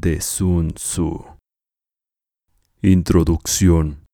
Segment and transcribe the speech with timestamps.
[0.00, 1.24] de Sun Tzu.
[2.80, 4.06] Introducción.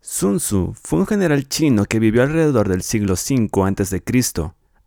[0.00, 4.02] Sun Tzu fue un general chino que vivió alrededor del siglo V a.C.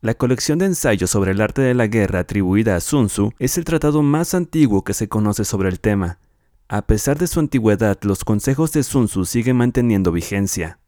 [0.01, 3.57] La colección de ensayos sobre el arte de la guerra atribuida a Sun Tzu es
[3.57, 6.19] el tratado más antiguo que se conoce sobre el tema.
[6.67, 10.79] A pesar de su antigüedad, los consejos de Sun Tzu siguen manteniendo vigencia.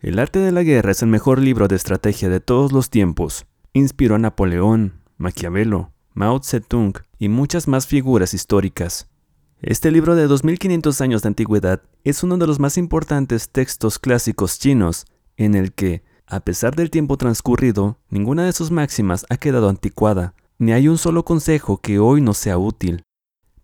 [0.00, 3.46] El arte de la guerra es el mejor libro de estrategia de todos los tiempos.
[3.72, 9.08] Inspiró a Napoleón, Maquiavelo, Mao Zedong y muchas más figuras históricas.
[9.60, 14.58] Este libro de 2500 años de antigüedad es uno de los más importantes textos clásicos
[14.58, 19.68] chinos en el que, a pesar del tiempo transcurrido, ninguna de sus máximas ha quedado
[19.68, 23.02] anticuada, ni hay un solo consejo que hoy no sea útil.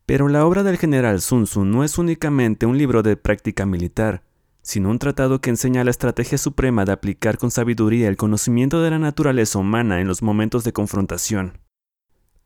[0.07, 4.23] Pero la obra del general Sun Tzu no es únicamente un libro de práctica militar,
[4.63, 8.91] sino un tratado que enseña la estrategia suprema de aplicar con sabiduría el conocimiento de
[8.91, 11.64] la naturaleza humana en los momentos de confrontación.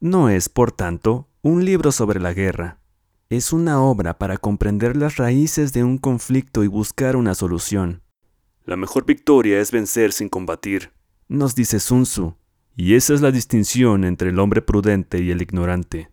[0.01, 2.79] No es, por tanto, un libro sobre la guerra,
[3.31, 8.03] es una obra para comprender las raíces de un conflicto y buscar una solución.
[8.65, 10.93] La mejor victoria es vencer sin combatir,
[11.27, 12.37] nos dice Sun Tzu,
[12.77, 16.11] y esa es la distinción entre el hombre prudente y el ignorante.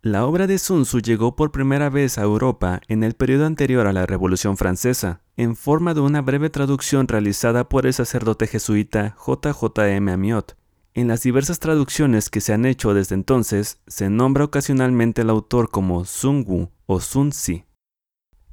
[0.00, 3.86] La obra de Sun Tzu llegó por primera vez a Europa en el periodo anterior
[3.86, 9.14] a la Revolución Francesa, en forma de una breve traducción realizada por el sacerdote jesuita
[9.18, 10.10] J.J.M.
[10.10, 10.56] Amiot,
[10.94, 15.70] en las diversas traducciones que se han hecho desde entonces, se nombra ocasionalmente al autor
[15.70, 17.30] como Sun Wu o Sun.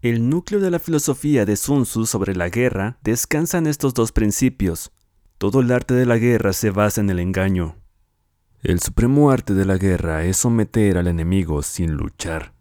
[0.02, 4.12] El núcleo de la filosofía de Sun Tzu sobre la guerra descansa en estos dos
[4.12, 4.92] principios.
[5.40, 7.78] Todo el arte de la guerra se basa en el engaño.
[8.62, 12.54] El supremo arte de la guerra es someter al enemigo sin luchar.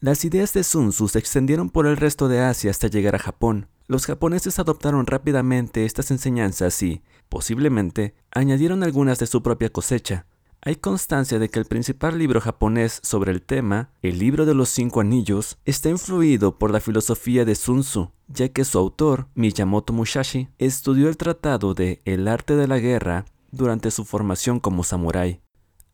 [0.00, 3.18] Las ideas de Sun Tzu se extendieron por el resto de Asia hasta llegar a
[3.18, 3.68] Japón.
[3.86, 7.02] Los japoneses adoptaron rápidamente estas enseñanzas y,
[7.32, 10.26] posiblemente, añadieron algunas de su propia cosecha.
[10.60, 14.68] Hay constancia de que el principal libro japonés sobre el tema, el libro de los
[14.68, 19.94] cinco anillos, está influido por la filosofía de Sun Tzu, ya que su autor, Miyamoto
[19.94, 25.40] Musashi, estudió el tratado de El arte de la guerra durante su formación como samurái.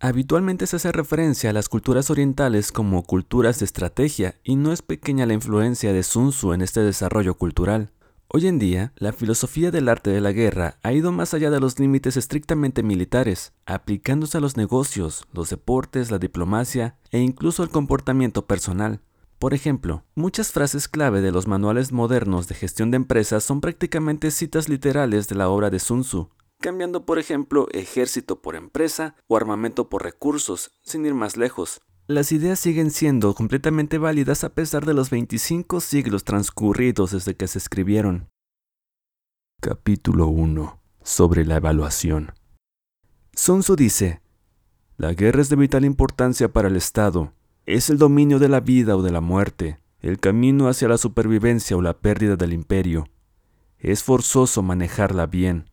[0.00, 4.82] Habitualmente se hace referencia a las culturas orientales como culturas de estrategia y no es
[4.82, 7.93] pequeña la influencia de Sun Tzu en este desarrollo cultural.
[8.31, 11.61] Hoy en día, la filosofía del arte de la guerra ha ido más allá de
[11.61, 17.71] los límites estrictamente militares, aplicándose a los negocios, los deportes, la diplomacia e incluso el
[17.71, 19.00] comportamiento personal.
[19.39, 24.31] Por ejemplo, muchas frases clave de los manuales modernos de gestión de empresas son prácticamente
[24.31, 26.28] citas literales de la obra de Sun Tzu,
[26.60, 31.81] cambiando por ejemplo ejército por empresa o armamento por recursos, sin ir más lejos.
[32.10, 37.46] Las ideas siguen siendo completamente válidas a pesar de los 25 siglos transcurridos desde que
[37.46, 38.30] se escribieron.
[39.60, 40.80] Capítulo 1.
[41.02, 42.32] Sobre la evaluación.
[43.34, 44.22] Sun Tzu dice,
[44.97, 47.34] La guerra es de vital importancia para el Estado.
[47.66, 51.76] Es el dominio de la vida o de la muerte, el camino hacia la supervivencia
[51.76, 53.04] o la pérdida del imperio.
[53.78, 55.68] Es forzoso manejarla bien.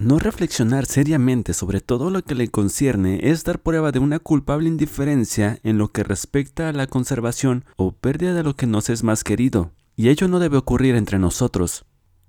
[0.00, 4.66] No reflexionar seriamente sobre todo lo que le concierne es dar prueba de una culpable
[4.66, 9.04] indiferencia en lo que respecta a la conservación o pérdida de lo que nos es
[9.04, 11.84] más querido, y ello no debe ocurrir entre nosotros.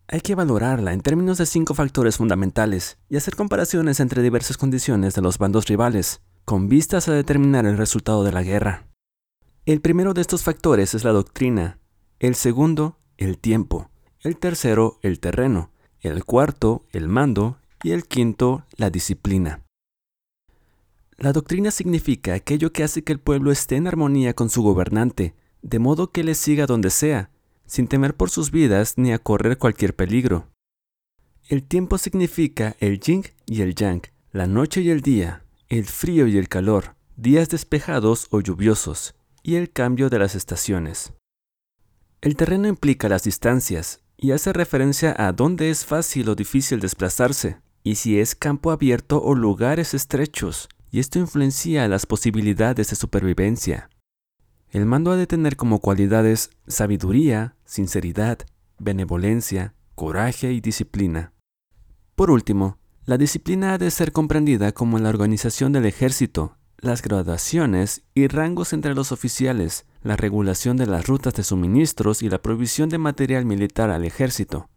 [0.10, 5.14] Hay que valorarla en términos de cinco factores fundamentales y hacer comparaciones entre diversas condiciones
[5.14, 8.90] de los bandos rivales, con vistas a determinar el resultado de la guerra.
[9.66, 11.80] El primero de estos factores es la doctrina,
[12.20, 13.90] el segundo, el tiempo,
[14.20, 15.72] el tercero, el terreno,
[16.02, 19.64] el cuarto, el mando y el quinto, la disciplina.
[21.18, 25.36] La doctrina significa aquello que hace que el pueblo esté en armonía con su gobernante,
[25.62, 27.30] de modo que le siga donde sea,
[27.66, 30.48] sin temer por sus vidas ni a correr cualquier peligro.
[31.48, 36.28] El tiempo significa el yin y el yang, la noche y el día, el frío
[36.28, 41.14] y el calor, días despejados o lluviosos, y el cambio de las estaciones.
[42.22, 47.58] El terreno implica las distancias y hace referencia a dónde es fácil o difícil desplazarse,
[47.84, 53.90] y si es campo abierto o lugares estrechos, y esto influencia las posibilidades de supervivencia.
[54.70, 58.40] El mando ha de tener como cualidades sabiduría, sinceridad,
[58.80, 61.34] benevolencia, coraje y disciplina.
[62.16, 68.04] Por último, la disciplina ha de ser comprendida como la organización del ejército, las graduaciones
[68.14, 72.90] y rangos entre los oficiales, la regulación de las rutas de suministros y la provisión
[72.90, 74.70] de material militar al ejército.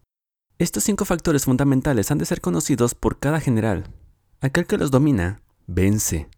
[0.57, 3.93] Estos cinco factores fundamentales han de ser conocidos por cada general.
[4.39, 6.29] Aquel que los domina, vence.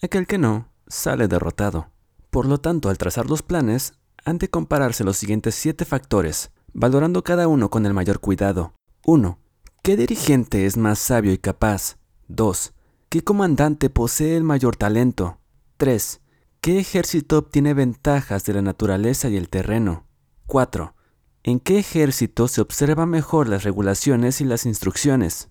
[0.00, 1.90] Aquel que no, sale derrotado.
[2.30, 3.92] Por lo tanto, al trazar los planes,
[4.24, 8.72] han de compararse los siguientes siete factores, valorando cada uno con el mayor cuidado.
[9.04, 9.38] 1.
[9.82, 11.98] ¿Qué dirigente es más sabio y capaz?
[12.28, 12.72] 2.
[13.10, 15.38] ¿Qué comandante posee el mayor talento?
[15.76, 16.22] 3.
[16.62, 20.06] ¿Qué ejército obtiene ventajas de la naturaleza y el terreno?
[20.46, 20.94] 4.
[21.42, 25.48] ¿En qué ejército se observan mejor las regulaciones y las instrucciones?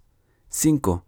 [0.50, 1.03] 5.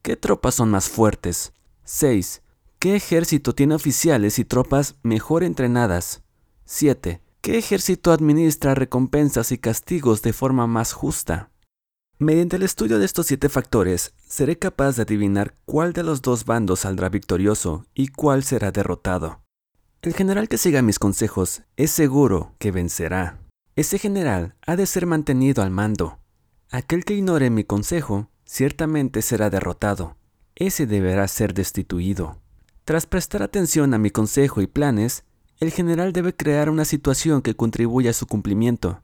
[0.00, 1.52] ¿Qué tropas son más fuertes?
[1.84, 2.42] 6.
[2.78, 6.22] ¿Qué ejército tiene oficiales y tropas mejor entrenadas?
[6.64, 7.20] 7.
[7.42, 11.50] ¿Qué ejército administra recompensas y castigos de forma más justa?
[12.18, 16.44] Mediante el estudio de estos siete factores, seré capaz de adivinar cuál de los dos
[16.44, 19.42] bandos saldrá victorioso y cuál será derrotado.
[20.00, 23.41] El general que siga mis consejos es seguro que vencerá.
[23.74, 26.18] Ese general ha de ser mantenido al mando.
[26.70, 30.16] Aquel que ignore mi consejo ciertamente será derrotado.
[30.54, 32.38] Ese deberá ser destituido.
[32.84, 35.24] Tras prestar atención a mi consejo y planes,
[35.58, 39.02] el general debe crear una situación que contribuya a su cumplimiento.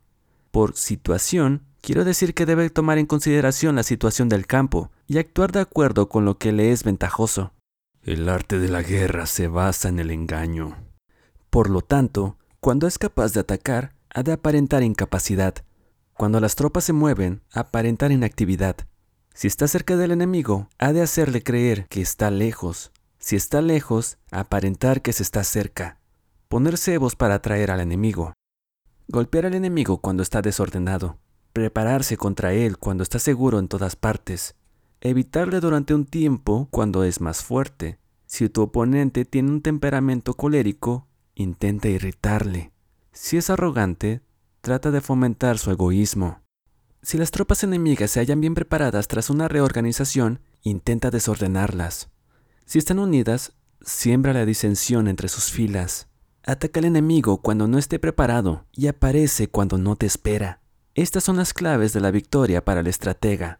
[0.50, 5.52] Por situación, quiero decir que debe tomar en consideración la situación del campo y actuar
[5.52, 7.52] de acuerdo con lo que le es ventajoso.
[8.02, 10.76] El arte de la guerra se basa en el engaño.
[11.48, 15.54] Por lo tanto, cuando es capaz de atacar, ha de aparentar incapacidad.
[16.14, 18.76] Cuando las tropas se mueven, aparentar inactividad.
[19.34, 22.90] Si está cerca del enemigo, ha de hacerle creer que está lejos.
[23.18, 26.00] Si está lejos, aparentar que se está cerca.
[26.48, 28.32] Poner cebos para atraer al enemigo.
[29.06, 31.18] Golpear al enemigo cuando está desordenado.
[31.52, 34.56] Prepararse contra él cuando está seguro en todas partes.
[35.00, 37.98] Evitarle durante un tiempo cuando es más fuerte.
[38.26, 42.72] Si tu oponente tiene un temperamento colérico, intenta irritarle.
[43.20, 44.22] Si es arrogante,
[44.60, 46.40] trata de fomentar su egoísmo.
[47.02, 52.10] Si las tropas enemigas se hallan bien preparadas tras una reorganización, intenta desordenarlas.
[52.64, 56.06] Si están unidas, siembra la disensión entre sus filas.
[56.44, 60.60] Ataca al enemigo cuando no esté preparado y aparece cuando no te espera.
[60.94, 63.58] Estas son las claves de la victoria para el estratega.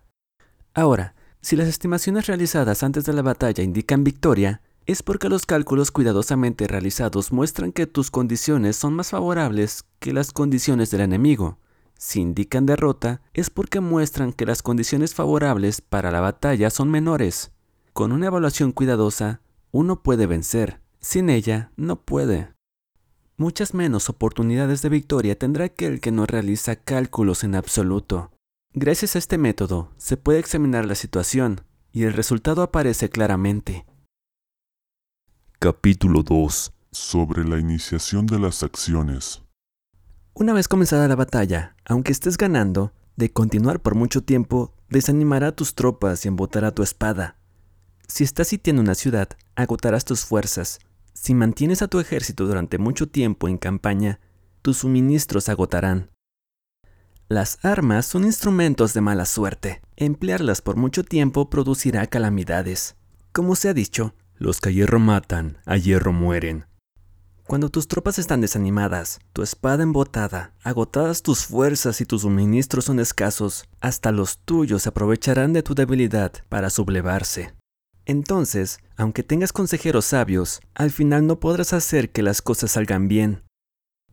[0.73, 5.91] Ahora, si las estimaciones realizadas antes de la batalla indican victoria, es porque los cálculos
[5.91, 11.59] cuidadosamente realizados muestran que tus condiciones son más favorables que las condiciones del enemigo.
[11.99, 17.53] Si indican derrota, es porque muestran que las condiciones favorables para la batalla son menores.
[17.93, 19.43] Con una evaluación cuidadosa,
[19.73, 20.81] uno puede vencer.
[21.01, 22.55] Sin ella, no puede.
[23.37, 28.31] Muchas menos oportunidades de victoria tendrá aquel que no realiza cálculos en absoluto.
[28.73, 31.61] Gracias a este método, se puede examinar la situación
[31.93, 33.85] y el resultado aparece claramente.
[35.61, 39.43] Capítulo 2 Sobre la iniciación de las acciones.
[40.33, 45.57] Una vez comenzada la batalla, aunque estés ganando, de continuar por mucho tiempo, desanimará a
[45.57, 47.39] tus tropas y embotará tu espada.
[48.07, 50.79] Si estás sitiando una ciudad, agotarás tus fuerzas.
[51.13, 54.21] Si mantienes a tu ejército durante mucho tiempo en campaña,
[54.63, 56.13] tus suministros agotarán.
[57.29, 59.83] Las armas son instrumentos de mala suerte.
[59.97, 62.95] Emplearlas por mucho tiempo producirá calamidades.
[63.33, 66.67] Como se ha dicho, los que a hierro matan, a hierro mueren.
[67.49, 73.01] Cuando tus tropas están desanimadas, tu espada embotada, agotadas tus fuerzas y tus suministros son
[73.01, 77.55] escasos, hasta los tuyos aprovecharán de tu debilidad para sublevarse.
[78.05, 83.43] Entonces, aunque tengas consejeros sabios, al final no podrás hacer que las cosas salgan bien.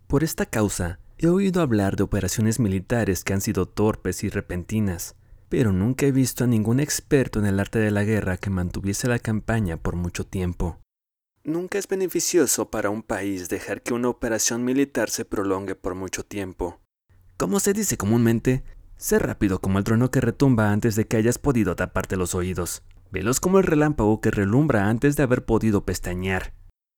[0.07, 5.15] Por esta causa, he oído hablar de operaciones militares que han sido torpes y repentinas,
[5.49, 9.07] pero nunca he visto a ningún experto en el arte de la guerra que mantuviese
[9.07, 10.79] la campaña por mucho tiempo.
[11.43, 16.23] Nunca es beneficioso para un país dejar que una operación militar se prolongue por mucho
[16.23, 16.81] tiempo.
[17.37, 18.63] Como se dice comúnmente,
[18.97, 22.81] sé rápido como el trueno que retumba antes de que hayas podido taparte los oídos.
[23.11, 26.53] Veloz como el relámpago que relumbra antes de haber podido pestañear.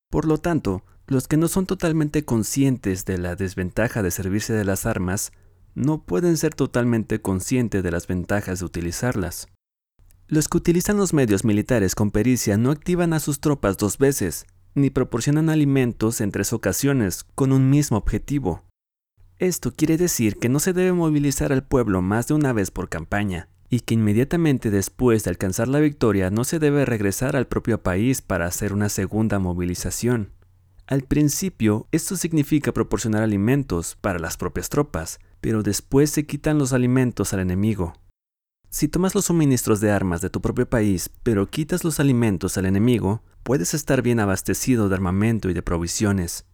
[0.09, 4.63] Por lo tanto, los que no son totalmente conscientes de la desventaja de servirse de
[4.63, 5.31] las armas
[5.77, 9.47] no pueden ser totalmente conscientes de las ventajas de utilizarlas.
[10.27, 14.47] Los que utilizan los medios militares con pericia no activan a sus tropas dos veces,
[14.73, 18.63] ni proporcionan alimentos en tres ocasiones con un mismo objetivo.
[19.37, 22.89] Esto quiere decir que no se debe movilizar al pueblo más de una vez por
[22.89, 27.83] campaña, y que inmediatamente después de alcanzar la victoria no se debe regresar al propio
[27.83, 30.31] país para hacer una segunda movilización.
[30.87, 36.73] Al principio, esto significa proporcionar alimentos para las propias tropas, pero después se quitan los
[36.73, 37.93] alimentos al enemigo.
[38.69, 42.65] Si tomas los suministros de armas de tu propio país, pero quitas los alimentos al
[42.65, 46.45] enemigo, puedes estar bien abastecido de armamento y de provisiones.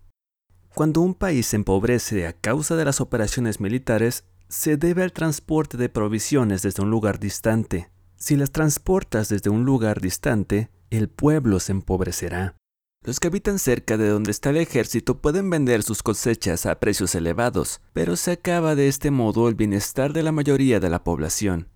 [0.76, 5.78] Cuando un país se empobrece a causa de las operaciones militares, se debe al transporte
[5.78, 7.90] de provisiones desde un lugar distante.
[8.16, 12.56] Si las transportas desde un lugar distante, el pueblo se empobrecerá.
[13.06, 17.16] Los que habitan cerca de donde está el ejército pueden vender sus cosechas a precios
[17.16, 21.68] elevados, pero se acaba de este modo el bienestar de la mayoría de la población.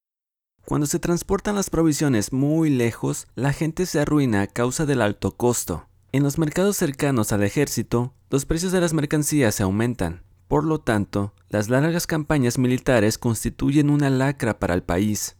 [0.63, 5.35] Cuando se transportan las provisiones muy lejos, la gente se arruina a causa del alto
[5.35, 5.89] costo.
[6.13, 10.23] En los mercados cercanos al ejército, los precios de las mercancías se aumentan.
[10.47, 15.35] Por lo tanto, las largas campañas militares constituyen una lacra para el país.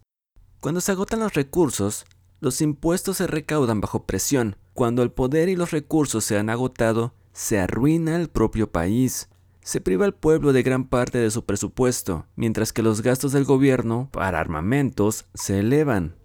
[0.60, 2.06] Cuando se agotan los recursos,
[2.42, 4.58] los impuestos se recaudan bajo presión.
[4.78, 9.28] Cuando el poder y los recursos se han agotado, se arruina el propio país.
[9.64, 13.44] Se priva al pueblo de gran parte de su presupuesto, mientras que los gastos del
[13.44, 16.18] gobierno para armamentos se elevan.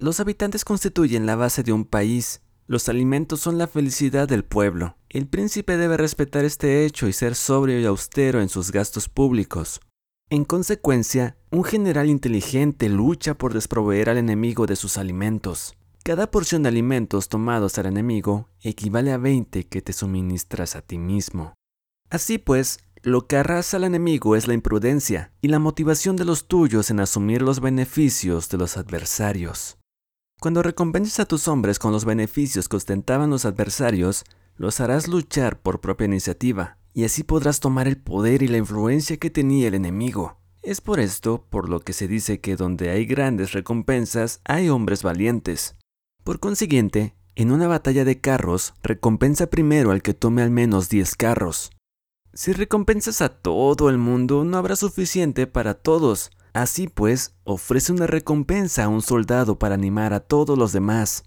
[0.00, 2.42] Los habitantes constituyen la base de un país.
[2.66, 4.96] Los alimentos son la felicidad del pueblo.
[5.08, 9.80] El príncipe debe respetar este hecho y ser sobrio y austero en sus gastos públicos.
[10.28, 15.76] En consecuencia, un general inteligente lucha por desproveer al enemigo de sus alimentos.
[16.06, 20.98] Cada porción de alimentos tomados al enemigo equivale a 20 que te suministras a ti
[20.98, 21.54] mismo.
[22.10, 26.46] Así pues, lo que arrasa al enemigo es la imprudencia y la motivación de los
[26.46, 29.78] tuyos en asumir los beneficios de los adversarios.
[30.38, 34.22] Cuando recompenses a tus hombres con los beneficios que ostentaban los adversarios,
[34.54, 39.16] los harás luchar por propia iniciativa, y así podrás tomar el poder y la influencia
[39.16, 40.38] que tenía el enemigo.
[40.62, 45.02] Es por esto por lo que se dice que donde hay grandes recompensas hay hombres
[45.02, 45.74] valientes.
[46.26, 51.14] Por consiguiente, en una batalla de carros, recompensa primero al que tome al menos 10
[51.14, 51.70] carros.
[52.34, 56.32] Si recompensas a todo el mundo, no habrá suficiente para todos.
[56.52, 61.22] Así pues, ofrece una recompensa a un soldado para animar a todos los demás.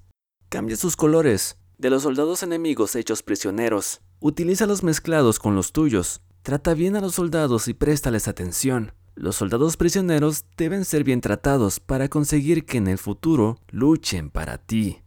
[0.49, 4.01] Cambia sus colores, de los soldados enemigos hechos prisioneros.
[4.19, 6.23] Utiliza los mezclados con los tuyos.
[6.41, 8.91] Trata bien a los soldados y préstales atención.
[9.19, 14.57] Los soldados prisioneros deben ser bien tratados para conseguir que en el futuro luchen para
[14.57, 15.01] ti.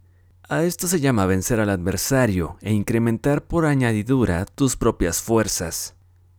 [0.46, 5.94] A esto se llama vencer al adversario e incrementar por añadidura tus propias fuerzas.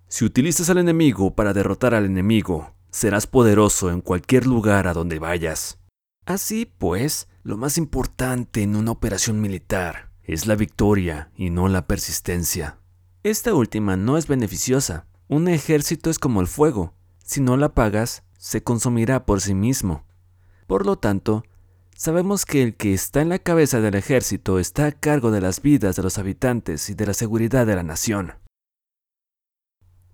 [0.08, 5.18] Si utilizas al enemigo para derrotar al enemigo, serás poderoso en cualquier lugar a donde
[5.18, 5.80] vayas.
[6.28, 11.88] Así pues, lo más importante en una operación militar es la victoria y no la
[11.88, 12.78] persistencia.
[13.24, 15.08] Esta última no es beneficiosa.
[15.28, 16.94] Un ejército es como el fuego.
[17.34, 20.06] Si no la apagas, se consumirá por sí mismo.
[20.68, 21.44] Por lo tanto,
[21.96, 25.60] sabemos que el que está en la cabeza del ejército está a cargo de las
[25.64, 28.34] vidas de los habitantes y de la seguridad de la nación.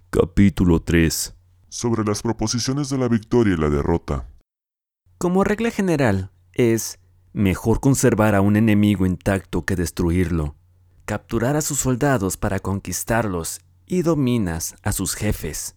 [0.09, 1.35] Capítulo 3
[1.67, 4.29] Sobre las proposiciones de la victoria y la derrota.
[5.17, 6.99] Como regla general, es
[7.33, 10.55] Mejor conservar a un enemigo intacto que destruirlo.
[11.03, 15.75] Capturar a sus soldados para conquistarlos y dominas a sus jefes.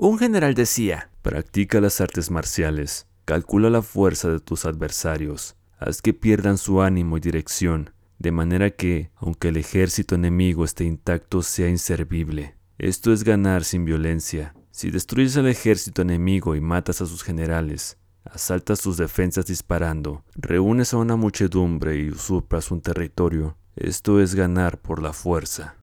[0.00, 6.14] Un general decía, practica las artes marciales, calcula la fuerza de tus adversarios, haz que
[6.14, 7.90] pierdan su ánimo y dirección,
[8.20, 12.54] de manera que, aunque el ejército enemigo esté intacto, sea inservible.
[12.78, 14.54] Esto es ganar sin violencia.
[14.70, 20.94] Si destruyes al ejército enemigo y matas a sus generales, asaltas sus defensas disparando, reúnes
[20.94, 23.56] a una muchedumbre y usurpas un territorio.
[23.74, 25.77] Esto es ganar por la fuerza.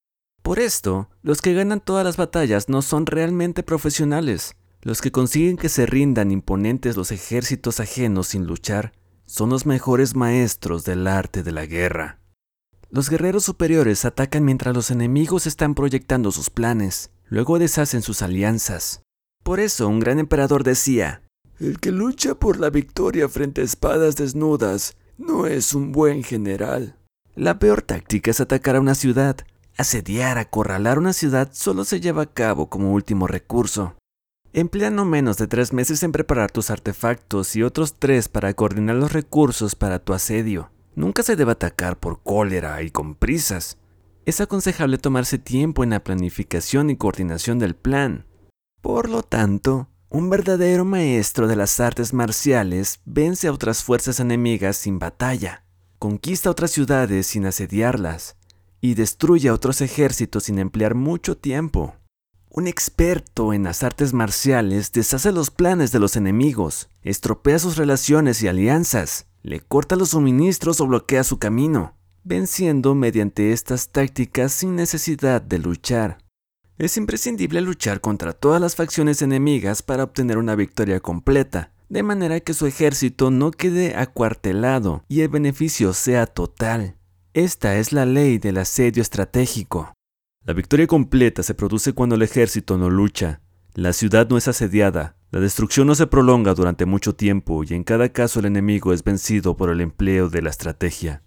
[0.45, 4.55] Por esto, los que ganan todas las batallas no son realmente profesionales.
[4.83, 8.93] Los que consiguen que se rindan imponentes los ejércitos ajenos sin luchar
[9.25, 12.19] son los mejores maestros del arte de la guerra.
[12.91, 19.01] Los guerreros superiores atacan mientras los enemigos están proyectando sus planes, luego deshacen sus alianzas.
[19.43, 21.23] Por eso un gran emperador decía,
[21.59, 26.99] el que lucha por la victoria frente a espadas desnudas no es un buen general.
[27.33, 29.37] La peor táctica es atacar a una ciudad.
[29.77, 33.95] Asediar, acorralar una ciudad solo se lleva a cabo como último recurso.
[34.53, 38.95] Emplea no menos de tres meses en preparar tus artefactos y otros tres para coordinar
[38.95, 40.71] los recursos para tu asedio.
[40.95, 43.77] Nunca se debe atacar por cólera y con prisas.
[44.25, 48.25] Es aconsejable tomarse tiempo en la planificación y coordinación del plan.
[48.81, 54.77] Por lo tanto, un verdadero maestro de las artes marciales vence a otras fuerzas enemigas
[54.77, 55.65] sin batalla,
[55.99, 58.37] conquista otras ciudades sin asediarlas
[58.85, 61.95] y destruye a otros ejércitos sin emplear mucho tiempo.
[62.49, 68.43] Un experto en las artes marciales deshace los planes de los enemigos, estropea sus relaciones
[68.43, 74.75] y alianzas, le corta los suministros o bloquea su camino, venciendo mediante estas tácticas sin
[74.75, 76.19] necesidad de luchar.
[76.77, 82.39] Es imprescindible luchar contra todas las facciones enemigas para obtener una victoria completa, de manera
[82.39, 86.97] que su ejército no quede acuartelado y el beneficio sea total.
[87.35, 89.91] Esta es la ley del asedio estratégico.
[90.45, 93.41] La victoria completa se produce cuando el ejército no lucha,
[93.73, 97.83] la ciudad no es asediada, la destrucción no se prolonga durante mucho tiempo y en
[97.83, 101.23] cada caso el enemigo es vencido por el empleo de la estrategia.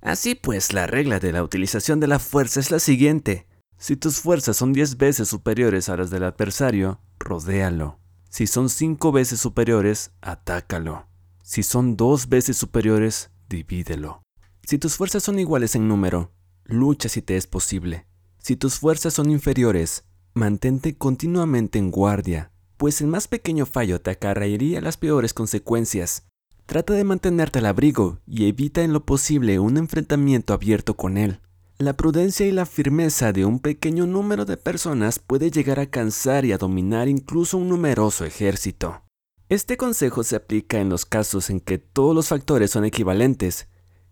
[0.00, 3.46] Así pues, la regla de la utilización de la fuerza es la siguiente.
[3.78, 8.00] Si tus fuerzas son 10 veces superiores a las del adversario, rodéalo.
[8.30, 11.06] Si son 5 veces superiores, atácalo.
[11.44, 14.22] Si son 2 veces superiores, divídelo.
[14.70, 16.30] Si tus fuerzas son iguales en número,
[16.62, 18.06] lucha si te es posible.
[18.38, 24.12] Si tus fuerzas son inferiores, mantente continuamente en guardia, pues el más pequeño fallo te
[24.12, 26.28] acarrearía las peores consecuencias.
[26.66, 31.40] Trata de mantenerte al abrigo y evita en lo posible un enfrentamiento abierto con él.
[31.78, 36.44] La prudencia y la firmeza de un pequeño número de personas puede llegar a cansar
[36.44, 39.02] y a dominar incluso un numeroso ejército.
[39.48, 43.66] Este consejo se aplica en los casos en que todos los factores son equivalentes.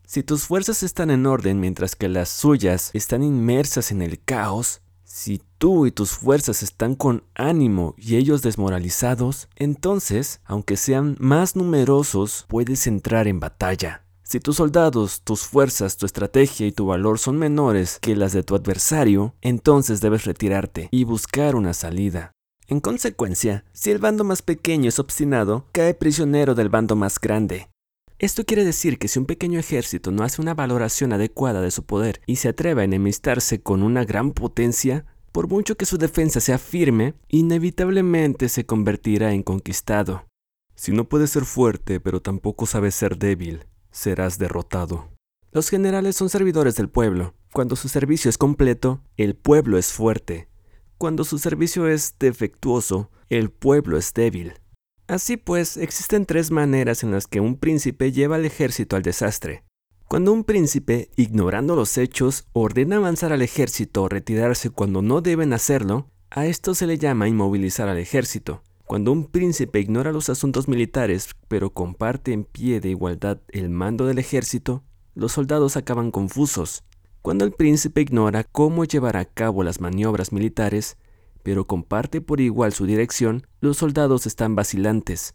[0.09, 4.81] Si tus fuerzas están en orden mientras que las suyas están inmersas en el caos,
[5.05, 11.57] si tú y tus fuerzas están con ánimo y ellos desmoralizados, entonces, aunque sean más
[11.57, 14.07] numerosos, puedes entrar en batalla.
[14.23, 18.43] Si tus soldados, tus fuerzas, tu estrategia y tu valor son menores que las de
[18.43, 22.33] tu adversario, entonces debes retirarte y buscar una salida.
[22.67, 27.69] En consecuencia, si el bando más pequeño es obstinado, cae prisionero del bando más grande.
[28.21, 31.85] Esto quiere decir que si un pequeño ejército no hace una valoración adecuada de su
[31.85, 36.41] poder y se atreve a enemistarse con una gran potencia, por mucho que su defensa
[36.41, 40.27] sea firme, inevitablemente se convertirá en conquistado.
[40.75, 45.11] Si no puedes ser fuerte, pero tampoco sabes ser débil, serás derrotado.
[45.53, 47.35] Los generales son servidores del pueblo.
[47.53, 50.49] Cuando su servicio es completo, el pueblo es fuerte.
[50.99, 54.55] Cuando su servicio es defectuoso, el pueblo es débil.
[55.09, 59.65] Así pues, existen tres maneras en las que un príncipe lleva al ejército al desastre.
[60.07, 65.55] Cuando un príncipe, ignorando los hechos, ordena avanzar al ejército o retirarse cuando no deben
[65.55, 68.62] hacerlo, a esto se le llama inmovilizar al ejército.
[68.85, 74.05] Cuando un príncipe ignora los asuntos militares, pero comparte en pie de igualdad el mando
[74.05, 74.85] del ejército,
[75.15, 76.85] los soldados acaban confusos.
[77.23, 80.99] Cuando el príncipe ignora cómo llevar a cabo las maniobras militares,
[81.49, 85.33] pero comparte por igual su dirección, los soldados están vacilantes.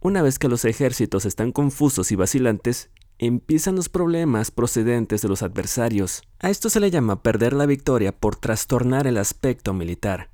[0.00, 2.88] Una vez que los ejércitos están confusos y vacilantes,
[3.18, 6.22] empiezan los problemas procedentes de los adversarios.
[6.38, 10.30] A esto se le llama perder la victoria por trastornar el aspecto militar.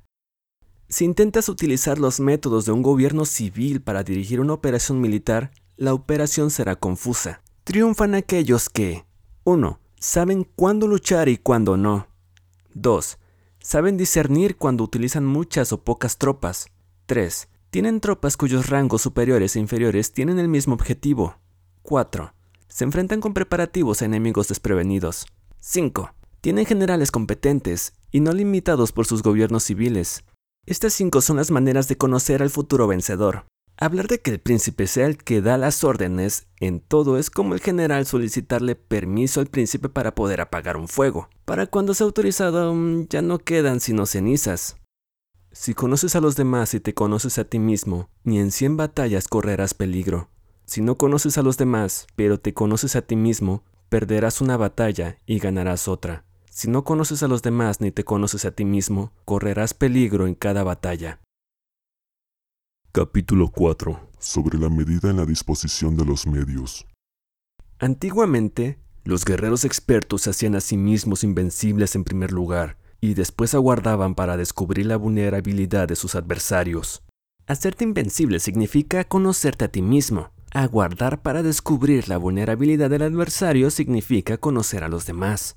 [0.87, 5.93] Si intentas utilizar los métodos de un gobierno civil para dirigir una operación militar, la
[5.93, 7.41] operación será confusa.
[7.65, 9.03] Triunfan aquellos que
[9.43, 9.77] 1.
[9.99, 12.07] Saben cuándo luchar y cuándo no.
[12.75, 13.17] 2.
[13.69, 16.67] Saben discernir cuando utilizan muchas o pocas tropas.
[17.05, 17.49] 3.
[17.69, 21.35] Tienen tropas cuyos rangos superiores e inferiores tienen el mismo objetivo.
[21.81, 22.33] 4.
[22.69, 25.25] Se enfrentan con preparativos a enemigos desprevenidos.
[25.59, 26.13] 5.
[26.39, 30.23] Tienen generales competentes y no limitados por sus gobiernos civiles.
[30.65, 33.47] Estas cinco son las maneras de conocer al futuro vencedor.
[33.79, 37.53] Hablar de que el príncipe sea el que da las órdenes en todo es como
[37.53, 41.29] el general solicitarle permiso al príncipe para poder apagar un fuego.
[41.45, 42.75] Para cuando sea autorizado
[43.07, 44.77] ya no quedan sino cenizas.
[45.51, 49.27] Si conoces a los demás y te conoces a ti mismo, ni en cien batallas
[49.27, 50.29] correrás peligro.
[50.65, 55.19] Si no conoces a los demás, pero te conoces a ti mismo, perderás una batalla
[55.27, 56.25] y ganarás otra.
[56.49, 60.33] Si no conoces a los demás ni te conoces a ti mismo, correrás peligro en
[60.33, 61.19] cada batalla.
[62.97, 64.09] Capítulo 4.
[64.17, 66.87] Sobre la medida en la disposición de los medios.
[67.77, 73.53] Antiguamente, los guerreros expertos se hacían a sí mismos invencibles en primer lugar, y después
[73.53, 77.03] aguardaban para descubrir la vulnerabilidad de sus adversarios.
[77.45, 80.31] Hacerte invencible significa conocerte a ti mismo.
[80.51, 85.55] Aguardar para descubrir la vulnerabilidad del adversario significa conocer a los demás.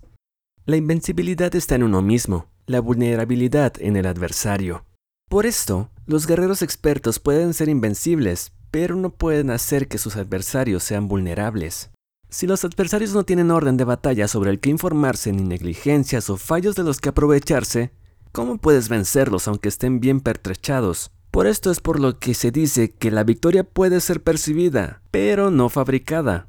[0.66, 4.85] La invencibilidad está en uno mismo, la vulnerabilidad en el adversario.
[5.31, 10.83] Por esto, los guerreros expertos pueden ser invencibles, pero no pueden hacer que sus adversarios
[10.83, 11.90] sean vulnerables.
[12.29, 16.37] Si los adversarios no tienen orden de batalla sobre el que informarse ni negligencias o
[16.37, 17.92] fallos de los que aprovecharse,
[18.33, 21.12] ¿cómo puedes vencerlos aunque estén bien pertrechados?
[21.31, 25.53] Por esto es por lo que se dice que la victoria puede ser percibida, pero
[25.53, 26.49] no fabricada.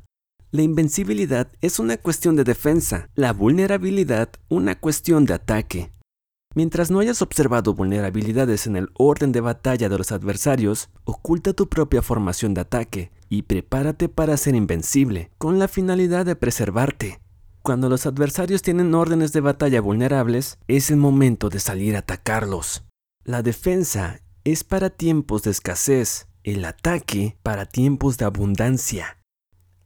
[0.50, 5.91] La invencibilidad es una cuestión de defensa, la vulnerabilidad una cuestión de ataque.
[6.54, 11.70] Mientras no hayas observado vulnerabilidades en el orden de batalla de los adversarios, oculta tu
[11.70, 17.22] propia formación de ataque y prepárate para ser invencible, con la finalidad de preservarte.
[17.62, 22.84] Cuando los adversarios tienen órdenes de batalla vulnerables, es el momento de salir a atacarlos.
[23.24, 29.20] La defensa es para tiempos de escasez, el ataque para tiempos de abundancia.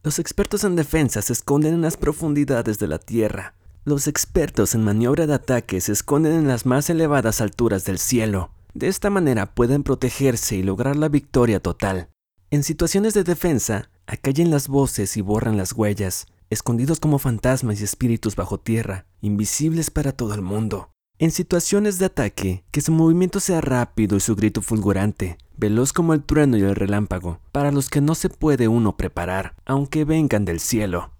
[0.03, 3.54] Los expertos en defensa se esconden en las profundidades de la tierra,
[3.85, 8.49] los expertos en maniobra de ataque se esconden en las más elevadas alturas del cielo.
[8.73, 12.09] De esta manera pueden protegerse y lograr la victoria total.
[12.49, 17.83] En situaciones de defensa, acallen las voces y borran las huellas, escondidos como fantasmas y
[17.83, 20.89] espíritus bajo tierra, invisibles para todo el mundo.
[21.19, 26.13] En situaciones de ataque, que su movimiento sea rápido y su grito fulgurante, veloz como
[26.13, 30.43] el trueno y el relámpago, para los que no se puede uno preparar, aunque vengan
[30.43, 31.14] del cielo.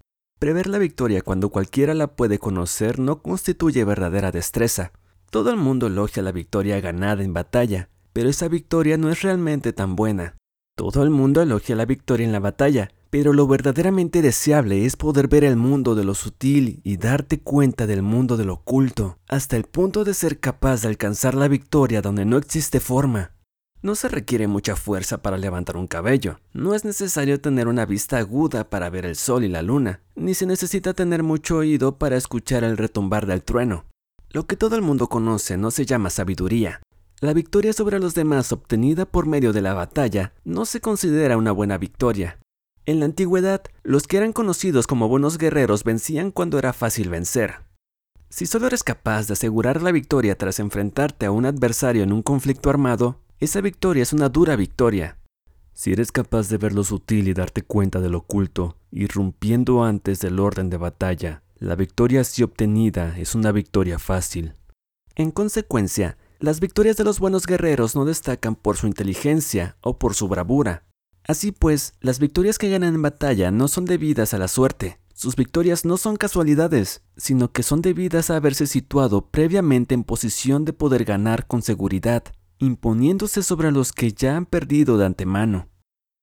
[0.46, 4.92] Prever la victoria cuando cualquiera la puede conocer no constituye verdadera destreza.
[5.32, 9.74] Todo el mundo elogia la victoria ganada en batalla, pero esa victoria no es realmente
[9.74, 10.36] tan buena.
[10.76, 15.28] Todo el mundo elogia la victoria en la batalla, pero lo verdaderamente deseable es poder
[15.28, 19.58] ver el mundo de lo sutil y darte cuenta del mundo de lo oculto, hasta
[19.58, 23.32] el punto de ser capaz de alcanzar la victoria donde no existe forma.
[23.86, 28.18] No se requiere mucha fuerza para levantar un cabello, no es necesario tener una vista
[28.18, 32.18] aguda para ver el sol y la luna, ni se necesita tener mucho oído para
[32.18, 33.86] escuchar el retumbar del trueno.
[34.32, 36.82] Lo que todo el mundo conoce no se llama sabiduría.
[37.20, 41.52] La victoria sobre los demás obtenida por medio de la batalla no se considera una
[41.52, 42.40] buena victoria,
[42.88, 47.60] en la antigüedad, los que eran conocidos como buenos guerreros vencían cuando era fácil vencer.
[48.30, 52.24] Si solo eres capaz de asegurar la victoria tras enfrentarte a un adversario en un
[52.24, 55.18] conflicto armado, esa victoria es una dura victoria.
[55.74, 60.20] Si eres capaz de ver lo sutil y darte cuenta de lo oculto, irrumpiendo antes
[60.20, 64.54] del orden de batalla, la victoria así obtenida es una victoria fácil.
[65.16, 70.14] En consecuencia, las victorias de los buenos guerreros no destacan por su inteligencia o por
[70.14, 70.86] su bravura,
[71.28, 75.00] Así pues, las victorias que ganan en batalla no son debidas a la suerte.
[75.14, 80.66] Sus victorias no son casualidades, sino que son debidas a haberse situado previamente en posición
[80.66, 82.24] de poder ganar con seguridad,
[82.60, 85.70] imponiéndose sobre los que ya han perdido de antemano.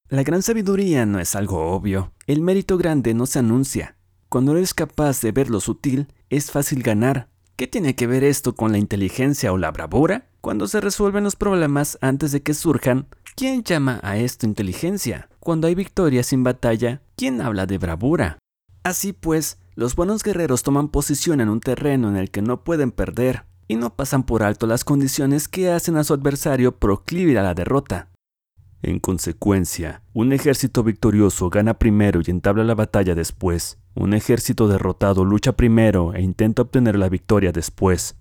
[0.09, 2.13] La gran sabiduría no es algo obvio.
[2.27, 3.97] El mérito grande no se anuncia.
[4.29, 7.29] Cuando eres capaz de ver lo sutil, es fácil ganar.
[7.57, 10.29] ¿Qué tiene que ver esto con la inteligencia o la bravura?
[10.41, 15.29] Cuando se resuelven los problemas antes de que surjan, ¿Quién llama a esto inteligencia?
[15.41, 18.39] Cuando hay victoria sin batalla, ¿quién habla de bravura?
[18.83, 22.91] Así pues, los buenos guerreros toman posición en un terreno en el que no pueden
[22.91, 27.43] perder, y no pasan por alto las condiciones que hacen a su adversario proclive a
[27.43, 28.11] la derrota.
[28.83, 33.79] En consecuencia, un ejército victorioso gana primero y entabla la batalla después.
[33.95, 38.17] Un ejército derrotado lucha primero e intenta obtener la victoria después.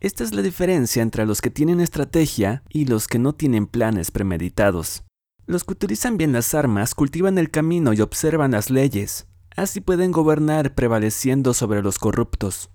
[0.00, 4.10] Esta es la diferencia entre los que tienen estrategia y los que no tienen planes
[4.10, 5.04] premeditados.
[5.46, 9.26] Los que utilizan bien las armas cultivan el camino y observan las leyes.
[9.56, 12.70] Así pueden gobernar prevaleciendo sobre los corruptos.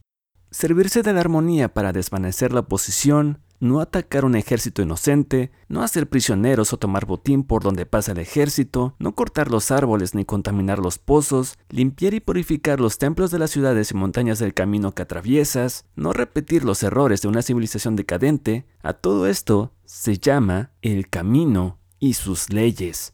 [0.58, 6.08] Servirse de la armonía para desvanecer la oposición, no atacar un ejército inocente, no hacer
[6.08, 10.80] prisioneros o tomar botín por donde pasa el ejército, no cortar los árboles ni contaminar
[10.80, 15.02] los pozos, limpiar y purificar los templos de las ciudades y montañas del camino que
[15.02, 21.10] atraviesas, no repetir los errores de una civilización decadente, a todo esto se llama el
[21.10, 23.14] camino y sus leyes.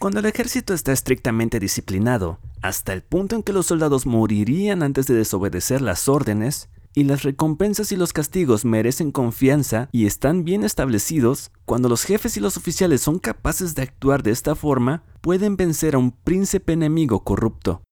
[0.00, 5.06] Cuando el ejército está estrictamente disciplinado, hasta el punto en que los soldados morirían antes
[5.06, 10.64] de desobedecer las órdenes, y las recompensas y los castigos merecen confianza y están bien
[10.64, 15.56] establecidos, cuando los jefes y los oficiales son capaces de actuar de esta forma, pueden
[15.56, 17.82] vencer a un príncipe enemigo corrupto.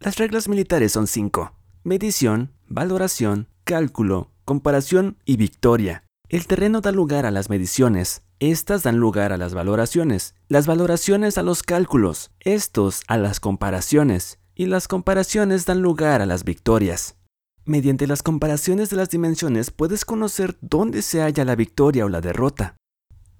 [0.00, 1.52] Las reglas militares son cinco.
[1.84, 6.04] Medición, valoración, cálculo, comparación y victoria.
[6.30, 11.38] El terreno da lugar a las mediciones, estas dan lugar a las valoraciones, las valoraciones
[11.38, 17.16] a los cálculos, estos a las comparaciones, y las comparaciones dan lugar a las victorias.
[17.64, 22.20] Mediante las comparaciones de las dimensiones puedes conocer dónde se halla la victoria o la
[22.20, 22.74] derrota.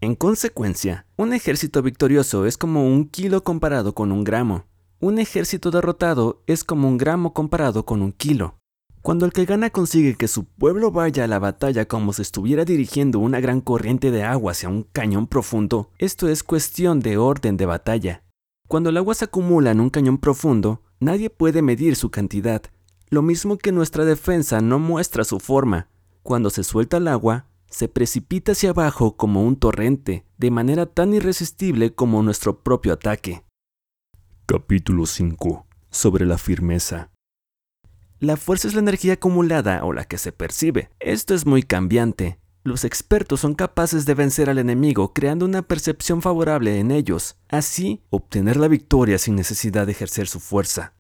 [0.01, 4.67] En consecuencia, un ejército victorioso es como un kilo comparado con un gramo.
[5.01, 8.57] Un ejército derrotado es como un gramo comparado con un kilo.
[9.03, 12.65] Cuando el que gana consigue que su pueblo vaya a la batalla como si estuviera
[12.65, 17.57] dirigiendo una gran corriente de agua hacia un cañón profundo, esto es cuestión de orden
[17.57, 18.23] de batalla.
[18.69, 22.62] Cuando el agua se acumula en un cañón profundo, nadie puede medir su cantidad,
[23.11, 25.88] lo mismo que nuestra defensa no muestra su forma.
[26.23, 31.12] Cuando se suelta el agua, se precipita hacia abajo como un torrente, de manera tan
[31.12, 33.43] irresistible como nuestro propio ataque.
[34.47, 35.67] Capítulo 5.
[35.91, 37.12] Sobre la firmeza.
[38.22, 40.90] La fuerza es la energía acumulada o la que se percibe.
[41.00, 42.38] Esto es muy cambiante.
[42.62, 48.04] Los expertos son capaces de vencer al enemigo creando una percepción favorable en ellos, así
[48.11, 50.94] obtener la victoria sin necesidad de ejercer su fuerza.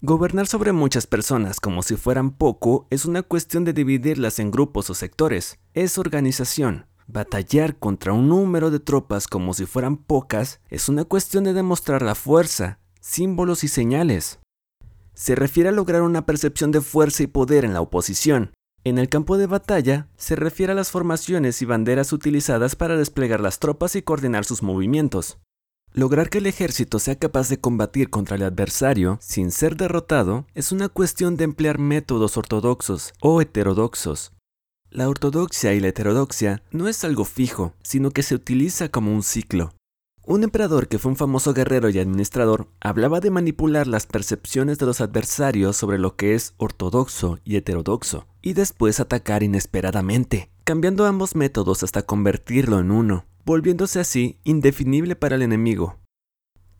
[0.00, 4.90] Gobernar sobre muchas personas como si fueran poco es una cuestión de dividirlas en grupos
[4.90, 5.60] o sectores.
[5.72, 6.86] Es organización.
[7.06, 12.02] Batallar contra un número de tropas como si fueran pocas es una cuestión de demostrar
[12.02, 14.40] la fuerza, símbolos y señales.
[15.20, 18.54] Se refiere a lograr una percepción de fuerza y poder en la oposición.
[18.84, 23.38] En el campo de batalla, se refiere a las formaciones y banderas utilizadas para desplegar
[23.38, 25.36] las tropas y coordinar sus movimientos.
[25.92, 30.72] Lograr que el ejército sea capaz de combatir contra el adversario sin ser derrotado es
[30.72, 34.32] una cuestión de emplear métodos ortodoxos o heterodoxos.
[34.88, 39.22] La ortodoxia y la heterodoxia no es algo fijo, sino que se utiliza como un
[39.22, 39.74] ciclo.
[40.24, 44.86] Un emperador que fue un famoso guerrero y administrador hablaba de manipular las percepciones de
[44.86, 51.34] los adversarios sobre lo que es ortodoxo y heterodoxo, y después atacar inesperadamente, cambiando ambos
[51.34, 55.98] métodos hasta convertirlo en uno, volviéndose así indefinible para el enemigo.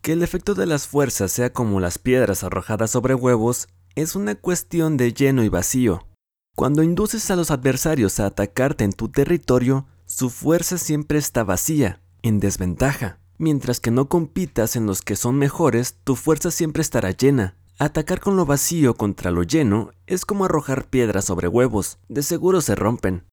[0.01, 4.35] Que el efecto de las fuerzas sea como las piedras arrojadas sobre huevos es una
[4.35, 6.07] cuestión de lleno y vacío.
[6.55, 12.01] Cuando induces a los adversarios a atacarte en tu territorio, su fuerza siempre está vacía,
[12.21, 13.20] en desventaja.
[13.41, 17.55] Mientras que no compitas en los que son mejores, tu fuerza siempre estará llena.
[17.79, 22.61] Atacar con lo vacío contra lo lleno es como arrojar piedras sobre huevos, de seguro
[22.61, 23.23] se rompen.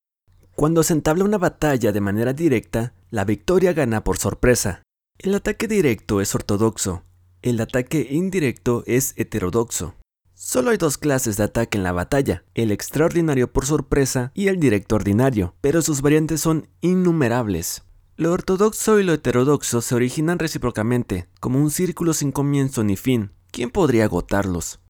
[0.57, 4.83] Cuando se entabla una batalla de manera directa, la victoria gana por sorpresa.
[5.19, 7.03] El ataque directo es ortodoxo,
[7.43, 9.95] el ataque indirecto es heterodoxo.
[10.33, 14.59] Solo hay dos clases de ataque en la batalla, el extraordinario por sorpresa y el
[14.59, 17.83] directo ordinario, pero sus variantes son innumerables.
[18.19, 23.31] Lo ortodoxo y lo heterodoxo se originan recíprocamente, como un círculo sin comienzo ni fin.
[23.53, 24.81] ¿Quién podría agotarlos?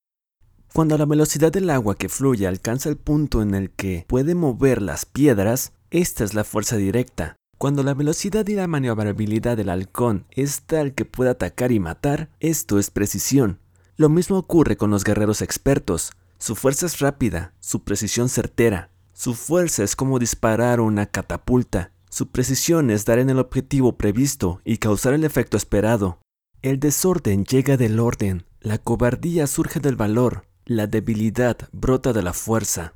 [0.72, 4.80] Cuando la velocidad del agua que fluye alcanza el punto en el que puede mover
[4.80, 7.36] las piedras, esta es la fuerza directa.
[7.58, 12.30] Cuando la velocidad y la maniobrabilidad del halcón es tal que puede atacar y matar,
[12.40, 13.58] esto es precisión.
[13.98, 16.12] Lo mismo ocurre con los guerreros expertos.
[16.38, 18.90] Su fuerza es rápida, su precisión certera.
[19.12, 21.92] Su fuerza es como disparar una catapulta.
[22.10, 26.20] Su precisión es dar en el objetivo previsto y causar el efecto esperado.
[26.62, 32.32] El desorden llega del orden, la cobardía surge del valor, la debilidad brota de la
[32.32, 32.94] fuerza.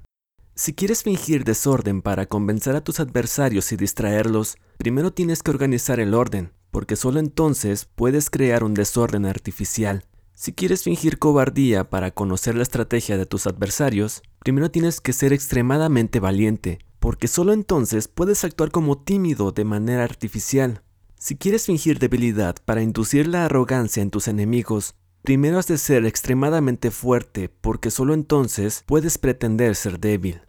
[0.54, 6.00] Si quieres fingir desorden para convencer a tus adversarios y distraerlos, primero tienes que organizar
[6.00, 10.04] el orden, porque solo entonces puedes crear un desorden artificial.
[10.34, 15.32] Si quieres fingir cobardía para conocer la estrategia de tus adversarios, primero tienes que ser
[15.32, 20.82] extremadamente valiente, porque solo entonces puedes actuar como tímido de manera artificial.
[21.18, 26.06] Si quieres fingir debilidad para inducir la arrogancia en tus enemigos, primero has de ser
[26.06, 30.42] extremadamente fuerte, porque solo entonces puedes pretender ser débil.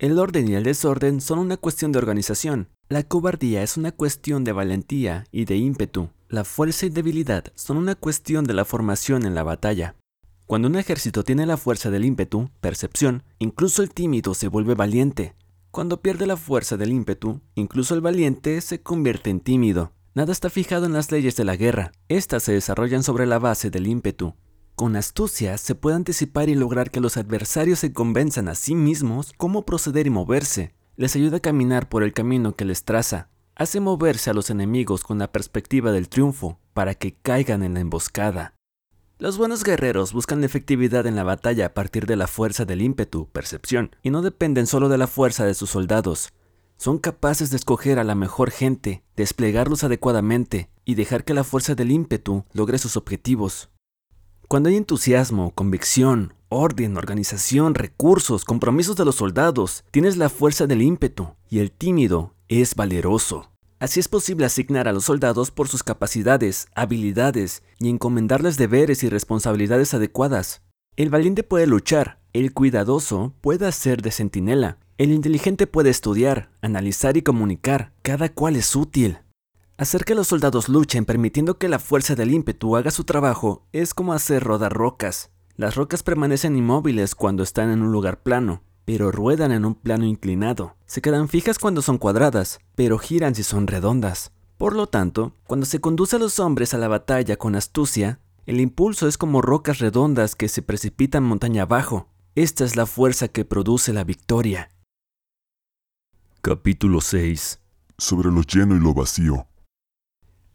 [0.00, 2.68] El orden y el desorden son una cuestión de organización.
[2.88, 6.10] La cobardía es una cuestión de valentía y de ímpetu.
[6.28, 9.94] La fuerza y debilidad son una cuestión de la formación en la batalla.
[10.46, 15.36] Cuando un ejército tiene la fuerza del ímpetu, percepción, incluso el tímido se vuelve valiente,
[15.70, 19.92] cuando pierde la fuerza del ímpetu, incluso el valiente se convierte en tímido.
[20.14, 21.92] Nada está fijado en las leyes de la guerra.
[22.08, 24.34] Estas se desarrollan sobre la base del ímpetu.
[24.74, 29.32] Con astucia se puede anticipar y lograr que los adversarios se convenzan a sí mismos
[29.36, 30.74] cómo proceder y moverse.
[30.96, 33.28] Les ayuda a caminar por el camino que les traza.
[33.54, 37.80] Hace moverse a los enemigos con la perspectiva del triunfo, para que caigan en la
[37.80, 38.54] emboscada.
[39.20, 43.28] Los buenos guerreros buscan efectividad en la batalla a partir de la fuerza del ímpetu,
[43.28, 46.32] percepción, y no dependen solo de la fuerza de sus soldados.
[46.78, 51.74] Son capaces de escoger a la mejor gente, desplegarlos adecuadamente y dejar que la fuerza
[51.74, 53.68] del ímpetu logre sus objetivos.
[54.48, 60.80] Cuando hay entusiasmo, convicción, orden, organización, recursos, compromisos de los soldados, tienes la fuerza del
[60.80, 63.50] ímpetu y el tímido es valeroso.
[63.80, 69.08] Así es posible asignar a los soldados por sus capacidades, habilidades y encomendarles deberes y
[69.08, 70.60] responsabilidades adecuadas.
[70.96, 77.16] El valiente puede luchar, el cuidadoso puede hacer de centinela, el inteligente puede estudiar, analizar
[77.16, 79.20] y comunicar, cada cual es útil.
[79.78, 83.94] Hacer que los soldados luchen permitiendo que la fuerza del ímpetu haga su trabajo es
[83.94, 85.30] como hacer rodar rocas.
[85.56, 90.04] Las rocas permanecen inmóviles cuando están en un lugar plano, pero ruedan en un plano
[90.04, 90.76] inclinado.
[90.86, 94.32] Se quedan fijas cuando son cuadradas, pero giran si son redondas.
[94.58, 98.60] Por lo tanto, cuando se conduce a los hombres a la batalla con astucia, el
[98.60, 102.08] impulso es como rocas redondas que se precipitan montaña abajo.
[102.34, 104.70] Esta es la fuerza que produce la victoria.
[106.42, 107.60] Capítulo 6
[107.98, 109.46] Sobre lo lleno y lo vacío.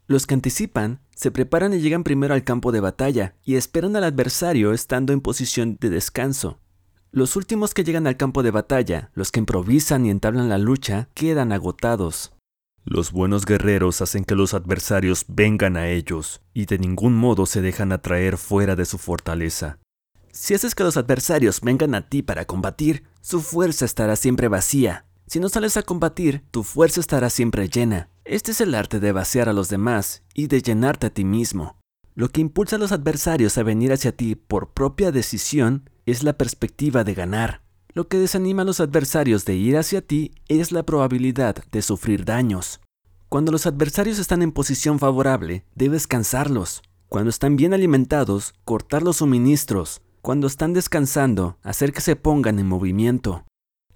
[0.08, 4.04] Los que anticipan se preparan y llegan primero al campo de batalla y esperan al
[4.04, 6.60] adversario estando en posición de descanso.
[7.16, 11.08] Los últimos que llegan al campo de batalla, los que improvisan y entablan la lucha,
[11.14, 12.34] quedan agotados.
[12.84, 17.62] Los buenos guerreros hacen que los adversarios vengan a ellos y de ningún modo se
[17.62, 19.78] dejan atraer fuera de su fortaleza.
[20.30, 25.06] Si haces que los adversarios vengan a ti para combatir, su fuerza estará siempre vacía.
[25.26, 28.10] Si no sales a combatir, tu fuerza estará siempre llena.
[28.26, 31.78] Este es el arte de vaciar a los demás y de llenarte a ti mismo.
[32.14, 36.32] Lo que impulsa a los adversarios a venir hacia ti por propia decisión es la
[36.38, 37.62] perspectiva de ganar.
[37.92, 42.24] Lo que desanima a los adversarios de ir hacia ti es la probabilidad de sufrir
[42.24, 42.80] daños.
[43.28, 46.82] Cuando los adversarios están en posición favorable, debes cansarlos.
[47.08, 50.00] Cuando están bien alimentados, cortar los suministros.
[50.22, 53.44] Cuando están descansando, hacer que se pongan en movimiento.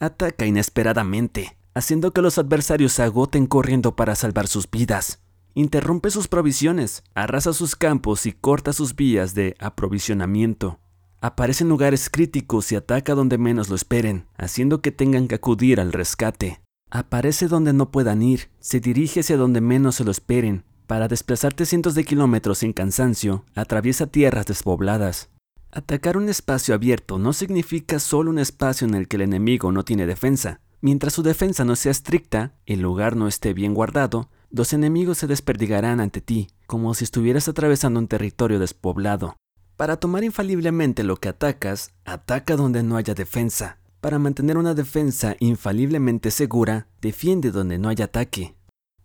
[0.00, 5.20] Ataca inesperadamente, haciendo que los adversarios se agoten corriendo para salvar sus vidas.
[5.54, 10.78] interrumpe sus provisiones, arrasa sus campos y corta sus vías de aprovisionamiento.
[11.22, 15.78] Aparece en lugares críticos y ataca donde menos lo esperen, haciendo que tengan que acudir
[15.78, 16.62] al rescate.
[16.90, 20.64] Aparece donde no puedan ir, se dirige hacia donde menos se lo esperen.
[20.86, 25.28] Para desplazarte cientos de kilómetros sin cansancio, atraviesa tierras despobladas.
[25.70, 29.84] Atacar un espacio abierto no significa solo un espacio en el que el enemigo no
[29.84, 30.60] tiene defensa.
[30.80, 35.26] Mientras su defensa no sea estricta, el lugar no esté bien guardado, los enemigos se
[35.26, 39.36] desperdigarán ante ti, como si estuvieras atravesando un territorio despoblado.
[39.80, 43.78] Para tomar infaliblemente lo que atacas, ataca donde no haya defensa.
[44.02, 48.54] Para mantener una defensa infaliblemente segura, defiende donde no haya ataque.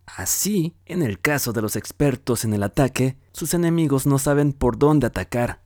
[0.05, 4.77] Así, en el caso de los expertos en el ataque, sus enemigos no saben por
[4.77, 5.63] dónde atacar.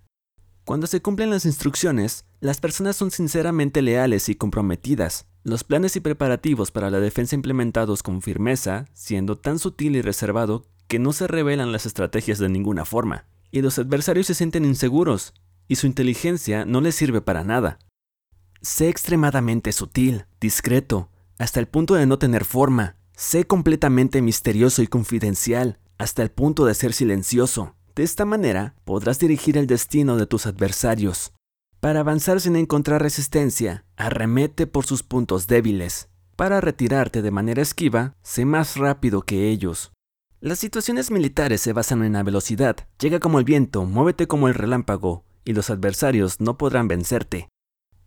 [0.63, 5.26] Cuando se cumplen las instrucciones, las personas son sinceramente leales y comprometidas.
[5.43, 10.67] Los planes y preparativos para la defensa implementados con firmeza, siendo tan sutil y reservado
[10.88, 15.33] que no se revelan las estrategias de ninguna forma y los adversarios se sienten inseguros,
[15.67, 17.79] y su inteligencia no les sirve para nada.
[18.62, 22.97] Sé extremadamente sutil, discreto, hasta el punto de no tener forma.
[23.15, 27.75] Sé completamente misterioso y confidencial, hasta el punto de ser silencioso.
[27.95, 31.33] De esta manera podrás dirigir el destino de tus adversarios.
[31.79, 36.09] Para avanzar sin encontrar resistencia, arremete por sus puntos débiles.
[36.35, 39.91] Para retirarte de manera esquiva, sé más rápido que ellos.
[40.41, 42.78] Las situaciones militares se basan en la velocidad.
[42.97, 47.49] Llega como el viento, muévete como el relámpago, y los adversarios no podrán vencerte.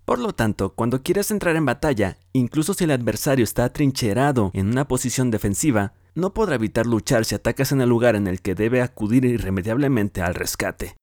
[0.07, 4.69] Por lo tanto, cuando quieras entrar en batalla, incluso si el adversario está atrincherado en
[4.69, 8.55] una posición defensiva, no podrá evitar luchar si atacas en el lugar en el que
[8.55, 10.97] debe acudir irremediablemente al rescate.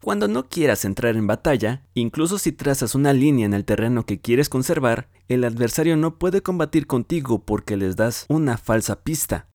[0.00, 4.20] Cuando no quieras entrar en batalla, incluso si trazas una línea en el terreno que
[4.20, 9.48] quieres conservar, el adversario no puede combatir contigo porque les das una falsa pista.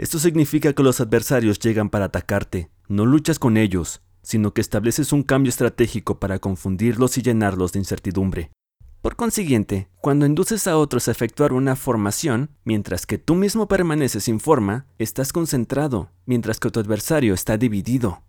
[0.00, 2.70] Esto significa que los adversarios llegan para atacarte.
[2.88, 7.80] No luchas con ellos, sino que estableces un cambio estratégico para confundirlos y llenarlos de
[7.80, 8.50] incertidumbre.
[9.02, 14.24] Por consiguiente, cuando induces a otros a efectuar una formación, mientras que tú mismo permaneces
[14.24, 18.22] sin forma, estás concentrado, mientras que tu adversario está dividido.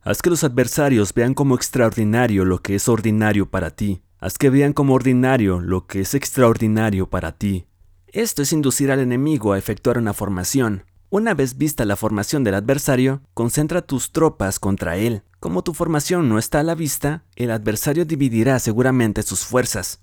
[0.00, 4.00] Haz que los adversarios vean como extraordinario lo que es ordinario para ti.
[4.18, 7.66] Haz que vean como ordinario lo que es extraordinario para ti.
[8.06, 12.54] Esto es inducir al enemigo a efectuar una formación, una vez vista la formación del
[12.54, 15.22] adversario, concentra tus tropas contra él.
[15.40, 20.00] Como tu formación no está a la vista, el adversario dividirá seguramente sus fuerzas.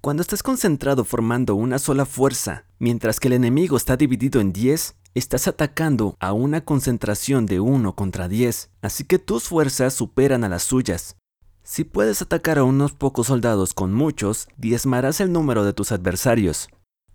[0.00, 4.96] Cuando estás concentrado formando una sola fuerza, mientras que el enemigo está dividido en 10,
[5.14, 10.48] estás atacando a una concentración de 1 contra 10, así que tus fuerzas superan a
[10.48, 11.16] las suyas.
[11.62, 16.70] Si puedes atacar a unos pocos soldados con muchos, diezmarás el número de tus adversarios.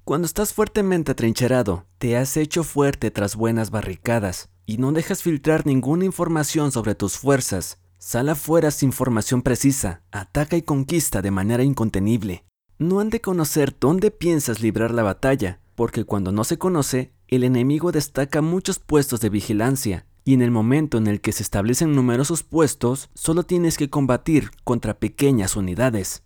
[0.06, 5.66] Cuando estás fuertemente atrincherado, te has hecho fuerte tras buenas barricadas y no dejas filtrar
[5.66, 7.80] ninguna información sobre tus fuerzas.
[8.00, 12.44] Sal afuera sin información precisa, ataca y conquista de manera incontenible.
[12.78, 17.46] No han de conocer dónde piensas librar la batalla, porque cuando no se conoce, el
[17.46, 21.96] enemigo destaca muchos puestos de vigilancia, y en el momento en el que se establecen
[21.96, 26.24] numerosos puestos, solo tienes que combatir contra pequeñas unidades.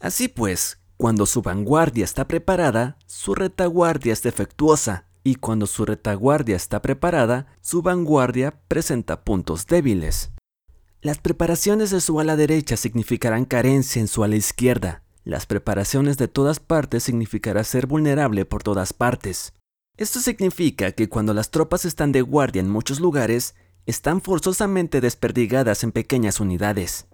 [0.00, 6.56] Así pues, cuando su vanguardia está preparada, su retaguardia es defectuosa, y cuando su retaguardia
[6.56, 10.30] está preparada, su vanguardia presenta puntos débiles.
[11.00, 15.02] Las preparaciones de su ala derecha significarán carencia en su ala izquierda.
[15.24, 19.54] Las preparaciones de todas partes significará ser vulnerable por todas partes.
[19.96, 23.54] Esto significa que cuando las tropas están de guardia en muchos lugares,
[23.86, 27.06] están forzosamente desperdigadas en pequeñas unidades.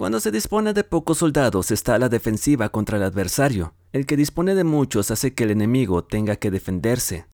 [0.00, 3.74] Cuando se dispone de pocos soldados está a la defensiva contra el adversario.
[3.92, 7.26] El que dispone de muchos hace que el enemigo tenga que defenderse.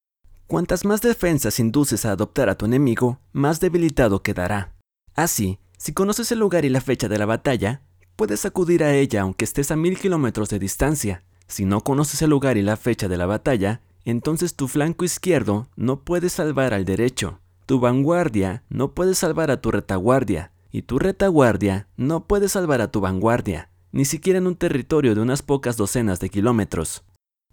[0.48, 4.74] Cuantas más defensas induces a adoptar a tu enemigo, más debilitado quedará.
[5.14, 7.83] Así, si conoces el lugar y la fecha de la batalla,
[8.16, 11.22] puedes acudir a ella aunque estés a mil kilómetros de distancia.
[11.46, 15.68] Si no conoces el lugar y la fecha de la batalla, entonces tu flanco izquierdo
[15.76, 17.38] no puede salvar al derecho.
[17.64, 22.90] Tu vanguardia no puede salvar a tu retaguardia, y tu retaguardia no puede salvar a
[22.90, 27.04] tu vanguardia, ni siquiera en un territorio de unas pocas docenas de kilómetros.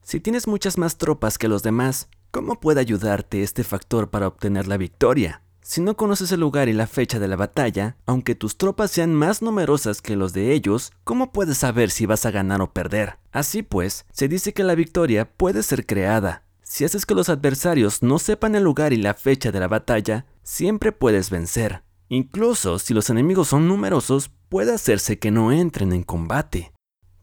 [0.03, 4.67] Si tienes muchas más tropas que los demás, ¿cómo puede ayudarte este factor para obtener
[4.67, 5.43] la victoria?
[5.61, 9.13] Si no conoces el lugar y la fecha de la batalla, aunque tus tropas sean
[9.13, 13.17] más numerosas que los de ellos, ¿cómo puedes saber si vas a ganar o perder?
[13.31, 16.43] Así pues, se dice que la victoria puede ser creada.
[16.63, 20.25] Si haces que los adversarios no sepan el lugar y la fecha de la batalla,
[20.43, 21.82] siempre puedes vencer.
[22.09, 26.73] Incluso si los enemigos son numerosos, puede hacerse que no entren en combate.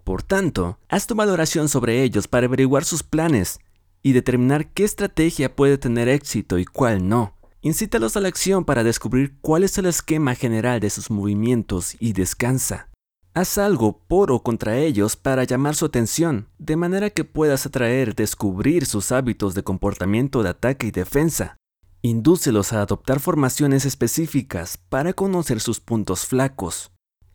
[0.05, 3.61] Por tanto, haz tu valoración sobre ellos para averiguar sus planes
[4.03, 7.37] y determinar qué estrategia puede tener éxito y cuál no.
[7.63, 12.15] Incítalos a la acción para descubrir cuál es el esquema general de sus movimientos y
[12.15, 12.89] descansa.
[13.35, 18.17] Haz algo por o contra ellos para llamar su atención, de manera que puedas atraer,
[18.17, 21.60] descubrir sus hábitos de comportamiento de ataque y defensa.
[22.03, 26.93] Indúcelos a adoptar formaciones específicas para conocer sus puntos flacos.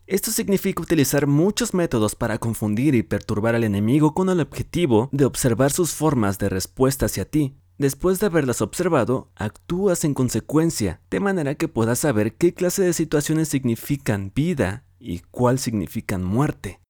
[0.08, 5.24] Esto significa utilizar muchos métodos para confundir y perturbar al enemigo con el objetivo de
[5.24, 7.54] observar sus formas de respuesta hacia ti.
[7.78, 12.92] Después de haberlas observado, actúas en consecuencia, de manera que puedas saber qué clase de
[12.92, 16.80] situaciones significan vida y cuál significan muerte.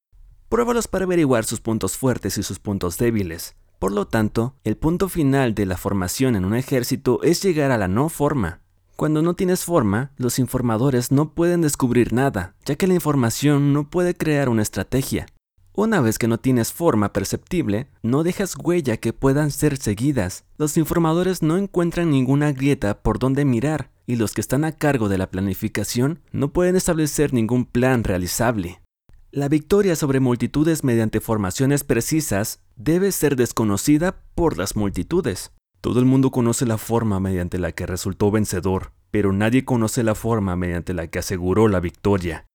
[0.49, 3.55] Pruébalos para averiguar sus puntos fuertes y sus puntos débiles.
[3.79, 7.79] Por lo tanto, el punto final de la formación en un ejército es llegar a
[7.79, 8.61] la no forma.
[8.97, 13.91] Cuando no tienes forma, los informadores no pueden descubrir nada, ya que la información no
[13.91, 15.27] puede crear una estrategia.
[15.75, 20.47] Una vez que no tienes forma perceptible, no dejas huella que puedan ser seguidas.
[20.57, 25.11] Los informadores no encuentran ninguna grieta por donde mirar y los que están a cargo
[25.11, 28.81] de la planificación no pueden establecer ningún plan realizable.
[29.37, 35.53] La victoria sobre multitudes mediante formaciones precisas debe ser desconocida por las multitudes.
[35.83, 40.15] Todo el mundo conoce la forma mediante la que resultó vencedor, pero nadie conoce la
[40.15, 42.47] forma mediante la que aseguró la victoria.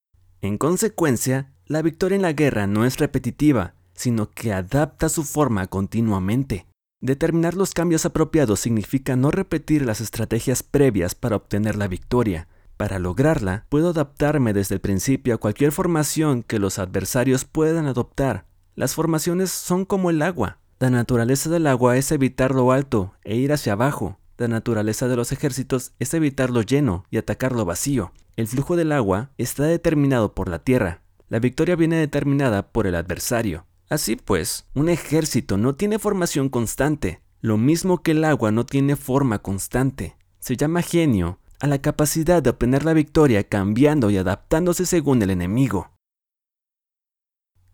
[0.41, 5.67] En consecuencia, la victoria en la guerra no es repetitiva, sino que adapta su forma
[5.67, 6.65] continuamente.
[6.99, 12.47] Determinar los cambios apropiados significa no repetir las estrategias previas para obtener la victoria.
[12.82, 18.47] Para lograrla, puedo adaptarme desde el principio a cualquier formación que los adversarios puedan adoptar.
[18.73, 20.57] Las formaciones son como el agua.
[20.79, 24.17] La naturaleza del agua es evitar lo alto e ir hacia abajo.
[24.39, 28.13] La naturaleza de los ejércitos es evitar lo lleno y atacar lo vacío.
[28.36, 31.03] El flujo del agua está determinado por la tierra.
[31.29, 33.67] La victoria viene determinada por el adversario.
[33.91, 38.95] Así pues, un ejército no tiene formación constante, lo mismo que el agua no tiene
[38.95, 40.15] forma constante.
[40.39, 45.30] Se llama genio a la capacidad de obtener la victoria cambiando y adaptándose según el
[45.30, 45.91] enemigo.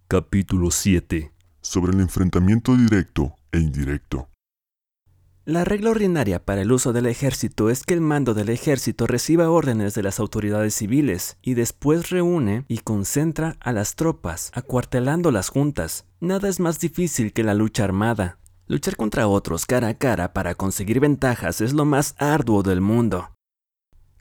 [0.09, 1.31] Capítulo 7
[1.61, 4.29] Sobre el enfrentamiento directo e indirecto.
[5.45, 9.49] La regla ordinaria para el uso del ejército es que el mando del ejército reciba
[9.49, 16.03] órdenes de las autoridades civiles y después reúne y concentra a las tropas, acuartelándolas juntas.
[16.19, 18.39] Nada es más difícil que la lucha armada.
[18.67, 23.36] Luchar contra otros cara a cara para conseguir ventajas es lo más arduo del mundo.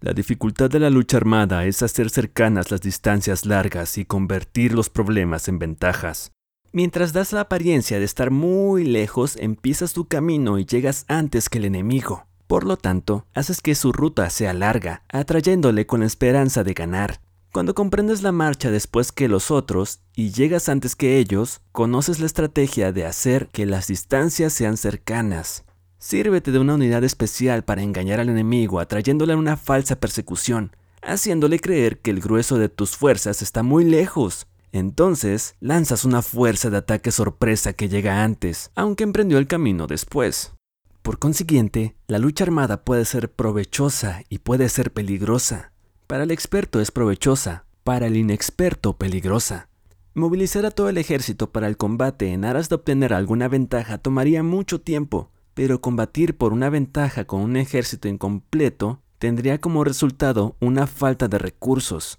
[0.00, 4.90] La dificultad de la lucha armada es hacer cercanas las distancias largas y convertir los
[4.90, 6.32] problemas en ventajas.
[6.72, 11.58] Mientras das la apariencia de estar muy lejos, empiezas tu camino y llegas antes que
[11.58, 12.26] el enemigo.
[12.46, 17.20] Por lo tanto, haces que su ruta sea larga, atrayéndole con la esperanza de ganar.
[17.52, 22.26] Cuando comprendes la marcha después que los otros y llegas antes que ellos, conoces la
[22.26, 25.64] estrategia de hacer que las distancias sean cercanas.
[25.98, 31.58] Sírvete de una unidad especial para engañar al enemigo atrayéndole a una falsa persecución, haciéndole
[31.58, 34.46] creer que el grueso de tus fuerzas está muy lejos.
[34.72, 40.52] Entonces, lanzas una fuerza de ataque sorpresa que llega antes, aunque emprendió el camino después.
[41.00, 45.72] Por consiguiente, la lucha armada puede ser provechosa y puede ser peligrosa.
[46.06, 49.68] Para el experto es provechosa, para el inexperto peligrosa.
[50.14, 54.42] Movilizar a todo el ejército para el combate en aras de obtener alguna ventaja tomaría
[54.42, 60.86] mucho tiempo, pero combatir por una ventaja con un ejército incompleto tendría como resultado una
[60.86, 62.18] falta de recursos.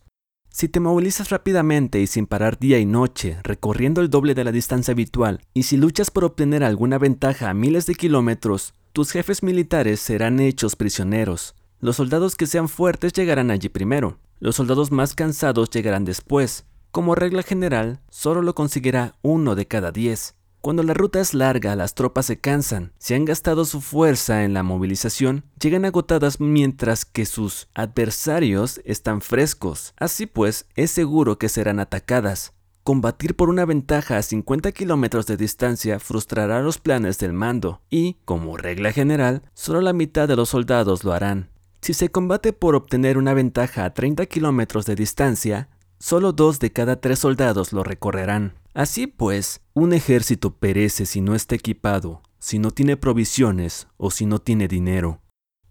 [0.49, 4.51] Si te movilizas rápidamente y sin parar día y noche, recorriendo el doble de la
[4.51, 9.43] distancia habitual, y si luchas por obtener alguna ventaja a miles de kilómetros, tus jefes
[9.43, 11.53] militares serán hechos prisioneros.
[11.79, 14.17] Los soldados que sean fuertes llegarán allí primero.
[14.39, 16.65] Los soldados más cansados llegarán después.
[16.89, 20.36] Como regla general, solo lo conseguirá uno de cada diez.
[20.67, 24.53] Cuando la ruta es larga, las tropas se cansan, si han gastado su fuerza en
[24.53, 29.93] la movilización, llegan agotadas mientras que sus adversarios están frescos.
[29.97, 32.51] Así pues, es seguro que serán atacadas.
[32.83, 38.17] Combatir por una ventaja a 50 kilómetros de distancia frustrará los planes del mando y,
[38.25, 41.49] como regla general, solo la mitad de los soldados lo harán.
[41.79, 46.73] Si se combate por obtener una ventaja a 30 kilómetros de distancia, solo dos de
[46.73, 48.55] cada tres soldados lo recorrerán.
[48.77, 54.27] Así pues, un ejército perece si no está equipado, si no tiene provisiones o si
[54.27, 55.19] no tiene dinero.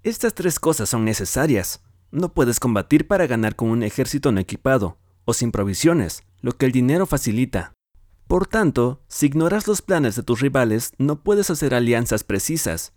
[0.03, 1.85] Estas tres cosas son necesarias.
[2.11, 6.67] No puedes combatir para ganar con un ejército no equipado o sin provisiones, lo que
[6.67, 7.75] el dinero facilita.
[8.27, 12.93] Por tanto, si ignoras los planes de tus rivales, no puedes hacer alianzas precisas.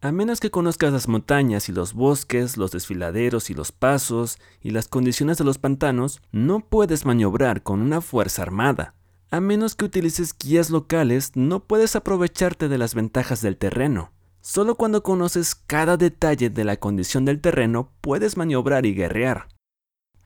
[0.00, 4.70] A menos que conozcas las montañas y los bosques, los desfiladeros y los pasos y
[4.70, 8.96] las condiciones de los pantanos, no puedes maniobrar con una fuerza armada.
[9.30, 14.12] A menos que utilices guías locales, no puedes aprovecharte de las ventajas del terreno.
[14.40, 19.48] Solo cuando conoces cada detalle de la condición del terreno puedes maniobrar y guerrear.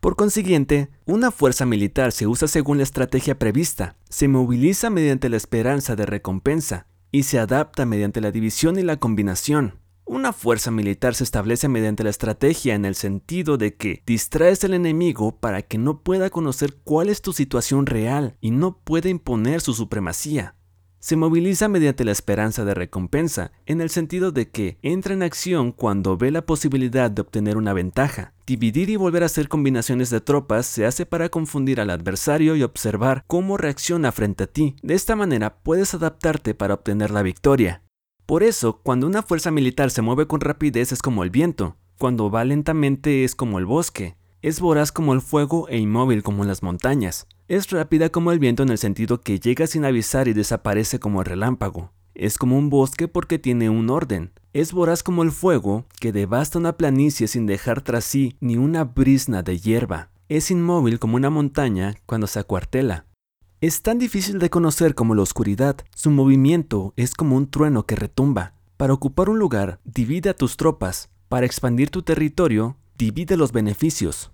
[0.00, 5.38] Por consiguiente, una fuerza militar se usa según la estrategia prevista, se moviliza mediante la
[5.38, 9.79] esperanza de recompensa y se adapta mediante la división y la combinación.
[10.12, 14.74] Una fuerza militar se establece mediante la estrategia en el sentido de que distraes al
[14.74, 19.60] enemigo para que no pueda conocer cuál es tu situación real y no pueda imponer
[19.60, 20.56] su supremacía.
[20.98, 25.70] Se moviliza mediante la esperanza de recompensa, en el sentido de que entra en acción
[25.70, 28.32] cuando ve la posibilidad de obtener una ventaja.
[28.48, 32.64] Dividir y volver a hacer combinaciones de tropas se hace para confundir al adversario y
[32.64, 34.74] observar cómo reacciona frente a ti.
[34.82, 37.84] De esta manera puedes adaptarte para obtener la victoria.
[38.30, 42.30] Por eso, cuando una fuerza militar se mueve con rapidez es como el viento, cuando
[42.30, 46.62] va lentamente es como el bosque, es voraz como el fuego e inmóvil como las
[46.62, 47.26] montañas.
[47.48, 51.22] Es rápida como el viento en el sentido que llega sin avisar y desaparece como
[51.22, 51.90] el relámpago.
[52.14, 54.30] Es como un bosque porque tiene un orden.
[54.52, 58.84] Es voraz como el fuego que devasta una planicie sin dejar tras sí ni una
[58.84, 60.10] brisna de hierba.
[60.28, 63.06] Es inmóvil como una montaña cuando se acuartela.
[63.62, 65.76] Es tan difícil de conocer como la oscuridad.
[65.94, 68.54] Su movimiento es como un trueno que retumba.
[68.78, 71.10] Para ocupar un lugar, divide a tus tropas.
[71.28, 74.30] Para expandir tu territorio, divide los beneficios.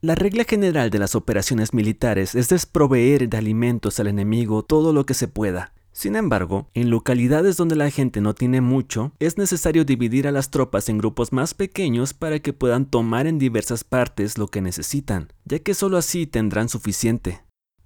[0.00, 5.06] La regla general de las operaciones militares es desproveer de alimentos al enemigo todo lo
[5.06, 5.72] que se pueda.
[5.90, 10.52] Sin embargo, en localidades donde la gente no tiene mucho, es necesario dividir a las
[10.52, 15.32] tropas en grupos más pequeños para que puedan tomar en diversas partes lo que necesitan,
[15.46, 17.42] ya que solo así tendrán suficiente.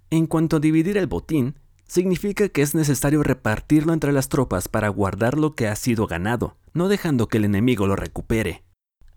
[0.09, 1.55] En cuanto a dividir el botín,
[1.85, 6.57] significa que es necesario repartirlo entre las tropas para guardar lo que ha sido ganado,
[6.73, 8.63] no dejando que el enemigo lo recupere.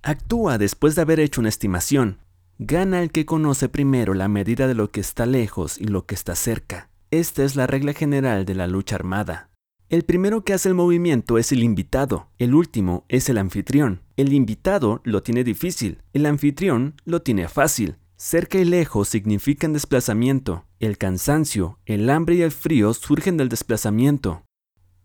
[0.03, 2.18] Actúa después de haber hecho una estimación,
[2.62, 6.14] Gana el que conoce primero la medida de lo que está lejos y lo que
[6.14, 6.91] está cerca.
[7.11, 9.49] Esta es la regla general de la lucha armada.
[9.88, 14.03] El primero que hace el movimiento es el invitado, el último es el anfitrión.
[14.18, 17.97] El invitado lo tiene difícil, el anfitrión lo tiene fácil.
[18.23, 20.66] Cerca y lejos significan desplazamiento.
[20.79, 24.43] El cansancio, el hambre y el frío surgen del desplazamiento.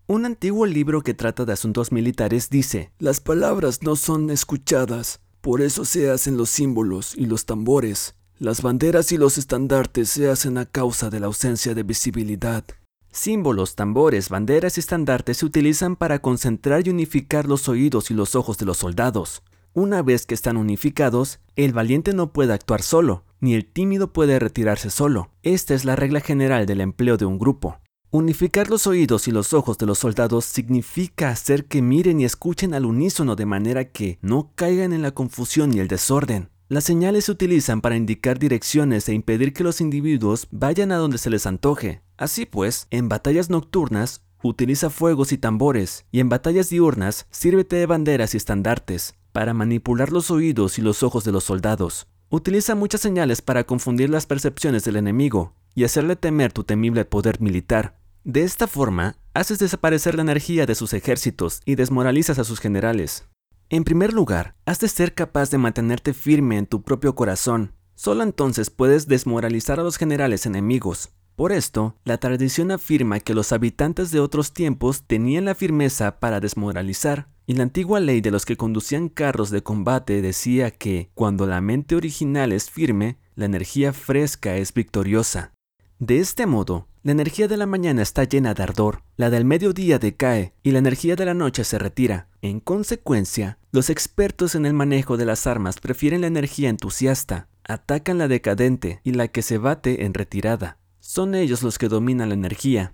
[0.05, 5.61] Un antiguo libro que trata de asuntos militares dice, las palabras no son escuchadas, por
[5.61, 8.15] eso se hacen los símbolos y los tambores.
[8.37, 12.65] Las banderas y los estandartes se hacen a causa de la ausencia de visibilidad.
[13.11, 18.35] Símbolos, tambores, banderas y estandartes se utilizan para concentrar y unificar los oídos y los
[18.35, 19.41] ojos de los soldados.
[19.77, 24.39] Una vez que están unificados, el valiente no puede actuar solo, ni el tímido puede
[24.39, 25.31] retirarse solo.
[25.43, 27.81] Esta es la regla general del empleo de un grupo.
[28.09, 32.73] Unificar los oídos y los ojos de los soldados significa hacer que miren y escuchen
[32.73, 36.51] al unísono de manera que no caigan en la confusión y el desorden.
[36.69, 41.17] Las señales se utilizan para indicar direcciones e impedir que los individuos vayan a donde
[41.17, 42.01] se les antoje.
[42.15, 47.87] Así pues, en batallas nocturnas, utiliza fuegos y tambores, y en batallas diurnas, sírvete de
[47.87, 52.07] banderas y estandartes, para manipular los oídos y los ojos de los soldados.
[52.29, 57.41] Utiliza muchas señales para confundir las percepciones del enemigo y hacerle temer tu temible poder
[57.41, 57.99] militar.
[58.23, 63.27] De esta forma, haces desaparecer la energía de sus ejércitos y desmoralizas a sus generales.
[63.67, 67.73] En primer lugar, has de ser capaz de mantenerte firme en tu propio corazón.
[67.93, 71.09] Solo entonces puedes desmoralizar a los generales enemigos.
[71.35, 76.39] Por esto, la tradición afirma que los habitantes de otros tiempos tenían la firmeza para
[76.39, 81.45] desmoralizar, y la antigua ley de los que conducían carros de combate decía que, cuando
[81.47, 85.53] la mente original es firme, la energía fresca es victoriosa.
[85.99, 89.99] De este modo, la energía de la mañana está llena de ardor, la del mediodía
[89.99, 92.29] decae y la energía de la noche se retira.
[92.41, 98.17] En consecuencia, los expertos en el manejo de las armas prefieren la energía entusiasta, atacan
[98.17, 100.79] la decadente y la que se bate en retirada.
[100.99, 102.93] Son ellos los que dominan la energía.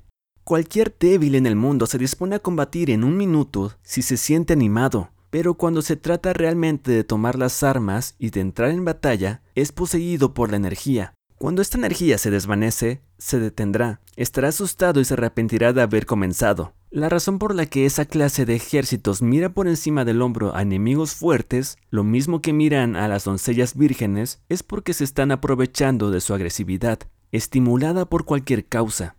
[0.52, 4.52] Cualquier débil en el mundo se dispone a combatir en un minuto si se siente
[4.52, 9.44] animado, pero cuando se trata realmente de tomar las armas y de entrar en batalla,
[9.56, 11.14] es poseído por la energía.
[11.38, 16.74] Cuando esta energía se desvanece, se detendrá, estará asustado y se arrepentirá de haber comenzado.
[16.90, 20.64] La razón por la que esa clase de ejércitos mira por encima del hombro a
[20.64, 26.12] enemigos fuertes, lo mismo que miran a las doncellas vírgenes, es porque se están aprovechando
[26.12, 27.00] de su agresividad,
[27.32, 29.16] estimulada por cualquier causa.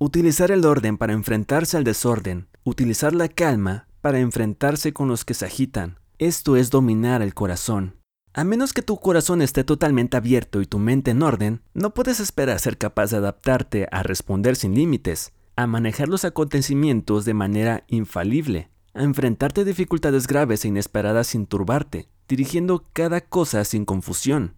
[0.00, 5.34] Utilizar el orden para enfrentarse al desorden, utilizar la calma para enfrentarse con los que
[5.34, 7.96] se agitan, esto es dominar el corazón.
[8.32, 12.20] A menos que tu corazón esté totalmente abierto y tu mente en orden, no puedes
[12.20, 17.82] esperar ser capaz de adaptarte a responder sin límites, a manejar los acontecimientos de manera
[17.88, 24.54] infalible, a enfrentarte a dificultades graves e inesperadas sin turbarte, dirigiendo cada cosa sin confusión.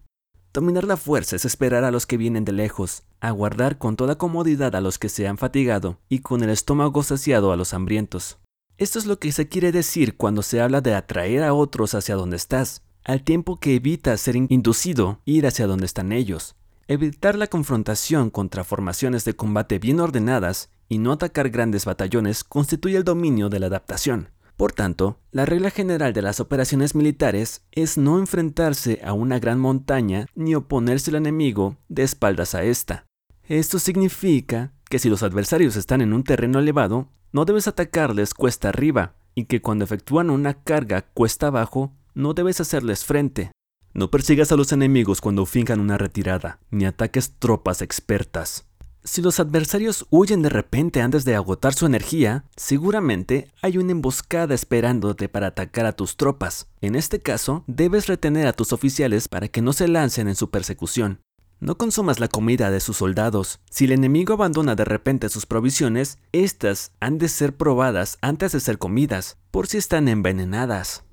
[0.53, 4.75] Dominar la fuerza es esperar a los que vienen de lejos, aguardar con toda comodidad
[4.75, 8.37] a los que se han fatigado y con el estómago saciado a los hambrientos.
[8.77, 12.15] Esto es lo que se quiere decir cuando se habla de atraer a otros hacia
[12.15, 16.55] donde estás, al tiempo que evitas ser inducido ir hacia donde están ellos.
[16.89, 22.97] Evitar la confrontación contra formaciones de combate bien ordenadas y no atacar grandes batallones constituye
[22.97, 24.27] el dominio de la adaptación.
[24.61, 29.59] Por tanto, la regla general de las operaciones militares es no enfrentarse a una gran
[29.59, 33.07] montaña ni oponerse al enemigo de espaldas a esta.
[33.47, 38.69] Esto significa que si los adversarios están en un terreno elevado, no debes atacarles cuesta
[38.69, 43.49] arriba, y que cuando efectúan una carga cuesta abajo, no debes hacerles frente.
[43.95, 48.70] No persigas a los enemigos cuando finjan una retirada, ni ataques tropas expertas.
[49.03, 54.53] Si los adversarios huyen de repente antes de agotar su energía, seguramente hay una emboscada
[54.53, 56.67] esperándote para atacar a tus tropas.
[56.81, 60.51] En este caso, debes retener a tus oficiales para que no se lancen en su
[60.51, 61.21] persecución.
[61.59, 63.59] No consumas la comida de sus soldados.
[63.71, 68.59] Si el enemigo abandona de repente sus provisiones, éstas han de ser probadas antes de
[68.59, 71.03] ser comidas, por si están envenenadas.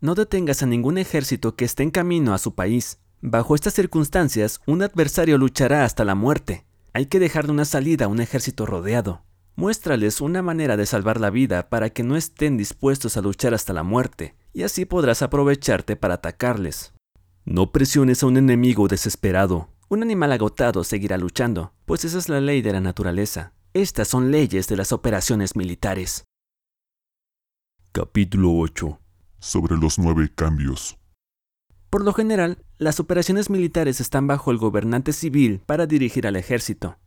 [0.00, 2.98] No detengas a ningún ejército que esté en camino a su país.
[3.20, 6.67] Bajo estas circunstancias, un adversario luchará hasta la muerte.
[6.92, 9.22] Hay que dejarle una salida a un ejército rodeado.
[9.56, 13.72] Muéstrales una manera de salvar la vida para que no estén dispuestos a luchar hasta
[13.72, 16.94] la muerte, y así podrás aprovecharte para atacarles.
[17.44, 19.68] No presiones a un enemigo desesperado.
[19.88, 23.52] Un animal agotado seguirá luchando, pues esa es la ley de la naturaleza.
[23.74, 26.24] Estas son leyes de las operaciones militares.
[27.92, 29.00] Capítulo 8
[29.40, 30.98] Sobre los nueve cambios.
[31.90, 36.98] Por lo general, las operaciones militares están bajo el gobernante civil para dirigir al ejército.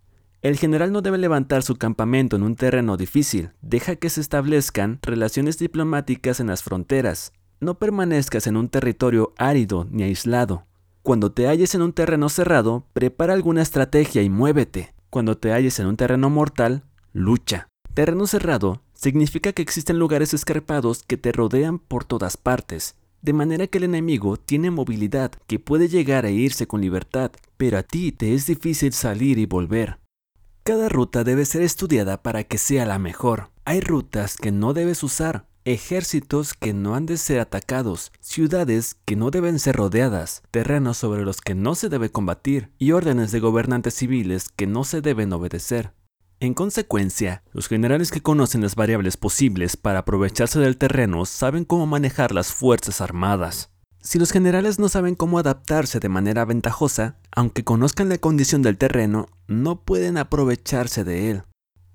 [0.42, 4.98] El general no debe levantar su campamento en un terreno difícil, deja que se establezcan
[5.04, 7.32] relaciones diplomáticas en las fronteras.
[7.60, 10.66] No permanezcas en un territorio árido ni aislado.
[11.04, 14.96] Cuando te halles en un terreno cerrado, prepara alguna estrategia y muévete.
[15.12, 17.68] Cuando te halles en un terreno mortal, lucha.
[17.94, 23.68] Terreno cerrado significa que existen lugares escarpados que te rodean por todas partes de manera
[23.68, 28.12] que el enemigo tiene movilidad que puede llegar a irse con libertad, pero a ti
[28.12, 30.00] te es difícil salir y volver.
[30.64, 33.50] Cada ruta debe ser estudiada para que sea la mejor.
[33.66, 39.16] Hay rutas que no debes usar, ejércitos que no han de ser atacados, ciudades que
[39.16, 43.40] no deben ser rodeadas, terrenos sobre los que no se debe combatir y órdenes de
[43.40, 45.94] gobernantes civiles que no se deben obedecer.
[46.42, 51.86] En consecuencia, los generales que conocen las variables posibles para aprovecharse del terreno saben cómo
[51.86, 53.70] manejar las fuerzas armadas.
[54.02, 58.80] Si los generales no saben cómo adaptarse de manera ventajosa, aunque conozcan la condición del
[58.80, 61.44] terreno, no pueden aprovecharse de él.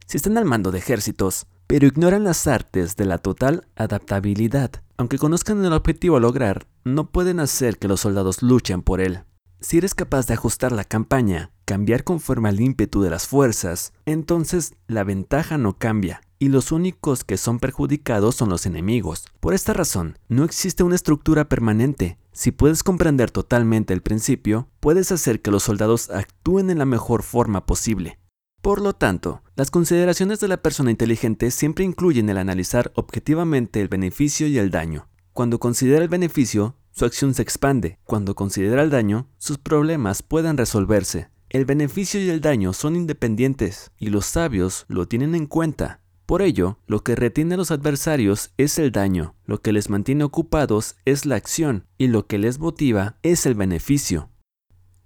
[0.06, 5.18] Si están al mando de ejércitos, pero ignoran las artes de la total adaptabilidad, aunque
[5.18, 9.24] conozcan el objetivo a lograr, no pueden hacer que los soldados luchen por él.
[9.58, 14.74] Si eres capaz de ajustar la campaña, cambiar conforme al ímpetu de las fuerzas, entonces
[14.86, 19.26] la ventaja no cambia, y los únicos que son perjudicados son los enemigos.
[19.40, 22.18] Por esta razón, no existe una estructura permanente.
[22.32, 27.24] Si puedes comprender totalmente el principio, puedes hacer que los soldados actúen en la mejor
[27.24, 28.20] forma posible.
[28.62, 33.88] Por lo tanto, las consideraciones de la persona inteligente siempre incluyen el analizar objetivamente el
[33.88, 35.08] beneficio y el daño.
[35.32, 37.98] Cuando considera el beneficio, su acción se expande.
[38.04, 41.28] Cuando considera el daño, sus problemas pueden resolverse.
[41.48, 46.00] El beneficio y el daño son independientes y los sabios lo tienen en cuenta.
[46.26, 50.24] Por ello, lo que retiene a los adversarios es el daño, lo que les mantiene
[50.24, 54.28] ocupados es la acción y lo que les motiva es el beneficio.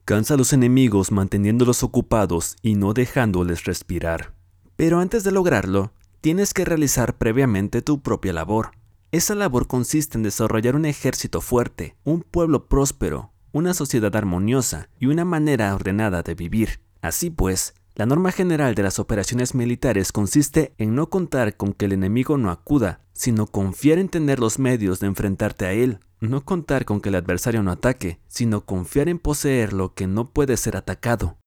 [0.07, 4.35] Cansa a los enemigos manteniéndolos ocupados y no dejándoles respirar.
[4.77, 8.71] Pero antes de lograrlo, tienes que realizar previamente tu propia labor.
[9.13, 15.07] Esa labor consiste en desarrollar un ejército fuerte, un pueblo próspero, una sociedad armoniosa y
[15.07, 16.81] una manera ordenada de vivir.
[17.03, 21.87] Así pues, la norma general de las operaciones militares consiste en no contar con que
[21.87, 25.99] el enemigo no acuda, sino confiar en tener los medios de enfrentarte a él.
[26.21, 30.31] No contar con que el adversario no ataque, sino confiar en poseer lo que no
[30.31, 31.40] puede ser atacado.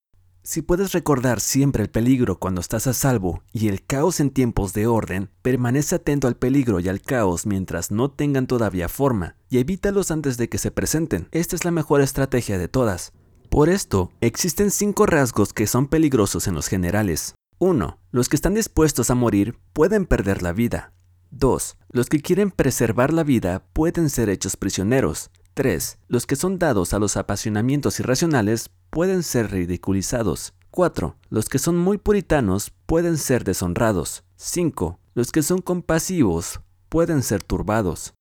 [0.45, 4.73] Si puedes recordar siempre el peligro cuando estás a salvo y el caos en tiempos
[4.73, 9.59] de orden, permanece atento al peligro y al caos mientras no tengan todavía forma y
[9.59, 11.29] evítalos antes de que se presenten.
[11.31, 13.13] Esta es la mejor estrategia de todas.
[13.49, 17.35] Por esto, existen cinco rasgos que son peligrosos en los generales.
[17.59, 17.97] 1.
[18.11, 20.91] Los que están dispuestos a morir pueden perder la vida.
[21.31, 21.77] 2.
[21.87, 25.31] Los que quieren preservar la vida pueden ser hechos prisioneros.
[25.53, 25.99] 3.
[26.07, 30.53] Los que son dados a los apasionamientos irracionales pueden ser ridiculizados.
[30.71, 31.15] 4.
[31.29, 34.23] Los que son muy puritanos pueden ser deshonrados.
[34.37, 34.99] 5.
[35.13, 38.13] Los que son compasivos pueden ser turbados.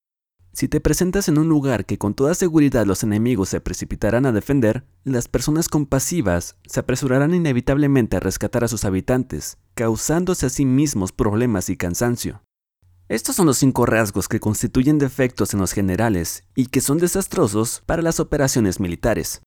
[0.53, 4.33] Si te presentas en un lugar que con toda seguridad los enemigos se precipitarán a
[4.33, 10.67] defender, las personas compasivas se apresurarán inevitablemente a rescatar a sus habitantes, causándose a sí
[10.67, 12.43] mismos problemas y cansancio.
[13.13, 17.83] Estos son los cinco rasgos que constituyen defectos en los generales y que son desastrosos
[17.85, 19.43] para las operaciones militares.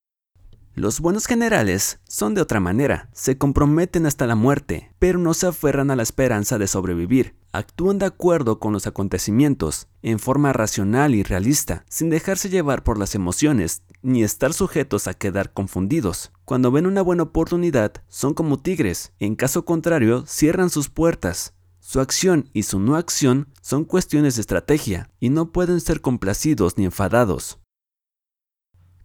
[0.75, 5.47] Los buenos generales son de otra manera, se comprometen hasta la muerte, pero no se
[5.47, 11.15] aferran a la esperanza de sobrevivir, actúan de acuerdo con los acontecimientos, en forma racional
[11.15, 16.31] y realista, sin dejarse llevar por las emociones, ni estar sujetos a quedar confundidos.
[16.45, 21.55] Cuando ven una buena oportunidad, son como tigres, en caso contrario, cierran sus puertas.
[21.87, 26.79] Su acción y su no acción son cuestiones de estrategia, y no pueden ser complacidos
[26.79, 27.59] ni enfadados.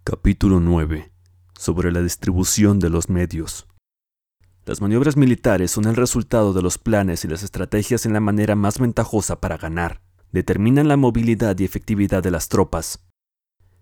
[0.03, 1.13] Capítulo 9
[1.59, 3.69] sobre la distribución de los medios.
[4.65, 8.57] Las maniobras militares son el resultado de los planes y las estrategias en la manera
[8.57, 10.01] más ventajosa para ganar.
[10.33, 13.07] Determinan la movilidad y efectividad de las tropas.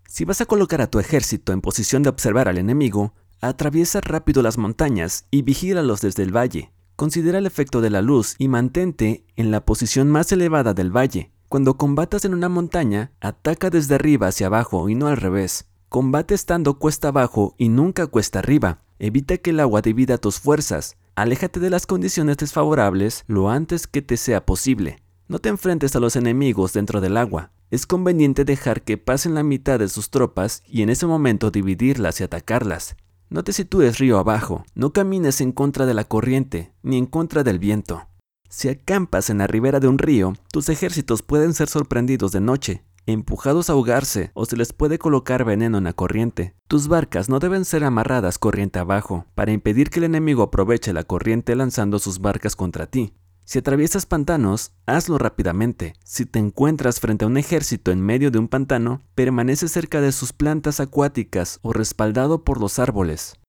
[0.09, 4.41] Si vas a colocar a tu ejército en posición de observar al enemigo, atraviesa rápido
[4.41, 6.73] las montañas y vigílalos desde el valle.
[6.99, 11.31] Considera el efecto de la luz y mantente en la posición más elevada del valle.
[11.47, 15.69] Cuando combatas en una montaña, ataca desde arriba hacia abajo y no al revés.
[15.87, 18.81] Combate estando cuesta abajo y nunca cuesta arriba.
[18.99, 20.97] Evita que el agua divida tus fuerzas.
[21.15, 25.01] Aléjate de las condiciones desfavorables lo antes que te sea posible.
[25.29, 27.53] No te enfrentes a los enemigos dentro del agua.
[27.71, 32.19] Es conveniente dejar que pasen la mitad de sus tropas y en ese momento dividirlas
[32.19, 32.97] y atacarlas.
[33.31, 37.43] No te sitúes río abajo, no camines en contra de la corriente, ni en contra
[37.43, 38.07] del viento.
[38.49, 42.83] Si acampas en la ribera de un río, tus ejércitos pueden ser sorprendidos de noche,
[43.05, 46.55] empujados a ahogarse o se les puede colocar veneno en la corriente.
[46.67, 51.03] Tus barcas no deben ser amarradas corriente abajo para impedir que el enemigo aproveche la
[51.03, 53.13] corriente lanzando sus barcas contra ti.
[53.49, 55.95] Si atraviesas pantanos, hazlo rápidamente.
[56.03, 60.11] Si te encuentras frente a un ejército en medio de un pantano, permanece cerca de
[60.11, 63.39] sus plantas acuáticas o respaldado por los árboles.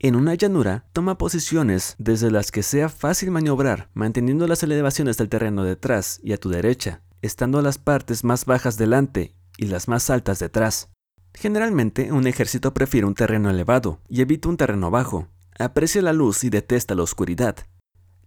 [0.00, 5.28] En una llanura, toma posiciones desde las que sea fácil maniobrar, manteniendo las elevaciones del
[5.28, 10.10] terreno detrás y a tu derecha estando las partes más bajas delante y las más
[10.10, 10.88] altas detrás.
[11.32, 15.28] Generalmente, un ejército prefiere un terreno elevado y evita un terreno bajo.
[15.60, 17.54] Aprecia la luz y detesta la oscuridad.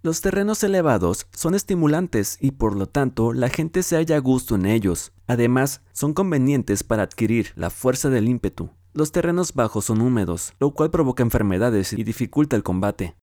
[0.04, 4.56] Los terrenos elevados son estimulantes y por lo tanto la gente se halla a gusto
[4.56, 5.12] en ellos.
[5.28, 8.72] Además, son convenientes para adquirir la fuerza del ímpetu.
[8.94, 13.16] Los terrenos bajos son húmedos, lo cual provoca enfermedades y dificulta el combate.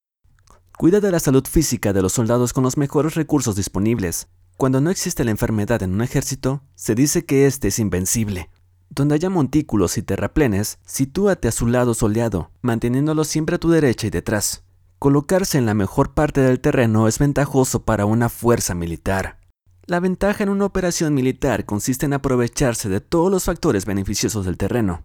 [0.79, 4.29] Cuida de la salud física de los soldados con los mejores recursos disponibles.
[4.57, 8.51] Cuando no existe la enfermedad en un ejército, se dice que éste es invencible.
[8.89, 14.07] Donde haya montículos y terraplenes, sitúate a su lado soleado, manteniéndolo siempre a tu derecha
[14.07, 14.63] y detrás.
[14.99, 19.39] Colocarse en la mejor parte del terreno es ventajoso para una fuerza militar.
[19.87, 24.57] La ventaja en una operación militar consiste en aprovecharse de todos los factores beneficiosos del
[24.57, 25.05] terreno.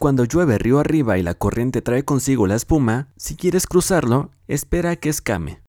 [0.00, 4.90] Cuando llueve río arriba y la corriente trae consigo la espuma, si quieres cruzarlo, espera
[4.90, 5.62] a que escame.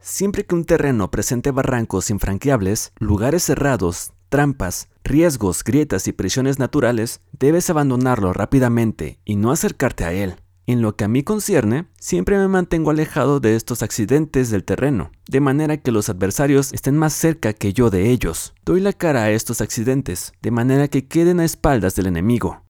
[0.00, 7.20] Siempre que un terreno presente barrancos infranqueables, lugares cerrados, trampas, riesgos, grietas y prisiones naturales,
[7.38, 10.36] debes abandonarlo rápidamente y no acercarte a él.
[10.68, 15.12] En lo que a mí concierne, siempre me mantengo alejado de estos accidentes del terreno,
[15.28, 18.52] de manera que los adversarios estén más cerca que yo de ellos.
[18.64, 22.64] Doy la cara a estos accidentes, de manera que queden a espaldas del enemigo.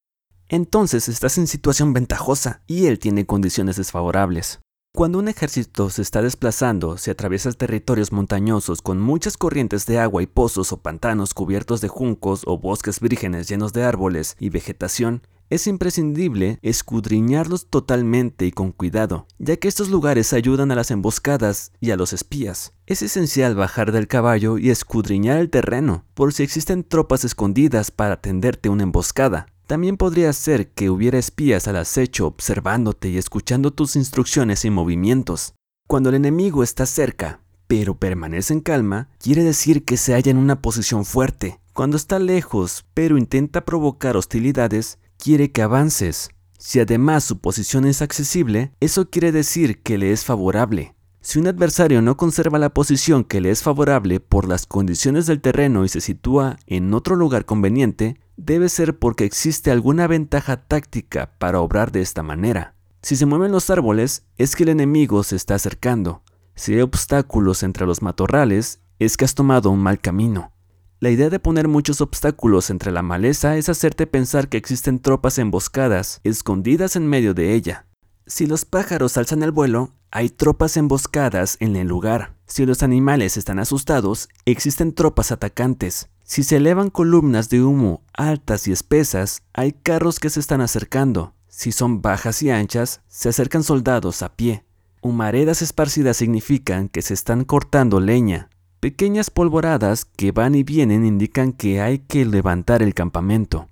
[0.51, 4.61] Entonces estás en situación ventajosa y él tiene condiciones desfavorables.
[4.94, 10.22] Cuando un ejército se está desplazando, se atraviesa territorios montañosos con muchas corrientes de agua
[10.22, 15.22] y pozos o pantanos cubiertos de juncos o bosques vírgenes llenos de árboles y vegetación,
[15.51, 21.72] es imprescindible escudriñarlos totalmente y con cuidado, ya que estos lugares ayudan a las emboscadas
[21.80, 22.72] y a los espías.
[22.86, 28.20] Es esencial bajar del caballo y escudriñar el terreno, por si existen tropas escondidas para
[28.20, 29.47] tenderte una emboscada.
[29.66, 35.55] También podría ser que hubiera espías al acecho observándote y escuchando tus instrucciones y movimientos.
[35.88, 40.36] Cuando el enemigo está cerca, pero permanece en calma, quiere decir que se halla en
[40.36, 41.61] una posición fuerte.
[41.72, 46.30] Cuando está lejos, pero intenta provocar hostilidades, quiere que avances.
[46.58, 50.94] Si además su posición es accesible, eso quiere decir que le es favorable.
[51.20, 55.40] Si un adversario no conserva la posición que le es favorable por las condiciones del
[55.40, 61.32] terreno y se sitúa en otro lugar conveniente, debe ser porque existe alguna ventaja táctica
[61.38, 62.74] para obrar de esta manera.
[63.02, 66.22] Si se mueven los árboles, es que el enemigo se está acercando.
[66.54, 70.52] Si hay obstáculos entre los matorrales, es que has tomado un mal camino.
[70.99, 75.38] La idea de poner muchos obstáculos entre la maleza es hacerte pensar que existen tropas
[75.38, 77.86] emboscadas, escondidas en medio de ella.
[78.26, 82.34] Si los pájaros alzan el vuelo, hay tropas emboscadas en el lugar.
[82.47, 86.09] Si los animales están asustados, existen tropas atacantes.
[86.24, 91.34] Si se elevan columnas de humo altas y espesas, hay carros que se están acercando.
[91.47, 94.64] Si son bajas y anchas, se acercan soldados a pie.
[95.03, 98.49] Humaredas esparcidas significan que se están cortando leña.
[98.87, 103.68] Pequeñas polvoradas que van y vienen indican que hay que levantar el campamento.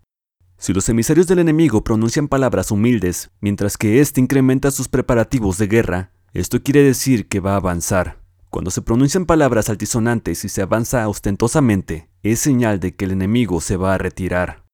[0.58, 5.68] Si los emisarios del enemigo pronuncian palabras humildes, mientras que éste incrementa sus preparativos de
[5.68, 8.18] guerra, esto quiere decir que va a avanzar.
[8.50, 13.60] Cuando se pronuncian palabras altisonantes y se avanza ostentosamente, es señal de que el enemigo
[13.60, 14.64] se va a retirar.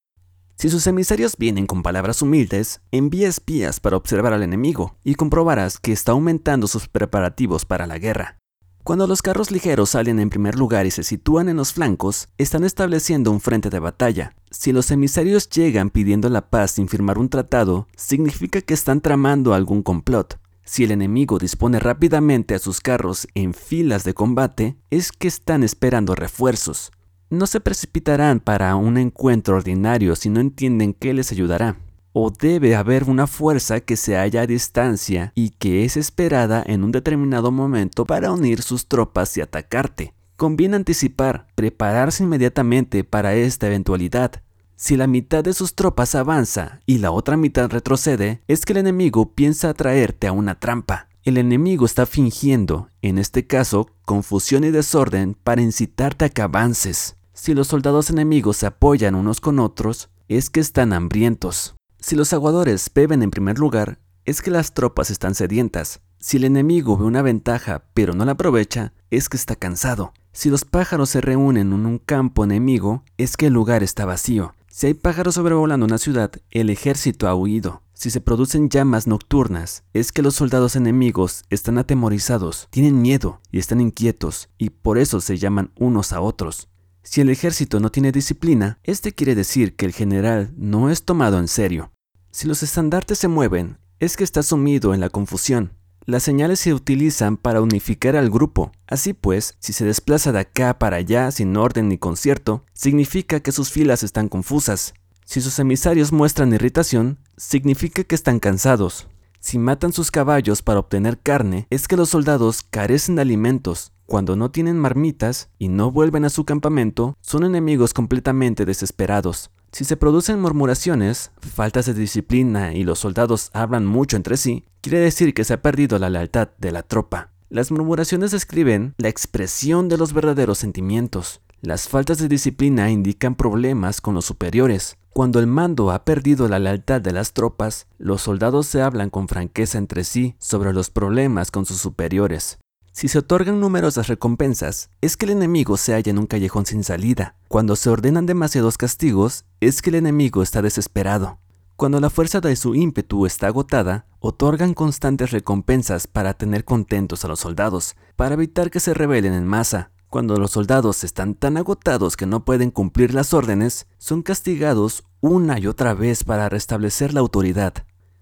[0.57, 5.79] Si sus emisarios vienen con palabras humildes, envía espías para observar al enemigo y comprobarás
[5.79, 8.40] que está aumentando sus preparativos para la guerra.
[8.83, 12.65] Cuando los carros ligeros salen en primer lugar y se sitúan en los flancos, están
[12.65, 14.35] estableciendo un frente de batalla.
[14.51, 19.53] Si los emisarios llegan pidiendo la paz sin firmar un tratado, significa que están tramando
[19.53, 20.41] algún complot.
[20.65, 25.63] Si el enemigo dispone rápidamente a sus carros en filas de combate, es que están
[25.63, 26.91] esperando refuerzos.
[27.29, 31.77] No se precipitarán para un encuentro ordinario si no entienden qué les ayudará
[32.13, 36.85] o debe haber una fuerza que se halla a distancia y que es esperada en
[36.85, 40.15] un determinado momento para unir sus tropas y atacarte.
[40.37, 44.43] Conviene anticipar, prepararse inmediatamente para esta eventualidad.
[44.75, 48.79] Si la mitad de sus tropas avanza y la otra mitad retrocede, es que el
[48.79, 51.09] enemigo piensa atraerte a una trampa.
[51.23, 57.17] El enemigo está fingiendo, en este caso, confusión y desorden para incitarte a que avances.
[57.35, 61.75] Si los soldados enemigos se apoyan unos con otros, es que están hambrientos.
[62.01, 66.01] Si los aguadores beben en primer lugar, es que las tropas están sedientas.
[66.19, 70.15] Si el enemigo ve una ventaja pero no la aprovecha, es que está cansado.
[70.33, 74.55] Si los pájaros se reúnen en un campo enemigo, es que el lugar está vacío.
[74.69, 77.83] Si hay pájaros sobrevolando una ciudad, el ejército ha huido.
[77.93, 83.59] Si se producen llamas nocturnas, es que los soldados enemigos están atemorizados, tienen miedo y
[83.59, 86.69] están inquietos, y por eso se llaman unos a otros.
[87.03, 91.39] Si el ejército no tiene disciplina, este quiere decir que el general no es tomado
[91.39, 91.93] en serio.
[92.31, 95.73] Si los estandartes se mueven, es que está sumido en la confusión.
[96.07, 98.73] Las señales se utilizan para unificar al grupo.
[98.87, 103.53] Así pues, si se desplaza de acá para allá sin orden ni concierto, significa que
[103.53, 104.95] sus filas están confusas.
[105.25, 109.09] Si sus emisarios muestran irritación, significa que están cansados.
[109.39, 114.35] Si matan sus caballos para obtener carne, es que los soldados carecen de alimentos cuando
[114.35, 119.53] no tienen marmitas y no vuelven a su campamento, son enemigos completamente desesperados.
[119.71, 124.99] Si se producen murmuraciones, faltas de disciplina y los soldados hablan mucho entre sí, quiere
[124.99, 127.31] decir que se ha perdido la lealtad de la tropa.
[127.51, 131.41] Las murmuraciones describen la expresión de los verdaderos sentimientos.
[131.61, 134.97] Las faltas de disciplina indican problemas con los superiores.
[135.11, 139.29] Cuando el mando ha perdido la lealtad de las tropas, los soldados se hablan con
[139.29, 142.59] franqueza entre sí sobre los problemas con sus superiores.
[142.93, 146.83] Si se otorgan numerosas recompensas, es que el enemigo se halla en un callejón sin
[146.83, 147.37] salida.
[147.49, 151.39] Cuando se ordenan demasiados castigos, es que el enemigo está desesperado.
[151.77, 157.29] Cuando la fuerza de su ímpetu está agotada, otorgan constantes recompensas para tener contentos a
[157.29, 159.93] los soldados, para evitar que se rebelen en masa.
[160.11, 165.59] Cuando los soldados están tan agotados que no pueden cumplir las órdenes, son castigados una
[165.59, 167.75] y otra vez para restablecer la autoridad.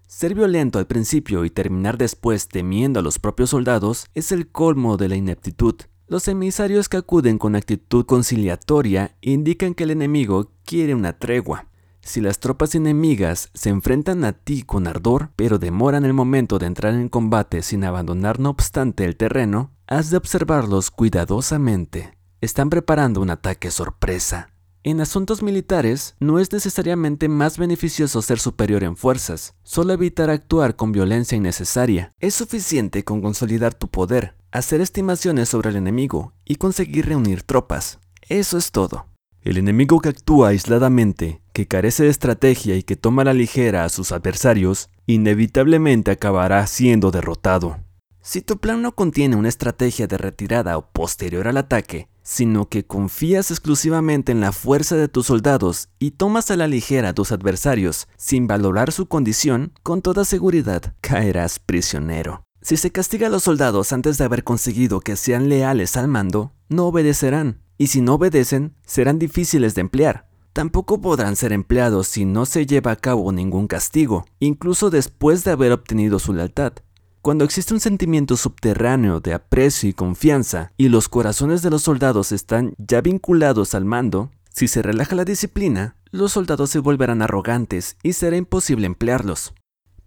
[0.09, 4.97] Ser violento al principio y terminar después temiendo a los propios soldados es el colmo
[4.97, 5.75] de la ineptitud.
[6.07, 11.67] Los emisarios que acuden con actitud conciliatoria indican que el enemigo quiere una tregua.
[12.01, 16.65] Si las tropas enemigas se enfrentan a ti con ardor, pero demoran el momento de
[16.65, 22.17] entrar en combate sin abandonar no obstante el terreno, has de observarlos cuidadosamente.
[22.41, 24.49] Están preparando un ataque sorpresa.
[24.81, 30.77] En asuntos militares, no es necesariamente más beneficioso ser superior en fuerzas, solo evitar actuar
[30.77, 32.13] con violencia innecesaria.
[32.21, 37.99] Es suficiente con consolidar tu poder, hacer estimaciones sobre el enemigo y conseguir reunir tropas.
[38.29, 39.07] Eso es todo.
[39.41, 43.89] El enemigo que actúa aisladamente, que carece de estrategia y que toma la ligera a
[43.89, 47.79] sus adversarios, inevitablemente acabará siendo derrotado.
[48.21, 52.85] Si tu plan no contiene una estrategia de retirada o posterior al ataque, sino que
[52.85, 57.31] confías exclusivamente en la fuerza de tus soldados y tomas a la ligera a tus
[57.31, 62.43] adversarios sin valorar su condición, con toda seguridad caerás prisionero.
[62.61, 66.53] Si se castiga a los soldados antes de haber conseguido que sean leales al mando,
[66.67, 70.29] no obedecerán, y si no obedecen, serán difíciles de emplear.
[70.53, 75.51] Tampoco podrán ser empleados si no se lleva a cabo ningún castigo, incluso después de
[75.51, 76.73] haber obtenido su lealtad.
[77.21, 82.31] Cuando existe un sentimiento subterráneo de aprecio y confianza y los corazones de los soldados
[82.31, 87.97] están ya vinculados al mando, si se relaja la disciplina, los soldados se volverán arrogantes
[88.03, 89.53] y será imposible emplearlos.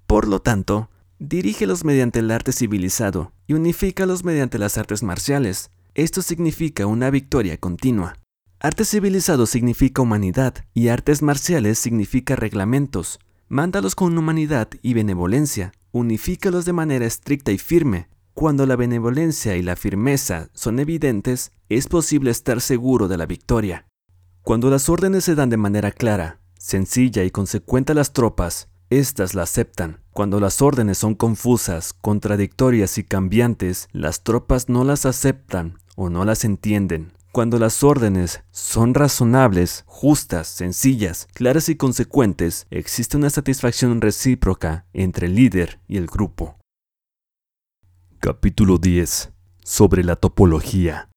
[0.06, 0.88] Por lo tanto,
[1.18, 5.70] dirígelos mediante el arte civilizado y unifícalos mediante las artes marciales.
[5.94, 8.16] Esto significa una victoria continua.
[8.58, 13.20] Arte civilizado significa humanidad y artes marciales significa reglamentos.
[13.48, 15.72] Mándalos con humanidad y benevolencia.
[15.94, 18.08] Unifícalos de manera estricta y firme.
[18.32, 23.86] Cuando la benevolencia y la firmeza son evidentes, es posible estar seguro de la victoria.
[24.40, 29.34] Cuando las órdenes se dan de manera clara, sencilla y consecuente a las tropas, éstas
[29.34, 30.00] la aceptan.
[30.14, 36.24] Cuando las órdenes son confusas, contradictorias y cambiantes, las tropas no las aceptan o no
[36.24, 37.12] las entienden.
[37.32, 45.28] Cuando las órdenes son razonables, justas, sencillas, claras y consecuentes, existe una satisfacción recíproca entre
[45.28, 46.58] el líder y el grupo.
[48.20, 49.32] Capítulo 10.
[49.64, 51.08] Sobre la topología.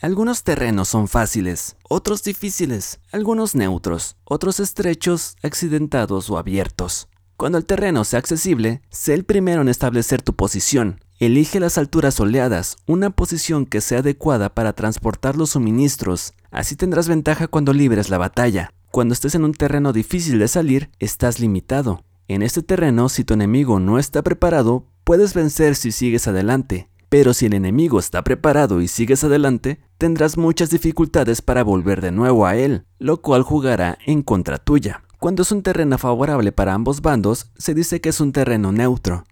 [0.00, 7.06] Algunos terrenos son fáciles, otros difíciles, algunos neutros, otros estrechos, accidentados o abiertos.
[7.36, 11.00] Cuando el terreno sea accesible, sé el primero en establecer tu posición.
[11.20, 16.32] Elige las alturas soleadas, una posición que sea adecuada para transportar los suministros.
[16.52, 18.72] Así tendrás ventaja cuando libres la batalla.
[18.92, 22.04] Cuando estés en un terreno difícil de salir, estás limitado.
[22.28, 26.88] En este terreno, si tu enemigo no está preparado, puedes vencer si sigues adelante.
[27.08, 32.12] Pero si el enemigo está preparado y sigues adelante, tendrás muchas dificultades para volver de
[32.12, 35.02] nuevo a él, lo cual jugará en contra tuya.
[35.18, 39.24] Cuando es un terreno favorable para ambos bandos, se dice que es un terreno neutro.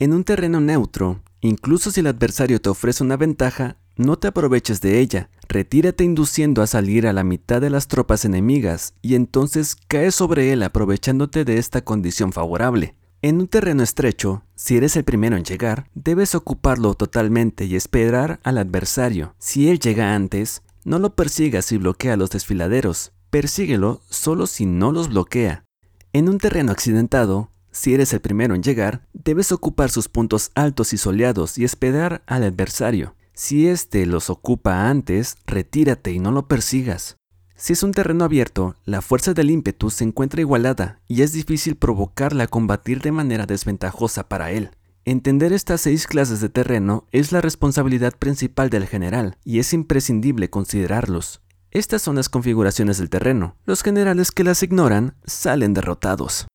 [0.00, 4.80] En un terreno neutro, incluso si el adversario te ofrece una ventaja, no te aproveches
[4.80, 9.76] de ella, retírate induciendo a salir a la mitad de las tropas enemigas y entonces
[9.88, 12.94] cae sobre él aprovechándote de esta condición favorable.
[13.22, 18.38] En un terreno estrecho, si eres el primero en llegar, debes ocuparlo totalmente y esperar
[18.44, 19.34] al adversario.
[19.38, 23.10] Si él llega antes, no lo persigas y bloquea a los desfiladeros.
[23.30, 25.64] Persíguelo solo si no los bloquea.
[26.12, 30.92] En un terreno accidentado, si eres el primero en llegar, debes ocupar sus puntos altos
[30.92, 33.14] y soleados y esperar al adversario.
[33.34, 37.16] Si éste los ocupa antes, retírate y no lo persigas.
[37.54, 41.76] Si es un terreno abierto, la fuerza del ímpetu se encuentra igualada y es difícil
[41.76, 44.70] provocarla a combatir de manera desventajosa para él.
[45.04, 50.50] Entender estas seis clases de terreno es la responsabilidad principal del general y es imprescindible
[50.50, 51.42] considerarlos.
[51.70, 53.56] Estas son las configuraciones del terreno.
[53.66, 56.48] Los generales que las ignoran salen derrotados.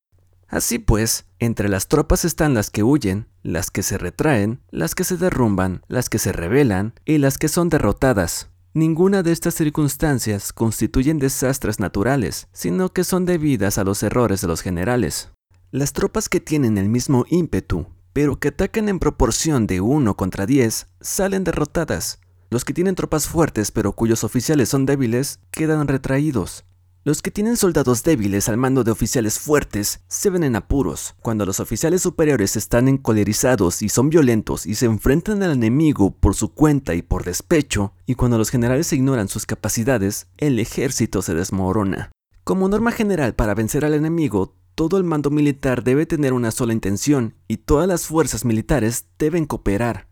[0.48, 5.04] Así pues, entre las tropas están las que huyen, las que se retraen, las que
[5.04, 8.48] se derrumban, las que se rebelan y las que son derrotadas.
[8.72, 14.48] Ninguna de estas circunstancias constituyen desastres naturales, sino que son debidas a los errores de
[14.48, 15.30] los generales.
[15.70, 20.46] Las tropas que tienen el mismo ímpetu, pero que atacan en proporción de 1 contra
[20.46, 22.18] 10, salen derrotadas.
[22.50, 26.64] Los que tienen tropas fuertes pero cuyos oficiales son débiles, quedan retraídos.
[27.06, 31.14] Los que tienen soldados débiles al mando de oficiales fuertes se ven en apuros.
[31.20, 36.34] Cuando los oficiales superiores están encolerizados y son violentos y se enfrentan al enemigo por
[36.34, 41.34] su cuenta y por despecho, y cuando los generales ignoran sus capacidades, el ejército se
[41.34, 42.10] desmorona.
[42.42, 46.72] Como norma general para vencer al enemigo, todo el mando militar debe tener una sola
[46.72, 50.08] intención y todas las fuerzas militares deben cooperar.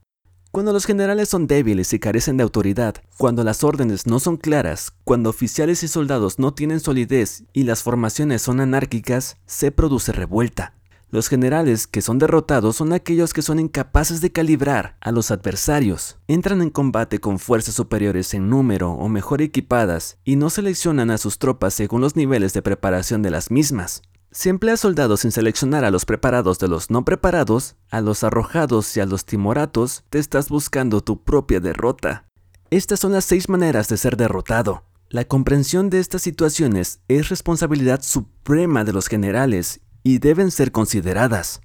[0.52, 4.92] Cuando los generales son débiles y carecen de autoridad, cuando las órdenes no son claras,
[5.02, 10.74] cuando oficiales y soldados no tienen solidez y las formaciones son anárquicas, se produce revuelta.
[11.08, 16.18] Los generales que son derrotados son aquellos que son incapaces de calibrar a los adversarios,
[16.28, 21.16] entran en combate con fuerzas superiores en número o mejor equipadas y no seleccionan a
[21.16, 24.02] sus tropas según los niveles de preparación de las mismas.
[24.34, 28.96] Si empleas soldados sin seleccionar a los preparados de los no preparados, a los arrojados
[28.96, 32.24] y a los timoratos, te estás buscando tu propia derrota.
[32.70, 34.84] Estas son las seis maneras de ser derrotado.
[35.10, 41.60] La comprensión de estas situaciones es responsabilidad suprema de los generales y deben ser consideradas.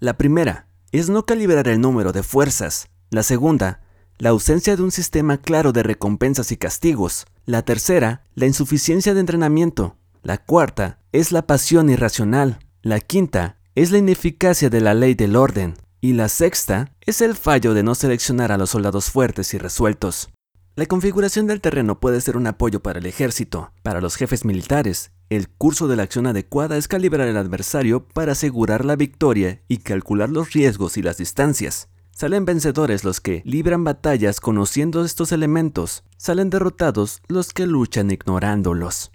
[0.00, 2.88] La primera es no calibrar el número de fuerzas.
[3.10, 3.82] La segunda,
[4.16, 7.26] la ausencia de un sistema claro de recompensas y castigos.
[7.44, 9.98] La tercera, la insuficiencia de entrenamiento.
[10.26, 12.58] La cuarta es la pasión irracional.
[12.82, 15.76] La quinta es la ineficacia de la ley del orden.
[16.00, 20.30] Y la sexta es el fallo de no seleccionar a los soldados fuertes y resueltos.
[20.74, 25.12] La configuración del terreno puede ser un apoyo para el ejército, para los jefes militares.
[25.30, 29.76] El curso de la acción adecuada es calibrar al adversario para asegurar la victoria y
[29.76, 31.88] calcular los riesgos y las distancias.
[32.10, 39.12] Salen vencedores los que libran batallas conociendo estos elementos, salen derrotados los que luchan ignorándolos.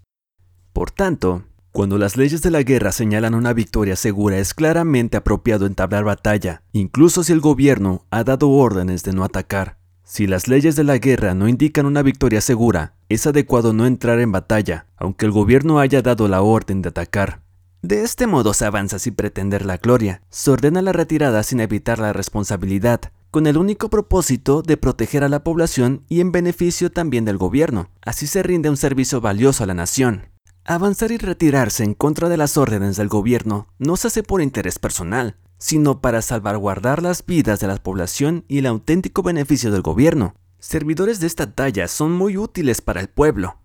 [0.74, 5.65] Por tanto, cuando las leyes de la guerra señalan una victoria segura es claramente apropiado
[5.65, 9.78] entablar batalla, incluso si el gobierno ha dado órdenes de no atacar.
[10.03, 14.19] Si las leyes de la guerra no indican una victoria segura, es adecuado no entrar
[14.19, 17.41] en batalla, aunque el gobierno haya dado la orden de atacar.
[17.82, 21.99] De este modo se avanza sin pretender la gloria, se ordena la retirada sin evitar
[21.99, 27.24] la responsabilidad, con el único propósito de proteger a la población y en beneficio también
[27.24, 27.89] del gobierno.
[28.01, 30.31] Así se rinde un servicio valioso a la nación.
[30.66, 34.78] Avanzar y retirarse en contra de las órdenes del gobierno no se hace por interés
[34.78, 40.36] personal, sino para salvaguardar las vidas de la población y el auténtico beneficio del gobierno.
[40.59, 43.57] Servidores de esta talla son muy útiles para el pueblo.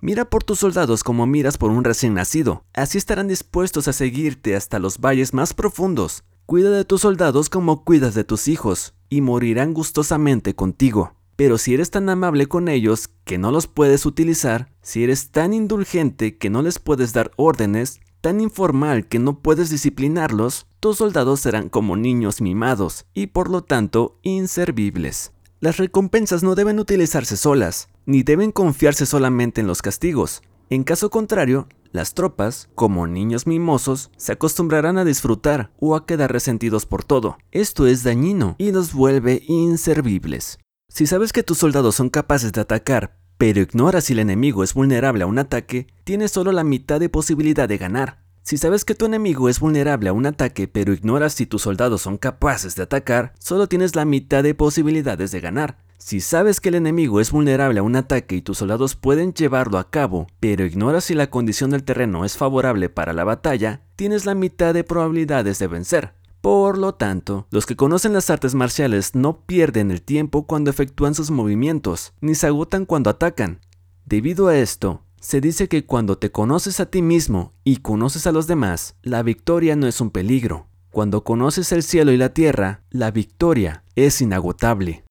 [0.00, 4.56] Mira por tus soldados como miras por un recién nacido, así estarán dispuestos a seguirte
[4.56, 6.24] hasta los valles más profundos.
[6.44, 11.15] Cuida de tus soldados como cuidas de tus hijos, y morirán gustosamente contigo.
[11.36, 15.52] Pero si eres tan amable con ellos que no los puedes utilizar, si eres tan
[15.52, 21.40] indulgente que no les puedes dar órdenes, tan informal que no puedes disciplinarlos, tus soldados
[21.40, 25.32] serán como niños mimados y por lo tanto inservibles.
[25.60, 30.42] Las recompensas no deben utilizarse solas, ni deben confiarse solamente en los castigos.
[30.70, 36.32] En caso contrario, las tropas, como niños mimosos, se acostumbrarán a disfrutar o a quedar
[36.32, 37.38] resentidos por todo.
[37.52, 40.58] Esto es dañino y los vuelve inservibles.
[40.96, 44.72] Si sabes que tus soldados son capaces de atacar, pero ignoras si el enemigo es
[44.72, 48.20] vulnerable a un ataque, tienes solo la mitad de posibilidad de ganar.
[48.40, 52.00] Si sabes que tu enemigo es vulnerable a un ataque, pero ignoras si tus soldados
[52.00, 55.76] son capaces de atacar, solo tienes la mitad de posibilidades de ganar.
[55.98, 59.76] Si sabes que el enemigo es vulnerable a un ataque y tus soldados pueden llevarlo
[59.76, 64.24] a cabo, pero ignoras si la condición del terreno es favorable para la batalla, tienes
[64.24, 66.14] la mitad de probabilidades de vencer.
[66.46, 71.12] Por lo tanto, los que conocen las artes marciales no pierden el tiempo cuando efectúan
[71.12, 73.58] sus movimientos, ni se agotan cuando atacan.
[74.04, 78.30] Debido a esto, se dice que cuando te conoces a ti mismo y conoces a
[78.30, 80.68] los demás, la victoria no es un peligro.
[80.92, 85.04] Cuando conoces el cielo y la tierra, la victoria es inagotable.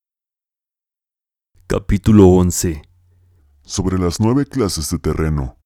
[1.68, 2.82] Capítulo 11
[3.62, 5.58] Sobre las nueve clases de terreno.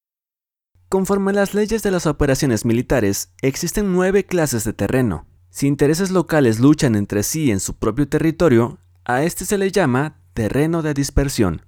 [0.88, 5.29] Conforme a las leyes de las operaciones militares, existen nueve clases de terreno.
[5.50, 10.16] Si intereses locales luchan entre sí en su propio territorio, a este se le llama
[10.32, 11.62] terreno de dispersión.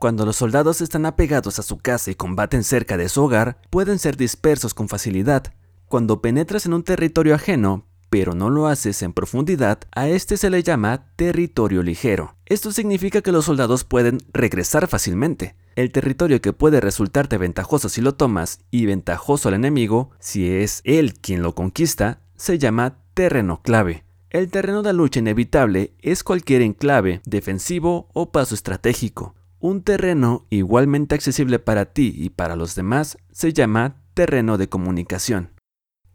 [0.00, 4.00] Cuando los soldados están apegados a su casa y combaten cerca de su hogar, pueden
[4.00, 5.54] ser dispersos con facilidad.
[5.86, 10.50] Cuando penetras en un territorio ajeno, pero no lo haces en profundidad, a este se
[10.50, 12.34] le llama territorio ligero.
[12.46, 15.54] Esto significa que los soldados pueden regresar fácilmente.
[15.76, 20.80] El territorio que puede resultarte ventajoso si lo tomas y ventajoso al enemigo, si es
[20.82, 24.04] él quien lo conquista, se llama terreno clave.
[24.30, 29.34] El terreno de lucha inevitable es cualquier enclave, defensivo o paso estratégico.
[29.58, 35.50] Un terreno igualmente accesible para ti y para los demás se llama terreno de comunicación.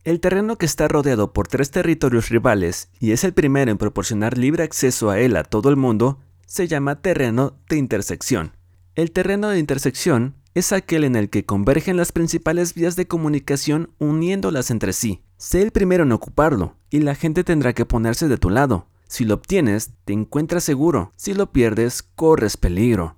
[0.04, 4.38] El terreno que está rodeado por tres territorios rivales y es el primero en proporcionar
[4.38, 8.56] libre acceso a él a todo el mundo se llama terreno de intersección.
[8.94, 13.92] El terreno de intersección es aquel en el que convergen las principales vías de comunicación
[14.00, 15.25] uniéndolas entre sí.
[15.38, 18.88] Sé el primero en ocuparlo, y la gente tendrá que ponerse de tu lado.
[19.08, 21.12] Si lo obtienes, te encuentras seguro.
[21.18, 23.18] Si lo pierdes, corres peligro.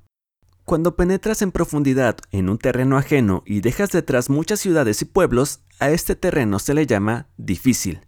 [0.66, 5.62] Cuando penetras en profundidad en un terreno ajeno y dejas detrás muchas ciudades y pueblos,
[5.80, 8.02] a este terreno se le llama difícil.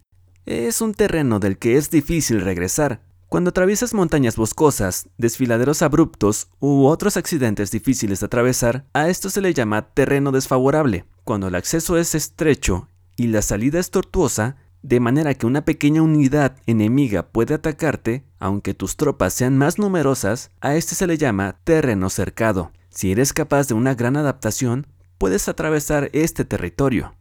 [0.44, 3.02] Es un terreno del que es difícil regresar.
[3.28, 9.40] Cuando atraviesas montañas boscosas, desfiladeros abruptos u otros accidentes difíciles de atravesar, a esto se
[9.40, 11.04] le llama terreno desfavorable.
[11.24, 12.88] Cuando el acceso es estrecho
[13.20, 18.72] y la salida es tortuosa, de manera que una pequeña unidad enemiga puede atacarte, aunque
[18.72, 22.72] tus tropas sean más numerosas, a este se le llama terreno cercado.
[22.88, 24.86] Si eres capaz de una gran adaptación,
[25.18, 27.14] puedes atravesar este territorio.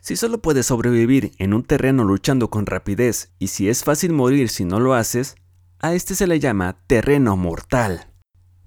[0.00, 4.48] Si solo puedes sobrevivir en un terreno luchando con rapidez y si es fácil morir
[4.48, 5.34] si no lo haces,
[5.80, 8.06] a este se le llama terreno mortal.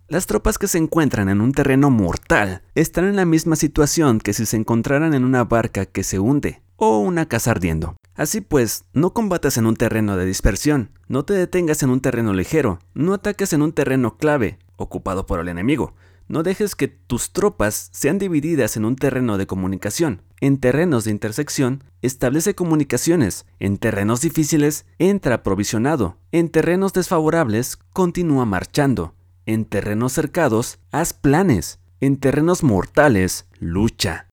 [0.09, 4.33] Las tropas que se encuentran en un terreno mortal están en la misma situación que
[4.33, 7.97] si se encontraran en una barca que se hunde o una casa ardiendo.
[8.15, 12.33] Así pues, no combatas en un terreno de dispersión, no te detengas en un terreno
[12.33, 15.93] ligero, no ataques en un terreno clave, ocupado por el enemigo.
[16.29, 20.23] No dejes que tus tropas sean divididas en un terreno de comunicación.
[20.41, 23.45] En terrenos de intersección, establece comunicaciones.
[23.59, 26.17] En terrenos difíciles, entra aprovisionado.
[26.33, 29.13] En terrenos desfavorables, continúa marchando.
[29.45, 31.79] En terrenos cercados, haz planes.
[32.01, 34.27] En terrenos mortales, lucha.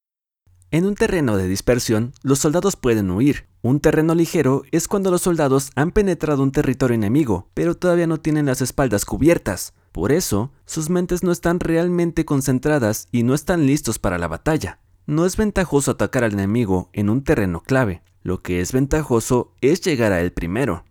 [0.75, 3.47] En un terreno de dispersión, los soldados pueden huir.
[3.63, 8.19] Un terreno ligero es cuando los soldados han penetrado un territorio enemigo, pero todavía no
[8.19, 9.73] tienen las espaldas cubiertas.
[9.93, 14.81] Por eso, sus mentes no están realmente concentradas y no están listos para la batalla.
[15.07, 18.03] No es ventajoso atacar al enemigo en un terreno clave.
[18.25, 20.85] Lo que es ventajoso es llegar a él primero.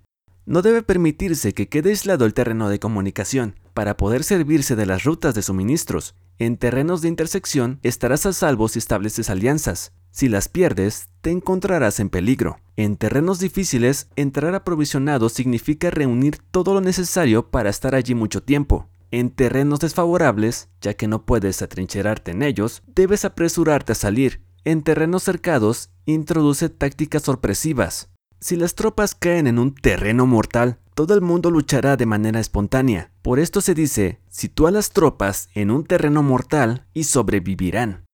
[0.45, 5.03] No debe permitirse que quede aislado el terreno de comunicación para poder servirse de las
[5.03, 6.15] rutas de suministros.
[6.43, 9.93] En terrenos de intersección estarás a salvo si estableces alianzas.
[10.11, 12.57] Si las pierdes, te encontrarás en peligro.
[12.75, 18.89] En terrenos difíciles, entrar aprovisionado significa reunir todo lo necesario para estar allí mucho tiempo.
[19.09, 24.41] En terrenos desfavorables, ya que no puedes atrincherarte en ellos, debes apresurarte a salir.
[24.65, 28.09] En terrenos cercados, introduce tácticas sorpresivas.
[28.41, 33.11] Si las tropas caen en un terreno mortal, todo el mundo luchará de manera espontánea.
[33.21, 38.05] Por esto se dice, sitúa las tropas en un terreno mortal y sobrevivirán.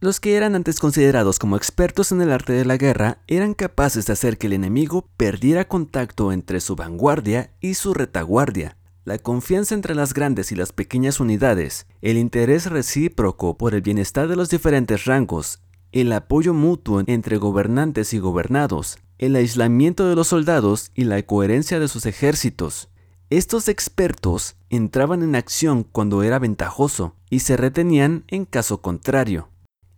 [0.00, 4.06] Los que eran antes considerados como expertos en el arte de la guerra eran capaces
[4.06, 8.76] de hacer que el enemigo perdiera contacto entre su vanguardia y su retaguardia.
[9.04, 14.28] La confianza entre las grandes y las pequeñas unidades, el interés recíproco por el bienestar
[14.28, 15.60] de los diferentes rangos,
[15.92, 21.78] el apoyo mutuo entre gobernantes y gobernados, el aislamiento de los soldados y la coherencia
[21.78, 22.88] de sus ejércitos.
[23.30, 29.48] Estos expertos entraban en acción cuando era ventajoso y se retenían en caso contrario.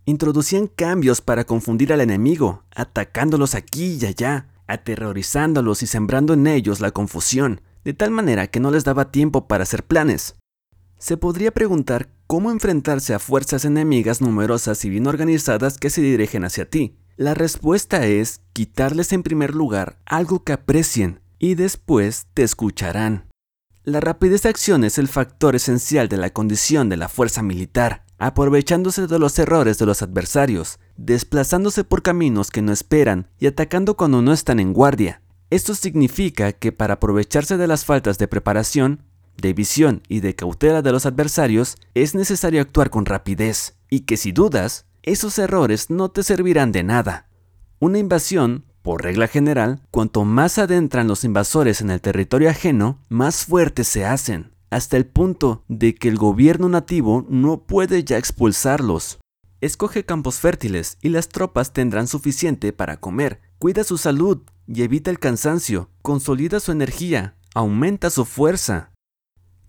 [0.05, 6.79] Introducían cambios para confundir al enemigo, atacándolos aquí y allá, aterrorizándolos y sembrando en ellos
[6.79, 10.35] la confusión, de tal manera que no les daba tiempo para hacer planes.
[10.97, 16.43] Se podría preguntar cómo enfrentarse a fuerzas enemigas numerosas y bien organizadas que se dirigen
[16.43, 16.97] hacia ti.
[17.19, 23.25] La respuesta es quitarles en primer lugar algo que aprecien y después te escucharán.
[23.83, 28.05] La rapidez de acción es el factor esencial de la condición de la fuerza militar,
[28.19, 33.97] aprovechándose de los errores de los adversarios, desplazándose por caminos que no esperan y atacando
[33.97, 35.23] cuando no están en guardia.
[35.49, 39.01] Esto significa que para aprovecharse de las faltas de preparación,
[39.37, 44.17] de visión y de cautela de los adversarios, es necesario actuar con rapidez, y que
[44.17, 47.29] si dudas, esos errores no te servirán de nada.
[47.79, 53.45] Una invasión, por regla general, cuanto más adentran los invasores en el territorio ajeno, más
[53.45, 59.19] fuertes se hacen, hasta el punto de que el gobierno nativo no puede ya expulsarlos.
[59.61, 63.39] Escoge campos fértiles y las tropas tendrán suficiente para comer.
[63.59, 65.89] Cuida su salud y evita el cansancio.
[66.01, 67.35] Consolida su energía.
[67.55, 68.91] Aumenta su fuerza.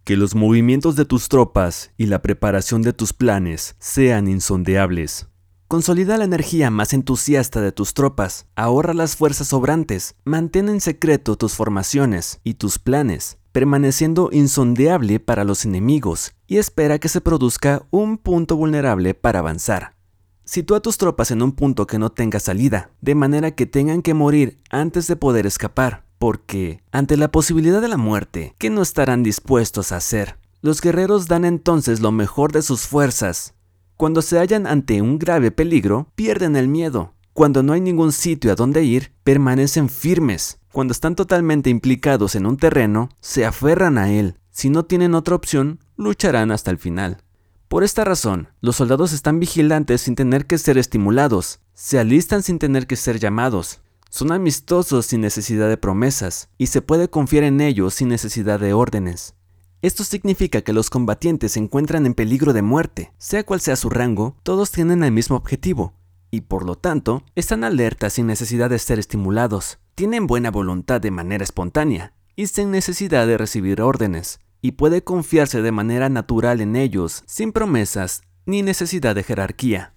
[0.08, 5.28] Que los movimientos de tus tropas y la preparación de tus planes sean insondeables.
[5.66, 11.36] Consolida la energía más entusiasta de tus tropas, ahorra las fuerzas sobrantes, mantén en secreto
[11.36, 17.82] tus formaciones y tus planes, permaneciendo insondeable para los enemigos, y espera que se produzca
[17.90, 19.94] un punto vulnerable para avanzar.
[20.42, 24.14] Sitúa tus tropas en un punto que no tenga salida, de manera que tengan que
[24.14, 29.22] morir antes de poder escapar porque, ante la posibilidad de la muerte, ¿qué no estarán
[29.22, 30.36] dispuestos a hacer?
[30.60, 33.54] Los guerreros dan entonces lo mejor de sus fuerzas.
[33.96, 37.14] Cuando se hallan ante un grave peligro, pierden el miedo.
[37.32, 40.58] Cuando no hay ningún sitio a donde ir, permanecen firmes.
[40.72, 44.36] Cuando están totalmente implicados en un terreno, se aferran a él.
[44.50, 47.22] Si no tienen otra opción, lucharán hasta el final.
[47.68, 52.58] Por esta razón, los soldados están vigilantes sin tener que ser estimulados, se alistan sin
[52.58, 57.60] tener que ser llamados, son amistosos sin necesidad de promesas, y se puede confiar en
[57.60, 59.34] ellos sin necesidad de órdenes.
[59.80, 63.90] Esto significa que los combatientes se encuentran en peligro de muerte, sea cual sea su
[63.90, 65.94] rango, todos tienen el mismo objetivo,
[66.30, 71.10] y por lo tanto, están alertas sin necesidad de ser estimulados, tienen buena voluntad de
[71.10, 76.76] manera espontánea, y sin necesidad de recibir órdenes, y puede confiarse de manera natural en
[76.76, 79.94] ellos, sin promesas ni necesidad de jerarquía.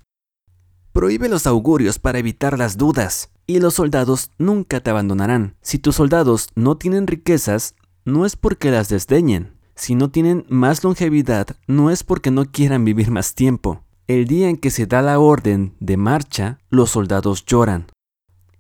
[0.94, 5.56] Prohíbe los augurios para evitar las dudas, y los soldados nunca te abandonarán.
[5.62, 9.58] Si tus soldados no tienen riquezas, no es porque las desdeñen.
[9.76, 13.84] Si no tienen más longevidad, no es porque no quieran vivir más tiempo.
[14.08, 17.88] El día en que se da la orden de marcha, los soldados lloran.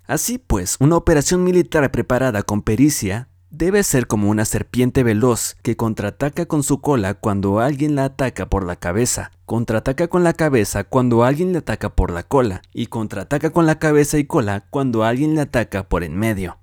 [0.06, 5.76] Así pues, una operación militar preparada con pericia Debe ser como una serpiente veloz que
[5.76, 10.86] contraataca con su cola cuando alguien la ataca por la cabeza, contraataca con la cabeza
[10.86, 15.04] cuando alguien le ataca por la cola, y contraataca con la cabeza y cola cuando
[15.04, 16.60] alguien le ataca por en medio.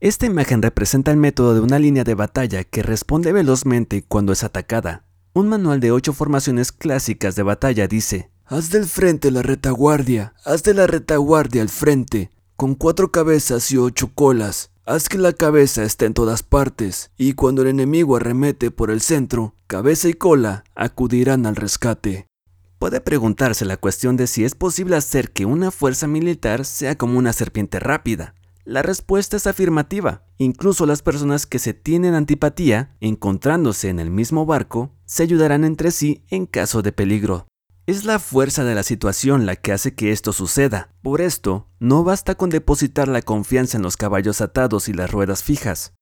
[0.00, 4.42] Esta imagen representa el método de una línea de batalla que responde velozmente cuando es
[4.42, 5.04] atacada.
[5.32, 10.64] Un manual de ocho formaciones clásicas de batalla dice, Haz del frente la retaguardia, haz
[10.64, 15.82] de la retaguardia al frente, con cuatro cabezas y ocho colas, Haz que la cabeza
[15.82, 20.62] esté en todas partes, y cuando el enemigo arremete por el centro, cabeza y cola
[20.76, 22.28] acudirán al rescate.
[22.78, 27.18] Puede preguntarse la cuestión de si es posible hacer que una fuerza militar sea como
[27.18, 28.36] una serpiente rápida.
[28.64, 30.22] La respuesta es afirmativa.
[30.38, 35.90] Incluso las personas que se tienen antipatía, encontrándose en el mismo barco, se ayudarán entre
[35.90, 37.48] sí en caso de peligro.
[37.86, 40.90] Es la fuerza de la situación la que hace que esto suceda.
[41.02, 45.44] Por esto, no basta con depositar la confianza en los caballos atados y las ruedas
[45.44, 45.92] fijas.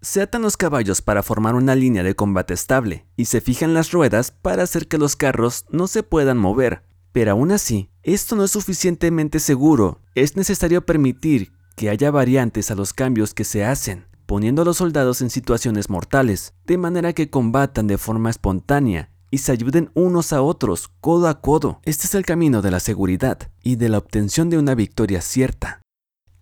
[0.00, 3.92] Se atan los caballos para formar una línea de combate estable y se fijan las
[3.92, 6.82] ruedas para hacer que los carros no se puedan mover.
[7.12, 10.00] Pero aún así, esto no es suficientemente seguro.
[10.14, 14.78] Es necesario permitir que haya variantes a los cambios que se hacen, poniendo a los
[14.78, 20.32] soldados en situaciones mortales, de manera que combatan de forma espontánea y se ayuden unos
[20.32, 21.80] a otros, codo a codo.
[21.82, 25.80] Este es el camino de la seguridad y de la obtención de una victoria cierta.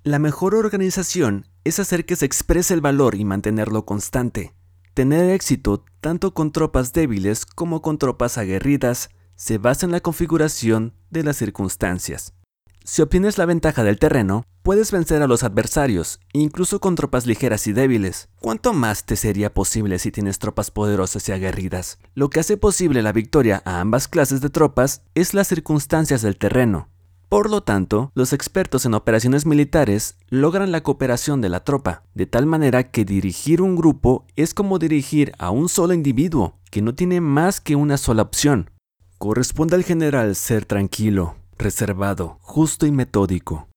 [0.02, 4.54] La mejor organización es hacer que se exprese el valor y mantenerlo constante.
[4.92, 10.92] Tener éxito tanto con tropas débiles como con tropas aguerridas se basa en la configuración
[11.08, 12.34] de las circunstancias.
[12.84, 17.66] Si obtienes la ventaja del terreno, puedes vencer a los adversarios, incluso con tropas ligeras
[17.66, 18.28] y débiles.
[18.40, 21.98] ¿Cuánto más te sería posible si tienes tropas poderosas y aguerridas?
[22.14, 26.36] Lo que hace posible la victoria a ambas clases de tropas es las circunstancias del
[26.36, 26.88] terreno.
[27.28, 32.26] Por lo tanto, los expertos en operaciones militares logran la cooperación de la tropa, de
[32.26, 36.94] tal manera que dirigir un grupo es como dirigir a un solo individuo, que no
[36.94, 38.70] tiene más que una sola opción.
[39.16, 43.68] Corresponde al general ser tranquilo, reservado, justo y metódico.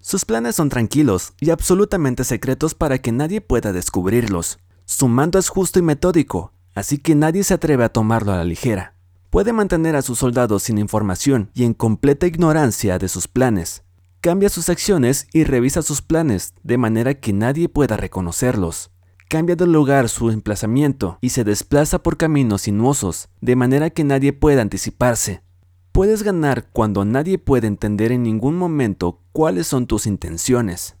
[0.00, 4.58] Sus planes son tranquilos y absolutamente secretos para que nadie pueda descubrirlos.
[4.86, 8.44] Su mando es justo y metódico, así que nadie se atreve a tomarlo a la
[8.44, 8.94] ligera.
[9.30, 13.84] Puede mantener a sus soldados sin información y en completa ignorancia de sus planes.
[14.20, 18.90] Cambia sus acciones y revisa sus planes de manera que nadie pueda reconocerlos.
[19.28, 24.32] Cambia de lugar su emplazamiento y se desplaza por caminos sinuosos, de manera que nadie
[24.32, 25.42] pueda anticiparse.
[25.92, 30.96] Puedes ganar cuando nadie puede entender en ningún momento cuáles son tus intenciones.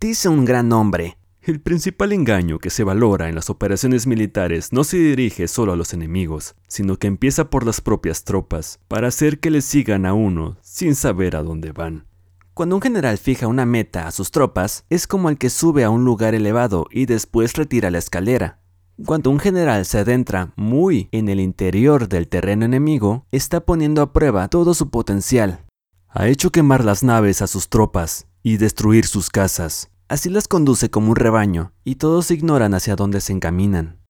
[0.00, 4.84] Dice un gran hombre, el principal engaño que se valora en las operaciones militares no
[4.84, 9.38] se dirige solo a los enemigos, sino que empieza por las propias tropas, para hacer
[9.38, 12.06] que le sigan a uno sin saber a dónde van.
[12.52, 15.90] Cuando un general fija una meta a sus tropas, es como el que sube a
[15.90, 18.59] un lugar elevado y después retira la escalera.
[19.06, 24.12] Cuando un general se adentra muy en el interior del terreno enemigo, está poniendo a
[24.12, 25.64] prueba todo su potencial.
[26.08, 29.90] Ha hecho quemar las naves a sus tropas y destruir sus casas.
[30.08, 34.00] Así las conduce como un rebaño y todos ignoran hacia dónde se encaminan.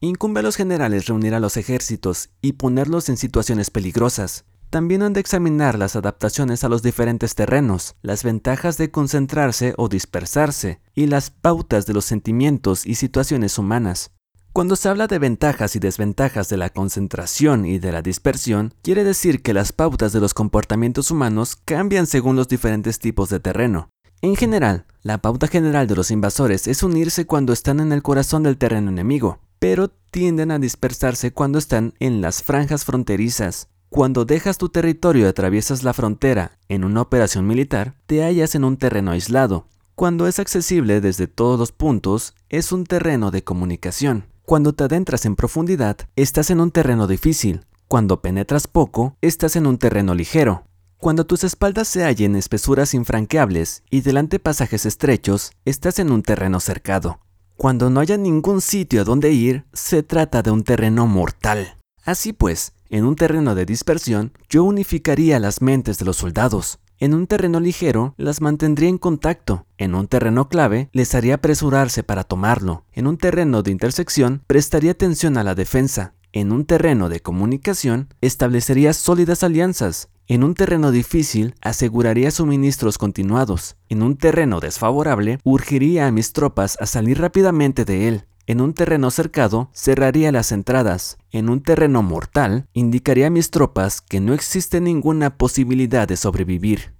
[0.00, 4.44] Incumbe a los generales reunir a los ejércitos y ponerlos en situaciones peligrosas,
[4.74, 9.88] también han de examinar las adaptaciones a los diferentes terrenos, las ventajas de concentrarse o
[9.88, 14.10] dispersarse, y las pautas de los sentimientos y situaciones humanas.
[14.52, 19.04] Cuando se habla de ventajas y desventajas de la concentración y de la dispersión, quiere
[19.04, 23.90] decir que las pautas de los comportamientos humanos cambian según los diferentes tipos de terreno.
[24.22, 28.42] En general, la pauta general de los invasores es unirse cuando están en el corazón
[28.42, 34.58] del terreno enemigo, pero tienden a dispersarse cuando están en las franjas fronterizas, cuando dejas
[34.58, 39.12] tu territorio y atraviesas la frontera en una operación militar, te hallas en un terreno
[39.12, 39.68] aislado.
[39.94, 44.26] Cuando es accesible desde todos los puntos, es un terreno de comunicación.
[44.42, 47.66] Cuando te adentras en profundidad, estás en un terreno difícil.
[47.86, 50.64] Cuando penetras poco, estás en un terreno ligero.
[50.98, 56.58] Cuando tus espaldas se hallen espesuras infranqueables y delante pasajes estrechos, estás en un terreno
[56.58, 57.20] cercado.
[57.56, 61.78] Cuando no haya ningún sitio a donde ir, se trata de un terreno mortal.
[62.04, 66.78] Así pues, en un terreno de dispersión, yo unificaría las mentes de los soldados.
[67.00, 69.66] En un terreno ligero, las mantendría en contacto.
[69.78, 72.84] En un terreno clave, les haría apresurarse para tomarlo.
[72.92, 76.14] En un terreno de intersección, prestaría atención a la defensa.
[76.32, 80.08] En un terreno de comunicación, establecería sólidas alianzas.
[80.28, 83.74] En un terreno difícil, aseguraría suministros continuados.
[83.88, 88.24] En un terreno desfavorable, urgiría a mis tropas a salir rápidamente de él.
[88.46, 91.16] En un terreno cercado, cerraría las entradas.
[91.30, 96.94] En un terreno mortal, indicaría a mis tropas que no existe ninguna posibilidad de sobrevivir.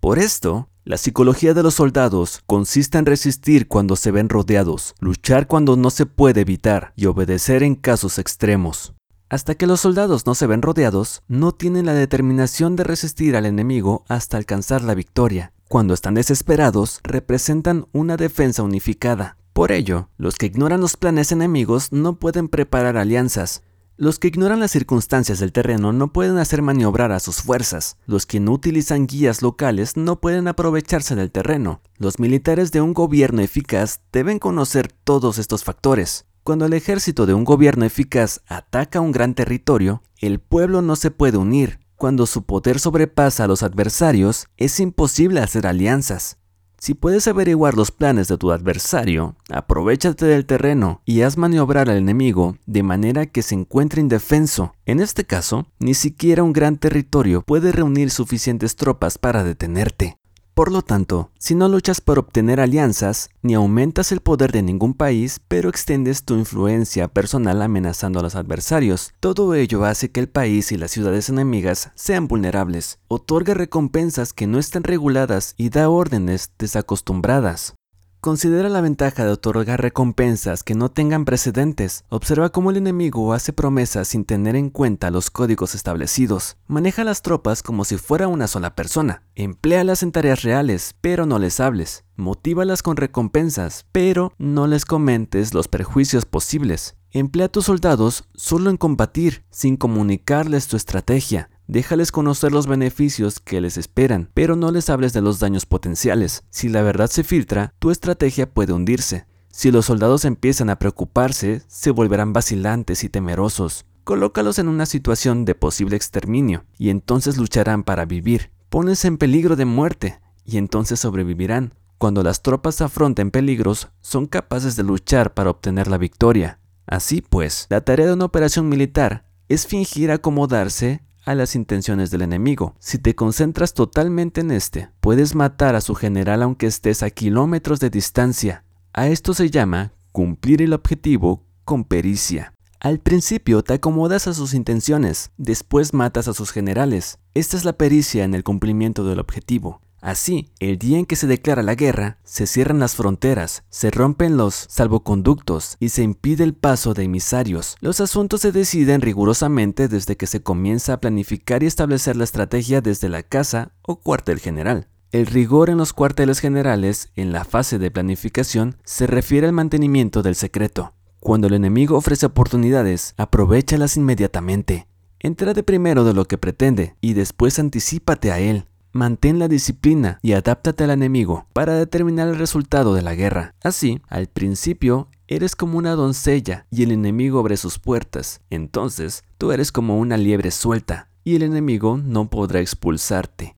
[0.00, 5.46] Por esto, la psicología de los soldados consiste en resistir cuando se ven rodeados, luchar
[5.46, 8.94] cuando no se puede evitar y obedecer en casos extremos.
[9.30, 13.46] Hasta que los soldados no se ven rodeados, no tienen la determinación de resistir al
[13.46, 15.52] enemigo hasta alcanzar la victoria.
[15.68, 21.92] Cuando están desesperados, representan una defensa unificada, por ello, los que ignoran los planes enemigos
[21.92, 23.62] no pueden preparar alianzas.
[23.96, 27.98] Los que ignoran las circunstancias del terreno no pueden hacer maniobrar a sus fuerzas.
[28.06, 31.82] Los que no utilizan guías locales no pueden aprovecharse del terreno.
[31.98, 36.24] Los militares de un gobierno eficaz deben conocer todos estos factores.
[36.44, 41.10] Cuando el ejército de un gobierno eficaz ataca un gran territorio, el pueblo no se
[41.10, 41.80] puede unir.
[41.96, 46.38] Cuando su poder sobrepasa a los adversarios, es imposible hacer alianzas.
[46.82, 51.98] Si puedes averiguar los planes de tu adversario, aprovechate del terreno y haz maniobrar al
[51.98, 54.72] enemigo de manera que se encuentre indefenso.
[54.86, 60.16] En este caso, ni siquiera un gran territorio puede reunir suficientes tropas para detenerte.
[60.60, 64.92] Por lo tanto, si no luchas por obtener alianzas, ni aumentas el poder de ningún
[64.92, 70.28] país, pero extiendes tu influencia personal amenazando a los adversarios, todo ello hace que el
[70.28, 72.98] país y las ciudades enemigas sean vulnerables.
[73.08, 77.72] Otorga recompensas que no estén reguladas y da órdenes desacostumbradas.
[78.20, 82.04] Considera la ventaja de otorgar recompensas que no tengan precedentes.
[82.10, 86.58] Observa cómo el enemigo hace promesas sin tener en cuenta los códigos establecidos.
[86.66, 89.22] Maneja las tropas como si fuera una sola persona.
[89.36, 92.04] Empléalas en tareas reales, pero no les hables.
[92.16, 96.96] Motívalas con recompensas, pero no les comentes los perjuicios posibles.
[97.12, 101.48] Emplea a tus soldados solo en combatir, sin comunicarles tu estrategia.
[101.70, 106.42] Déjales conocer los beneficios que les esperan, pero no les hables de los daños potenciales.
[106.50, 109.26] Si la verdad se filtra, tu estrategia puede hundirse.
[109.52, 113.86] Si los soldados empiezan a preocuparse, se volverán vacilantes y temerosos.
[114.02, 118.50] Colócalos en una situación de posible exterminio, y entonces lucharán para vivir.
[118.68, 121.74] Pones en peligro de muerte, y entonces sobrevivirán.
[121.98, 126.58] Cuando las tropas afronten peligros, son capaces de luchar para obtener la victoria.
[126.88, 132.22] Así pues, la tarea de una operación militar es fingir acomodarse a las intenciones del
[132.22, 132.74] enemigo.
[132.80, 137.78] Si te concentras totalmente en este, puedes matar a su general aunque estés a kilómetros
[137.78, 138.64] de distancia.
[138.92, 142.52] A esto se llama cumplir el objetivo con pericia.
[142.80, 147.18] Al principio te acomodas a sus intenciones, después matas a sus generales.
[147.34, 149.82] Esta es la pericia en el cumplimiento del objetivo.
[150.00, 154.36] Así, el día en que se declara la guerra, se cierran las fronteras, se rompen
[154.36, 157.76] los salvoconductos y se impide el paso de emisarios.
[157.80, 162.80] Los asuntos se deciden rigurosamente desde que se comienza a planificar y establecer la estrategia
[162.80, 164.88] desde la casa o cuartel general.
[165.12, 170.22] El rigor en los cuarteles generales, en la fase de planificación, se refiere al mantenimiento
[170.22, 170.94] del secreto.
[171.18, 174.86] Cuando el enemigo ofrece oportunidades, aprovechalas inmediatamente.
[175.18, 178.69] Entra de primero de lo que pretende y después anticípate a él.
[178.92, 183.54] Mantén la disciplina y adáptate al enemigo para determinar el resultado de la guerra.
[183.62, 188.40] Así, al principio, eres como una doncella y el enemigo abre sus puertas.
[188.50, 193.54] Entonces, tú eres como una liebre suelta y el enemigo no podrá expulsarte.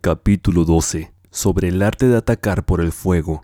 [0.00, 1.12] Capítulo 12.
[1.32, 3.42] Sobre el arte de atacar por el fuego.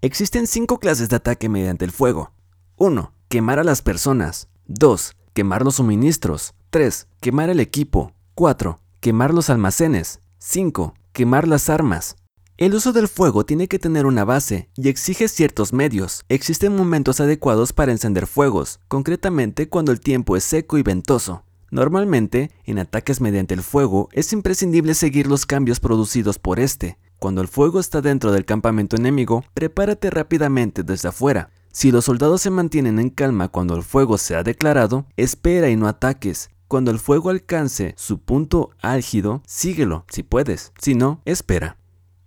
[0.00, 2.32] Existen cinco clases de ataque mediante el fuego.
[2.76, 3.12] 1.
[3.28, 4.48] Quemar a las personas.
[4.66, 5.14] 2.
[5.32, 6.54] Quemar los suministros.
[6.70, 7.06] 3.
[7.20, 8.12] Quemar el equipo.
[8.34, 10.20] 4 quemar los almacenes.
[10.38, 10.94] 5.
[11.12, 12.16] Quemar las armas.
[12.56, 16.24] El uso del fuego tiene que tener una base y exige ciertos medios.
[16.30, 21.44] Existen momentos adecuados para encender fuegos, concretamente cuando el tiempo es seco y ventoso.
[21.70, 26.96] Normalmente, en ataques mediante el fuego, es imprescindible seguir los cambios producidos por este.
[27.18, 31.50] Cuando el fuego está dentro del campamento enemigo, prepárate rápidamente desde afuera.
[31.72, 35.76] Si los soldados se mantienen en calma cuando el fuego se ha declarado, espera y
[35.76, 36.48] no ataques.
[36.74, 41.76] Cuando el fuego alcance su punto álgido, síguelo si puedes, si no, espera.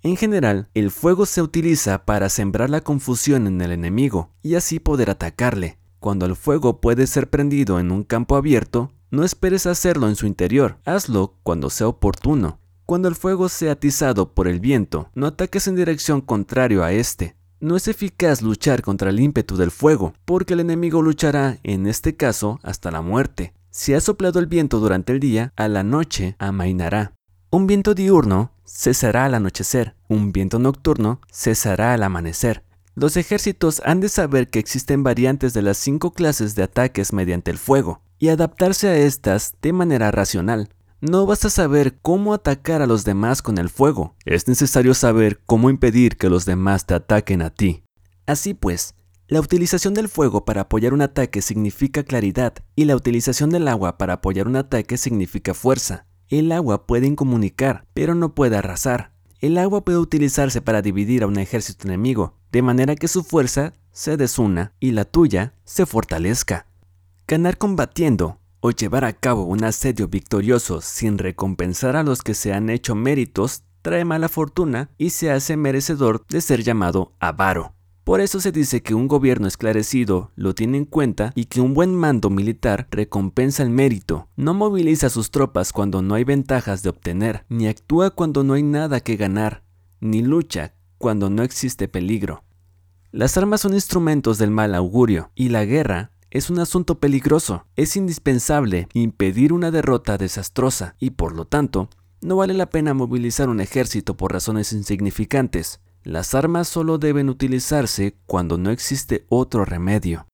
[0.03, 4.79] En general, el fuego se utiliza para sembrar la confusión en el enemigo y así
[4.79, 5.79] poder atacarle.
[5.99, 10.27] Cuando el fuego puede ser prendido en un campo abierto, no esperes hacerlo en su
[10.27, 12.61] interior, hazlo cuando sea oportuno.
[12.85, 17.35] Cuando el fuego sea atizado por el viento, no ataques en dirección contrario a este.
[17.59, 22.15] No es eficaz luchar contra el ímpetu del fuego, porque el enemigo luchará, en este
[22.15, 23.56] caso, hasta la muerte.
[23.77, 27.13] Si ha soplado el viento durante el día, a la noche amainará.
[27.51, 32.63] Un viento diurno cesará al anochecer, un viento nocturno cesará al amanecer.
[32.95, 37.51] Los ejércitos han de saber que existen variantes de las cinco clases de ataques mediante
[37.51, 40.69] el fuego, y adaptarse a estas de manera racional.
[40.99, 45.69] No basta saber cómo atacar a los demás con el fuego, es necesario saber cómo
[45.69, 47.83] impedir que los demás te ataquen a ti.
[48.25, 48.95] Así pues,
[49.29, 53.97] la utilización del fuego para apoyar un ataque significa claridad y la utilización del agua
[53.97, 56.05] para apoyar un ataque significa fuerza.
[56.29, 59.11] El agua puede incomunicar, pero no puede arrasar.
[59.39, 63.73] El agua puede utilizarse para dividir a un ejército enemigo, de manera que su fuerza
[63.91, 66.67] se desuna y la tuya se fortalezca.
[67.27, 72.53] Ganar combatiendo o llevar a cabo un asedio victorioso sin recompensar a los que se
[72.53, 77.76] han hecho méritos trae mala fortuna y se hace merecedor de ser llamado avaro.
[78.07, 81.73] Por eso se dice que un gobierno esclarecido lo tiene en cuenta y que un
[81.73, 84.29] buen mando militar recompensa el mérito.
[84.37, 88.63] No moviliza sus tropas cuando no hay ventajas de obtener, ni actúa cuando no hay
[88.63, 89.65] nada que ganar,
[89.99, 92.45] ni lucha cuando no existe peligro.
[93.11, 97.65] Las armas son instrumentos del mal augurio y la guerra es un asunto peligroso.
[97.75, 101.89] Es indispensable impedir una derrota desastrosa y por lo tanto
[102.21, 105.81] no vale la pena movilizar un ejército por razones insignificantes.
[106.07, 110.25] Las armas solo deben utilizarse cuando no existe otro remedio.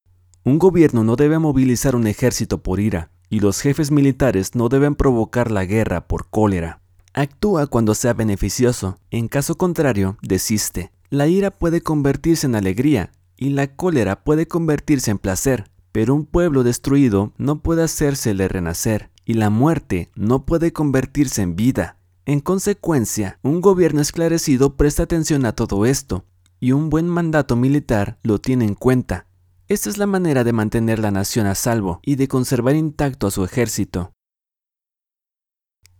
[0.43, 4.93] Un gobierno no debe movilizar un ejército por ira, y los jefes militares no deben
[4.93, 6.83] provocar la guerra por cólera.
[7.15, 10.91] Actúa cuando sea beneficioso, en caso contrario, desiste.
[11.09, 16.27] La ira puede convertirse en alegría y la cólera puede convertirse en placer, pero un
[16.27, 21.97] pueblo destruido no puede hacérsele renacer y la muerte no puede convertirse en vida.
[22.25, 26.25] En consecuencia, un gobierno esclarecido presta atención a todo esto
[26.61, 29.27] y un buen mandato militar lo tiene en cuenta.
[29.67, 33.31] Esta es la manera de mantener la nación a salvo y de conservar intacto a
[33.31, 34.13] su ejército.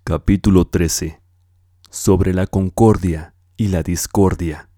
[0.06, 1.22] Capítulo 13.
[1.90, 4.70] Sobre la concordia y la discordia.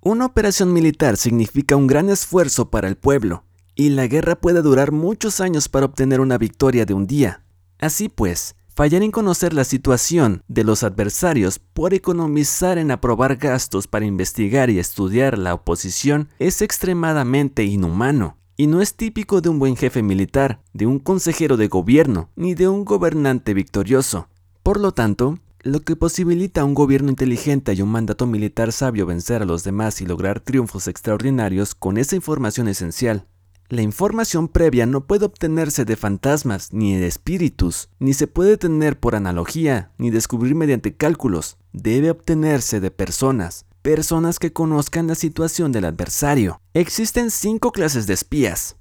[0.00, 3.44] Una operación militar significa un gran esfuerzo para el pueblo,
[3.74, 7.44] y la guerra puede durar muchos años para obtener una victoria de un día.
[7.78, 13.86] Así pues, fallar en conocer la situación de los adversarios por economizar en aprobar gastos
[13.86, 19.58] para investigar y estudiar la oposición es extremadamente inhumano y no es típico de un
[19.58, 24.28] buen jefe militar, de un consejero de gobierno, ni de un gobernante victorioso.
[24.62, 29.06] Por lo tanto, lo que posibilita a un gobierno inteligente y un mandato militar sabio
[29.06, 33.26] vencer a los demás y lograr triunfos extraordinarios con esa información esencial.
[33.70, 38.98] La información previa no puede obtenerse de fantasmas ni de espíritus, ni se puede tener
[38.98, 41.56] por analogía, ni descubrir mediante cálculos.
[41.72, 46.60] Debe obtenerse de personas, personas que conozcan la situación del adversario.
[46.74, 48.74] Existen cinco clases de espías.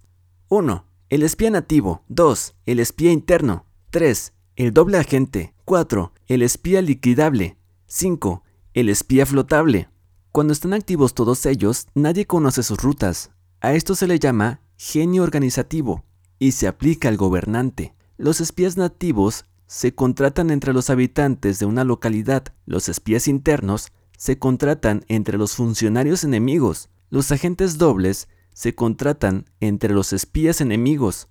[0.47, 0.83] 1.
[1.09, 2.01] El espía nativo.
[2.07, 2.55] 2.
[2.65, 3.67] El espía interno.
[3.91, 4.33] 3.
[4.55, 5.53] El doble agente.
[5.65, 6.13] 4.
[6.25, 7.57] El espía liquidable.
[7.85, 8.43] 5.
[8.73, 9.87] El espía flotable.
[10.31, 13.29] Cuando están activos todos ellos, nadie conoce sus rutas.
[13.61, 16.05] A esto se le llama genio organizativo
[16.39, 17.93] y se aplica al gobernante.
[18.17, 22.45] Los espías nativos se contratan entre los habitantes de una localidad.
[22.65, 26.89] Los espías internos se contratan entre los funcionarios enemigos.
[27.09, 31.27] Los agentes dobles se contratan entre los espías enemigos.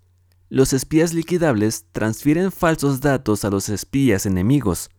[0.51, 4.91] Los espías liquidables transfieren falsos datos a los espías enemigos.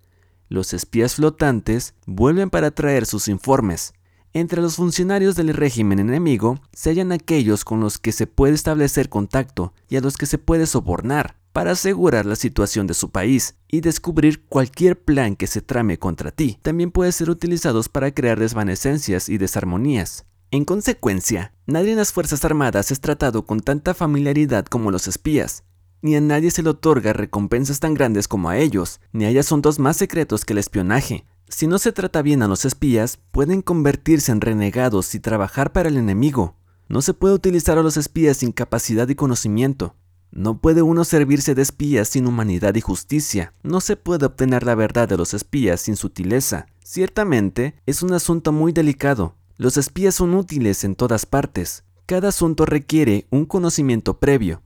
[0.48, 3.94] Los espías flotantes vuelven para traer sus informes.
[4.34, 9.10] Entre los funcionarios del régimen enemigo se hallan aquellos con los que se puede establecer
[9.10, 13.56] contacto y a los que se puede sobornar para asegurar la situación de su país
[13.68, 16.60] y descubrir cualquier plan que se trame contra ti.
[16.62, 20.26] También pueden ser utilizados para crear desvanecencias y desarmonías.
[20.52, 25.64] En consecuencia, nadie en las Fuerzas Armadas es tratado con tanta familiaridad como los espías,
[26.02, 29.80] ni a nadie se le otorga recompensas tan grandes como a ellos, ni hay asuntos
[29.80, 31.26] más secretos que el espionaje.
[31.50, 35.90] Si no se trata bien a los espías, pueden convertirse en renegados y trabajar para
[35.90, 36.56] el enemigo.
[36.88, 39.96] No se puede utilizar a los espías sin capacidad y conocimiento.
[40.32, 43.54] No puede uno servirse de espías sin humanidad y justicia.
[43.64, 46.68] No se puede obtener la verdad de los espías sin sutileza.
[46.84, 51.84] Ciertamente, es un asunto muy delicado, los espías son útiles en todas partes.
[52.06, 54.62] Cada asunto requiere un conocimiento previo.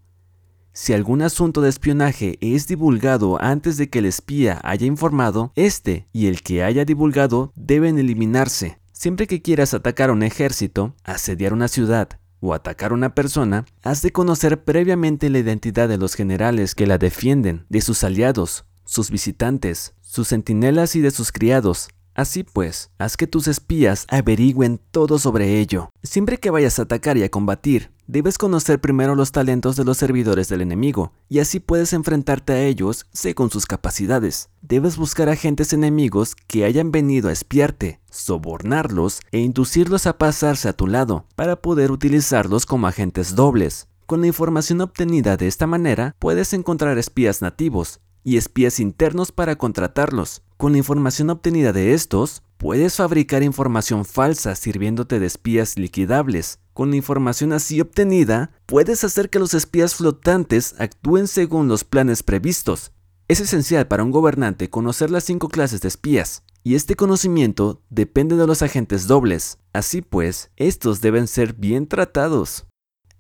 [0.76, 6.08] Si algún asunto de espionaje es divulgado antes de que el espía haya informado, este
[6.12, 8.80] y el que haya divulgado deben eliminarse.
[8.92, 12.10] Siempre que quieras atacar un ejército, asediar una ciudad
[12.40, 16.88] o atacar a una persona, has de conocer previamente la identidad de los generales que
[16.88, 22.92] la defienden, de sus aliados, sus visitantes, sus centinelas y de sus criados, Así pues,
[23.00, 25.90] haz que tus espías averigüen todo sobre ello.
[26.04, 29.98] Siempre que vayas a atacar y a combatir, debes conocer primero los talentos de los
[29.98, 34.50] servidores del enemigo, y así puedes enfrentarte a ellos según sus capacidades.
[34.62, 40.74] Debes buscar agentes enemigos que hayan venido a espiarte, sobornarlos e inducirlos a pasarse a
[40.74, 43.88] tu lado, para poder utilizarlos como agentes dobles.
[44.06, 49.58] Con la información obtenida de esta manera, puedes encontrar espías nativos, y espías internos para
[49.58, 50.42] contratarlos.
[50.58, 56.60] Con la información obtenida de estos, puedes fabricar información falsa sirviéndote de espías liquidables.
[56.72, 62.94] Con información así obtenida, puedes hacer que los espías flotantes actúen según los planes previstos.
[63.28, 68.38] Es esencial para un gobernante conocer las cinco clases de espías, y este conocimiento depende
[68.38, 69.58] de los agentes dobles.
[69.74, 72.66] Así pues, estos deben ser bien tratados.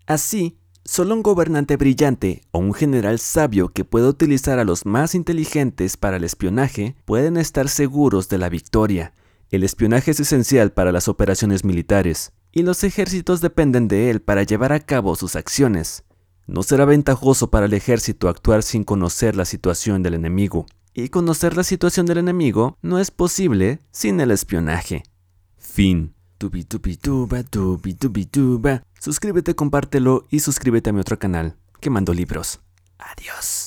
[0.07, 5.15] Así, Solo un gobernante brillante o un general sabio que pueda utilizar a los más
[5.15, 9.13] inteligentes para el espionaje pueden estar seguros de la victoria.
[9.53, 14.41] El espionaje es esencial para las operaciones militares, y los ejércitos dependen de él para
[14.41, 16.05] llevar a cabo sus acciones.
[16.47, 20.65] No será ventajoso para el ejército actuar sin conocer la situación del enemigo,
[20.95, 25.03] y conocer la situación del enemigo no es posible sin el espionaje.
[25.55, 26.15] Fin.
[28.99, 32.59] Suscríbete, compártelo y suscríbete a mi otro canal, Quemando Libros.
[32.97, 33.62] Adiós.